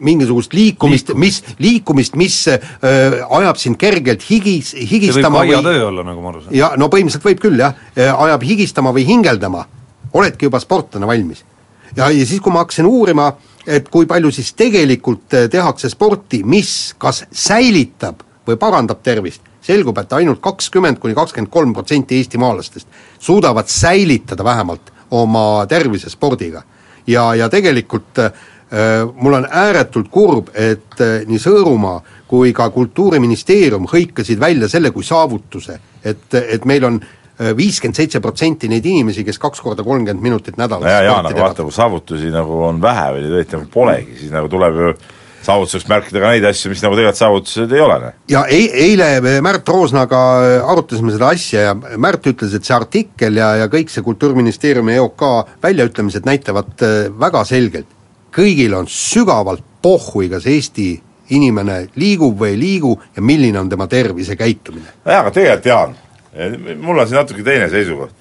mingisugust 0.00 0.52
liikumist, 0.52 1.12
mis, 1.14 1.40
liikumist, 1.58 2.16
mis 2.18 2.36
äh, 2.48 2.58
ajab 3.36 3.60
sind 3.60 3.78
kergelt 3.80 4.24
higis, 4.30 4.72
higistama 4.74 5.44
see 5.44 5.52
võib 5.52 5.60
aiatöö 5.60 5.84
olla, 5.90 6.06
nagu 6.06 6.24
ma 6.24 6.32
aru 6.32 6.42
saan. 6.44 6.56
ja 6.56 6.72
no 6.80 6.88
põhimõtteliselt 6.92 7.28
võib 7.28 7.42
küll 7.42 7.60
jah, 7.60 7.76
ajab 7.96 8.46
higistama 8.48 8.94
või 8.96 9.04
hingeldama, 9.08 9.66
oledki 10.16 10.48
juba 10.48 10.60
sportlane 10.62 11.08
valmis. 11.08 11.44
ja, 11.96 12.08
ja 12.08 12.24
siis, 12.24 12.40
kui 12.40 12.52
ma 12.52 12.64
hakkasin 12.64 12.88
uurima, 12.88 13.30
et 13.66 13.88
kui 13.92 14.08
palju 14.08 14.32
siis 14.34 14.52
tegelikult 14.56 15.36
tehakse 15.52 15.92
sporti, 15.92 16.42
mis 16.44 16.94
kas 16.98 17.24
säilitab 17.30 18.24
või 18.48 18.56
parandab 18.60 19.04
tervist, 19.04 19.44
selgub, 19.62 19.98
et 19.98 20.12
ainult 20.12 20.40
kakskümmend 20.40 20.98
kuni 21.00 21.14
kakskümmend 21.14 21.52
kolm 21.52 21.74
protsenti 21.76 22.16
eestimaalastest 22.20 22.88
suudavad 23.18 23.68
säilitada 23.68 24.44
vähemalt 24.44 24.92
oma 25.10 25.66
tervise 25.68 26.10
spordiga. 26.10 26.62
ja, 27.06 27.34
ja 27.34 27.48
tegelikult 27.48 28.18
äh, 28.18 28.32
mul 29.14 29.34
on 29.34 29.46
ääretult 29.50 30.08
kurb, 30.10 30.50
et 30.54 31.00
äh, 31.00 31.22
nii 31.26 31.38
Sõõrumaa 31.38 32.00
kui 32.28 32.52
ka 32.52 32.70
Kultuuriministeerium 32.70 33.88
hõikasid 33.90 34.40
välja 34.40 34.68
selle 34.68 34.90
kui 34.90 35.04
saavutuse, 35.04 35.80
et, 36.04 36.34
et 36.34 36.64
meil 36.64 36.84
on 36.84 37.00
äh, 37.00 37.56
viiskümmend 37.56 37.96
seitse 37.96 38.20
protsenti 38.20 38.68
neid 38.68 38.86
inimesi, 38.86 39.24
kes 39.24 39.38
kaks 39.38 39.60
korda 39.60 39.82
kolmkümmend 39.82 40.22
minutit 40.22 40.60
nädalas 40.60 40.86
no 40.86 40.92
jaa, 40.92 41.02
jaa, 41.08 41.22
nagu 41.26 41.40
vaata, 41.40 41.66
kui 41.66 41.74
saavutusi 41.74 42.30
nagu 42.34 42.62
on 42.68 42.82
vähe 42.82 43.08
või 43.16 43.26
neid 43.32 43.56
nagu 43.56 43.66
polegi, 43.72 44.20
siis 44.20 44.34
nagu 44.34 44.48
tuleb 44.52 44.84
ju 44.84 44.94
saavutuseks 45.44 45.88
märkida 45.88 46.20
ka 46.22 46.32
neid 46.34 46.44
asju, 46.48 46.70
mis 46.72 46.82
nagu 46.84 46.96
tegelikult 46.96 47.20
saavutused 47.20 47.72
ei 47.72 47.82
ole. 47.84 47.98
noh. 48.04 48.16
ja 48.30 48.44
ei, 48.52 48.68
eile 48.86 49.40
Märt 49.44 49.68
Roosnaga 49.68 50.20
arutasime 50.72 51.14
seda 51.14 51.30
asja 51.34 51.64
ja 51.68 51.74
Märt 51.74 52.26
ütles, 52.30 52.54
et 52.56 52.66
see 52.66 52.76
artikkel 52.76 53.40
ja, 53.40 53.54
ja 53.62 53.70
kõik 53.72 53.92
see 53.92 54.04
Kultuuriministeeriumi 54.06 54.98
EOK 54.98 55.26
väljaütlemised 55.62 56.28
näitavad 56.28 56.86
äh, 56.86 56.96
väga 57.20 57.44
selgelt, 57.48 57.88
kõigil 58.34 58.76
on 58.76 58.88
sügavalt 58.90 59.64
pohhui, 59.82 60.28
kas 60.32 60.46
Eesti 60.50 60.92
inimene 61.34 61.84
liigub 62.00 62.38
või 62.40 62.54
ei 62.54 62.60
liigu 62.60 62.94
ja 63.16 63.22
milline 63.22 63.60
on 63.60 63.68
tema 63.70 63.86
tervisekäitumine. 63.90 64.96
nojah, 65.04 65.20
aga 65.24 65.34
tegelikult 65.34 65.70
Jaan, 65.70 65.94
mul 66.80 66.98
on 66.98 67.08
siin 67.08 67.22
natuke 67.22 67.46
teine 67.46 67.70
seisukoht. 67.70 68.16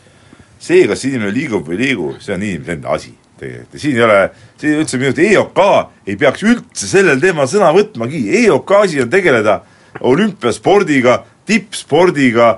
see, 0.60 0.88
kas 0.88 1.04
inimene 1.06 1.34
liigub 1.34 1.68
või 1.68 1.80
ei 1.80 1.88
liigu, 1.88 2.14
see 2.20 2.36
on 2.36 2.44
inimese 2.44 2.78
enda 2.78 2.96
asi 2.96 3.16
tegelikult 3.40 3.78
ja 3.78 3.84
siin 3.84 3.98
ei 3.98 4.06
ole, 4.06 4.20
siin 4.62 4.84
üldse 4.84 5.00
minu 5.02 5.14
arust 5.14 5.26
EOK 5.26 5.62
ei 6.08 6.18
peaks 6.20 6.46
üldse 6.48 6.90
sellel 6.90 7.22
teemal 7.24 7.50
sõna 7.52 7.72
võtmagi, 7.76 8.24
EOK 8.44 8.76
asi 8.84 9.02
on 9.04 9.10
tegeleda 9.12 9.62
olümpiaspordiga, 10.06 11.24
tippspordiga, 11.50 12.54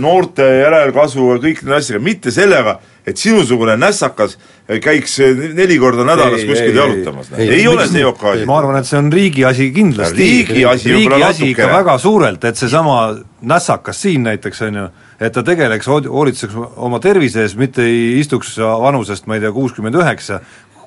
noorte 0.00 0.44
järelkasvu 0.44 1.28
ja 1.30 1.42
kõik 1.42 1.62
nende 1.64 1.78
asjadega, 1.78 2.04
mitte 2.04 2.32
sellega, 2.34 2.74
et 3.08 3.18
sinusugune 3.18 3.74
nässakas 3.80 4.36
käiks 4.84 5.16
neli 5.56 5.78
korda 5.80 6.04
nädalas 6.06 6.42
Ei, 6.42 6.48
kuskil 6.50 6.68
ei, 6.70 6.76
jalutamas, 6.76 7.30
ei. 7.38 7.48
ei 7.56 7.68
ole 7.68 7.86
see 7.88 8.02
EOK 8.04 8.26
asi. 8.34 8.44
ma 8.46 8.58
arvan, 8.60 8.78
et 8.78 8.88
see 8.88 9.00
on 9.00 9.08
riigi 9.12 9.46
asi 9.48 9.70
kindlasti. 9.74 10.18
riigi 10.20 10.66
asi 10.68 10.92
võib-olla 10.92 11.32
natukene. 11.32 11.72
väga 11.72 11.96
suurelt, 11.98 12.44
et 12.44 12.60
seesama 12.60 12.98
nässakas 13.48 14.04
siin 14.04 14.28
näiteks, 14.28 14.62
on 14.68 14.78
ju, 14.82 14.86
et 15.22 15.32
ta 15.34 15.42
tegeleks, 15.46 15.86
hoolitseks 15.88 16.54
oma 16.76 16.98
tervise 17.02 17.44
ees, 17.46 17.56
mitte 17.58 17.84
ei 17.86 18.18
istuks 18.20 18.56
vanusest, 18.58 19.26
ma 19.30 19.38
ei 19.38 19.44
tea, 19.44 19.52
kuuskümmend 19.54 19.96
üheksa, 20.02 20.40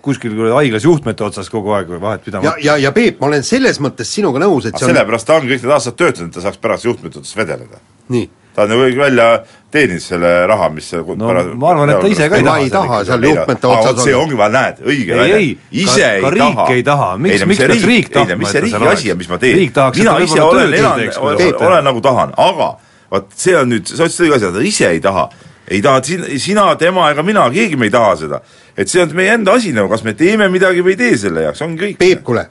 kuskil 0.05 0.35
haiglas 0.53 0.85
juhtmete 0.85 1.23
otsas 1.25 1.49
kogu 1.49 1.73
aeg 1.73 1.89
või 1.95 2.01
vahet 2.03 2.21
ja 2.21 2.25
pidama., 2.29 2.55
ja, 2.61 2.77
ja 2.77 2.91
Peep, 2.95 3.19
ma 3.21 3.31
olen 3.31 3.43
selles 3.47 3.79
mõttes 3.81 4.11
sinuga 4.13 4.41
nõus, 4.43 4.67
et 4.67 4.75
aga 4.75 4.83
see 4.83 4.89
on 4.91 4.93
sellepärast 4.93 5.27
ta 5.31 5.39
ongi 5.39 5.53
kõik 5.55 5.63
need 5.65 5.73
aastad 5.79 5.97
töötanud, 6.01 6.29
et 6.29 6.37
ta 6.37 6.43
saaks 6.45 6.61
pärast 6.61 6.85
juhtmete 6.85 7.21
otsas 7.23 7.37
vedeleda. 7.39 7.81
nii 8.13 8.27
ta 8.55 8.63
on 8.63 8.71
ju 8.71 8.97
välja 8.99 9.43
teeninud 9.71 9.99
selle 10.01 10.29
raha, 10.47 10.69
mis 10.71 10.85
seal 10.89 11.03
No 11.19 11.33
ma 11.59 11.71
arvan, 11.73 11.89
et 11.91 11.99
ta 11.99 12.07
ise 12.07 12.29
ka 12.31 12.37
ei 12.39 12.43
taha 12.45 12.59
ei 12.63 12.69
taha 12.71 12.99
seal 13.09 13.25
juhtmete 13.27 13.67
otsas 13.67 14.03
see 14.03 14.13
olla. 14.13 14.23
ongi 14.23 14.37
vaja, 14.39 14.51
näed, 14.53 14.77
õige 14.85 15.17
Ei, 15.25 15.33
ei, 15.33 15.49
ise 15.71 16.01
ka- 16.01 16.11
ei 16.13 16.21
ka 16.21 16.29
riik 16.29 16.55
taha. 16.55 16.67
ei 16.73 16.83
taha. 16.83 17.09
Miks- 17.17 17.45
miks 17.49 17.59
see 17.59 17.67
peaks 17.67 17.83
riik 17.89 18.05
ei 18.07 18.13
tahtma, 18.13 18.47
et 18.47 18.51
see 18.53 18.61
ta 18.61 18.65
riigi 18.65 18.77
seal 18.77 18.87
asi 18.93 19.11
on, 19.11 19.17
mis 19.17 19.29
ma 19.29 19.37
Riik 19.41 19.57
teen? 19.57 19.71
tahaks, 19.73 19.97
et 19.97 20.03
mina 20.03 20.13
ta 20.13 20.23
ise 20.23 20.39
võib-olla 20.39 20.49
olen 20.51 20.71
tööd 20.71 20.99
ei 20.99 21.03
teeks, 21.03 21.61
olen 21.67 21.83
nagu 21.89 22.01
tahan, 22.01 22.33
aga 22.37 22.69
vot 23.11 23.27
see 23.35 23.55
on 23.57 23.71
nüüd, 23.73 23.89
sa 23.89 24.05
ütlesid 24.05 24.27
õige 24.27 24.39
asja, 24.39 24.53
ta 24.55 24.63
ise 24.65 24.89
ei 24.89 25.01
taha. 25.03 25.29
ei 25.65 25.81
taha 25.81 26.03
sina, 26.05 26.27
sina, 26.37 26.65
tema 26.77 27.07
ega 27.09 27.23
mina, 27.25 27.47
keegi 27.49 27.75
me 27.75 27.87
ei 27.89 27.93
taha 27.93 28.15
seda. 28.19 28.41
et 28.77 28.89
see 28.91 29.01
on 29.01 29.15
meie 29.15 29.33
enda 29.33 29.55
asi 29.57 29.71
nagu, 29.73 29.89
kas 29.89 30.03
me 30.03 30.13
teeme 30.13 30.49
midagi 30.49 30.83
või 30.85 30.93
ei 30.93 30.99
tee 30.99 31.17
selle 31.17 31.45
jaoks, 31.47 31.61
ongi 31.65 31.81
kõik. 31.83 31.97
Peep, 31.97 32.23
kuule, 32.27 32.47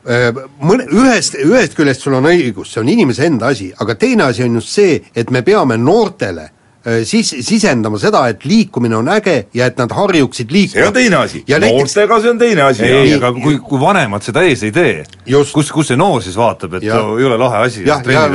mõne, 0.63 0.89
ühest, 0.89 1.39
ühest 1.45 1.77
küljest 1.77 2.03
sul 2.03 2.19
on 2.19 2.31
õigus, 2.31 2.73
see 2.73 2.81
on 2.81 2.89
inimese 2.89 3.27
enda 3.29 3.53
asi, 3.53 3.73
aga 3.79 3.95
teine 3.95 4.31
asi 4.31 4.47
on 4.47 4.61
just 4.61 4.73
see, 4.73 5.01
et 5.15 5.31
me 5.31 5.45
peame 5.47 5.77
noortele 5.79 6.51
äh, 6.87 7.03
sis-, 7.09 7.35
sisendama 7.47 7.99
seda, 7.99 8.26
et 8.28 8.45
liikumine 8.45 8.97
on 8.97 9.09
äge 9.09 9.47
ja 9.55 9.66
et 9.70 9.78
nad 9.78 9.93
harjuksid 9.93 10.51
liikuma. 10.53 10.80
see 10.80 10.87
on 10.89 10.95
teine 10.95 11.16
asi, 11.16 11.43
noortega 11.49 12.20
see 12.20 12.30
on 12.30 12.39
teine 12.39 12.62
asi. 12.62 12.82
ei, 12.85 12.93
ei, 13.09 13.14
aga 13.18 13.32
kui, 13.32 13.59
kui 13.59 13.80
vanemad 13.80 14.22
seda 14.22 14.43
ees 14.45 14.62
ei 14.68 14.72
tee, 14.72 15.05
kus, 15.53 15.72
kus 15.72 15.89
see 15.93 15.97
noor 16.01 16.22
siis 16.22 16.37
vaatab, 16.37 16.74
et 16.78 16.82
Ja- 16.89 17.01
ei 17.18 17.24
ole 17.24 17.39
lahe 17.41 17.64
asi 17.66 17.85
jah, 17.87 18.03
ja 18.12 18.26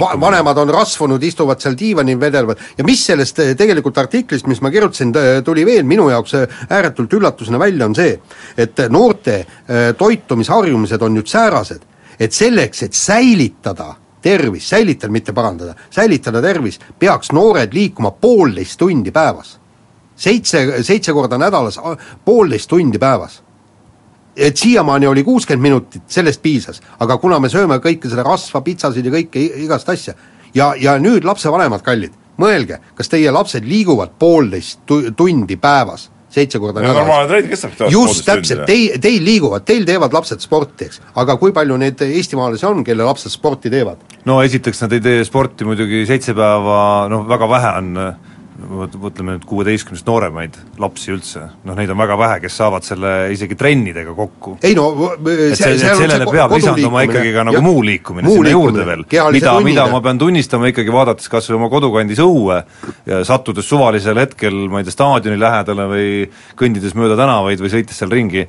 va- 0.00 0.20
vanemad 0.20 0.58
on 0.58 0.68
rasvunud, 0.74 1.22
istuvad 1.22 1.60
seal 1.62 1.76
diivanil, 1.78 2.18
vedelevad 2.20 2.58
ja 2.78 2.84
mis 2.84 3.04
sellest 3.06 3.38
eh, 3.38 3.54
tegelikult 3.58 3.98
artiklist, 3.98 4.46
mis 4.50 4.60
ma 4.60 4.70
kirjutasin, 4.70 5.12
tuli 5.44 5.64
veel 5.66 5.82
minu 5.88 6.08
jaoks 6.10 6.34
eh, 6.34 6.46
ääretult 6.70 7.12
üllatusena 7.18 7.58
välja, 7.58 7.86
on 7.86 7.94
see, 7.94 8.18
et 8.56 8.78
noorte 8.90 9.38
eh, 9.40 9.92
toitumisharjumused 9.98 11.02
on 11.02 11.14
nüüd 11.16 11.26
säärased, 11.30 11.82
et 12.20 12.32
selleks, 12.32 12.82
et 12.82 12.92
säilitada 12.94 13.94
tervis, 14.22 14.68
säilitada, 14.68 15.12
mitte 15.12 15.32
parandada, 15.32 15.74
säilitada 15.90 16.42
tervis, 16.42 16.80
peaks 16.98 17.32
noored 17.32 17.74
liikuma 17.74 18.10
poolteist 18.10 18.78
tundi 18.78 19.10
päevas. 19.10 19.58
seitse, 20.16 20.82
seitse 20.82 21.12
korda 21.12 21.38
nädalas, 21.38 21.80
poolteist 22.24 22.68
tundi 22.68 22.98
päevas. 22.98 23.42
Et 24.36 24.56
siiamaani 24.56 25.06
oli 25.06 25.24
kuuskümmend 25.24 25.62
minutit, 25.62 26.02
sellest 26.06 26.42
piisas, 26.42 26.80
aga 27.00 27.16
kuna 27.18 27.38
me 27.40 27.48
sööme 27.48 27.76
kõike 27.76 28.08
seda 28.08 28.22
rasva, 28.22 28.60
pitsasid 28.60 29.04
ja 29.04 29.12
kõike 29.12 29.42
igast 29.64 29.88
asja 29.88 30.14
ja, 30.54 30.72
ja 30.78 30.96
nüüd 31.00 31.24
lapsevanemad 31.24 31.82
kallid, 31.84 32.14
mõelge, 32.40 32.78
kas 32.94 33.10
teie 33.12 33.30
lapsed 33.32 33.66
liiguvad 33.68 34.14
poolteist 34.18 34.80
tu-, 34.86 35.10
tundi 35.16 35.56
päevas, 35.60 36.08
seitse 36.32 36.58
korda 36.62 36.80
normaalne 36.84 37.42
nädalas? 37.42 37.92
just 37.92 38.24
täpselt, 38.26 38.64
teil, 38.68 38.98
teil 39.02 39.24
liiguvad, 39.26 39.64
teil 39.68 39.84
teevad 39.88 40.14
lapsed 40.16 40.40
sporti, 40.44 40.88
eks, 40.88 41.00
aga 41.22 41.36
kui 41.40 41.52
palju 41.54 41.76
neid 41.80 42.00
eestimaalasi 42.08 42.66
on, 42.70 42.82
kelle 42.86 43.06
lapsed 43.08 43.32
sporti 43.34 43.70
teevad? 43.72 44.00
no 44.28 44.40
esiteks 44.44 44.84
nad 44.84 44.96
ei 44.96 45.04
tee 45.04 45.24
sporti 45.28 45.68
muidugi 45.68 46.04
seitse 46.08 46.34
päeva, 46.36 46.82
noh 47.12 47.26
väga 47.28 47.48
vähe 47.52 47.72
on 47.82 47.94
vot- 47.96 48.31
mõtleme 48.72 49.36
nüüd 49.36 49.44
kuueteistkümnest 49.48 50.06
nooremaid 50.08 50.56
lapsi 50.82 51.12
üldse, 51.14 51.44
noh 51.66 51.76
neid 51.78 51.90
on 51.92 51.98
väga 52.00 52.16
vähe, 52.20 52.38
kes 52.44 52.56
saavad 52.60 52.86
selle 52.86 53.12
isegi 53.34 53.56
trennidega 53.58 54.14
kokku. 54.16 54.56
ei 54.64 54.76
no 54.78 54.88
see, 55.26 55.74
et 55.74 55.82
sellele 55.82 56.26
peab 56.30 56.54
lisanduma 56.56 57.04
ikkagi 57.06 57.32
ka 57.34 57.46
nagu 57.48 57.58
jah, 57.58 57.66
muu 57.66 57.82
liikumine 57.86 58.28
muu 58.28 58.38
sinna 58.40 58.54
juurde 58.54 58.86
veel, 58.88 59.04
mida, 59.36 59.56
mida 59.64 59.86
ma 59.92 60.02
pean 60.04 60.20
tunnistama 60.22 60.70
ikkagi 60.72 60.94
vaadates 60.94 61.30
kas 61.32 61.50
või 61.50 61.58
oma 61.60 61.70
kodukandis 61.72 62.22
õue 62.22 62.62
ja 63.08 63.22
sattudes 63.28 63.68
suvalisel 63.68 64.20
hetkel, 64.22 64.64
ma 64.72 64.82
ei 64.82 64.88
tea, 64.88 64.96
staadioni 64.96 65.40
lähedale 65.40 65.88
või 65.90 66.08
kõndides 66.58 66.96
mööda 66.98 67.18
tänavaid 67.20 67.62
või 67.62 67.72
sõites 67.72 68.00
seal 68.00 68.12
ringi, 68.12 68.46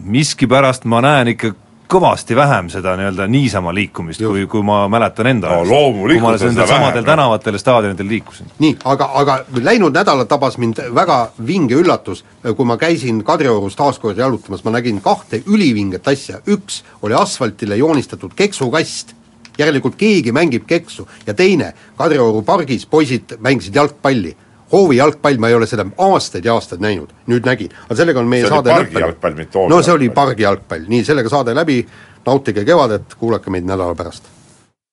miskipärast 0.00 0.86
ma 0.88 1.02
näen 1.04 1.34
ikka 1.34 1.54
kõvasti 1.90 2.36
vähem 2.38 2.68
seda 2.70 2.94
nii-öelda 2.98 3.26
niisama 3.30 3.74
liikumist, 3.74 4.22
kui, 4.22 4.46
kui 4.50 4.62
ma 4.66 4.84
mäletan 4.88 5.26
enda 5.26 5.50
No 5.50 5.60
ajast. 5.60 5.70
loomulikult 5.70 6.22
kui 6.22 6.38
ma 6.38 6.50
nendel 6.50 6.68
samadel 6.70 7.04
tänavatel 7.04 7.58
ja 7.58 7.62
staadionidel 7.62 8.08
liikusin. 8.08 8.50
nii, 8.58 8.76
aga, 8.84 9.10
aga 9.22 9.38
läinud 9.62 9.94
nädalal 9.96 10.28
tabas 10.30 10.58
mind 10.58 10.82
väga 10.94 11.20
vinge 11.46 11.74
üllatus, 11.74 12.24
kui 12.56 12.66
ma 12.66 12.76
käisin 12.80 13.24
Kadriorus 13.24 13.76
taas 13.76 13.98
kord 13.98 14.18
jalutamas, 14.18 14.64
ma 14.64 14.74
nägin 14.78 15.00
kahte 15.00 15.42
ülivinget 15.46 16.08
asja, 16.08 16.40
üks 16.46 16.82
oli 17.02 17.14
asfaltile 17.14 17.76
joonistatud 17.76 18.36
keksukast, 18.36 19.14
järelikult 19.58 19.96
keegi 20.00 20.32
mängib 20.32 20.66
keksu, 20.66 21.08
ja 21.26 21.34
teine, 21.34 21.74
Kadrioru 21.98 22.42
pargis 22.42 22.86
poisid 22.86 23.36
mängisid 23.38 23.74
jalgpalli. 23.74 24.36
Hoovijalgpall, 24.72 25.38
ma 25.38 25.48
ei 25.48 25.54
ole 25.54 25.66
seda 25.66 25.86
aastaid 25.98 26.44
ja 26.44 26.54
aastaid 26.54 26.82
näinud, 26.82 27.12
nüüd 27.30 27.46
nägin, 27.46 27.72
aga 27.86 27.96
sellega 27.98 28.20
on 28.20 28.30
meie 28.30 28.46
See 28.46 28.58
oli 28.58 28.68
saade 28.70 29.34
mitte 29.34 29.66
no 29.68 29.82
see 29.82 29.94
oli 29.94 30.10
pargijalgpall, 30.14 30.86
nii, 30.88 31.04
sellega 31.04 31.32
saade 31.32 31.54
läbi, 31.54 31.80
nautige 32.26 32.64
kevadet, 32.64 33.14
kuulake 33.18 33.50
meid 33.50 33.68
nädala 33.68 33.94
pärast. 33.94 34.30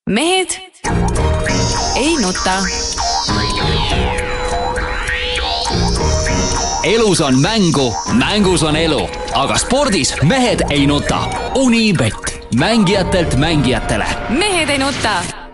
mehed 0.10 0.58
ei 1.96 2.16
nuta. 2.22 2.62
elus 6.84 7.22
on 7.22 7.40
mängu, 7.42 7.94
mängus 8.14 8.64
on 8.64 8.76
elu, 8.76 9.02
aga 9.34 9.58
spordis 9.58 10.16
mehed 10.24 10.64
ei 10.70 10.88
nuta. 10.88 11.20
Unibet, 11.56 12.48
mängijatelt 12.56 13.36
mängijatele. 13.36 14.06
Mehed 14.30 14.70
ei 14.70 14.78
nuta 14.78 15.47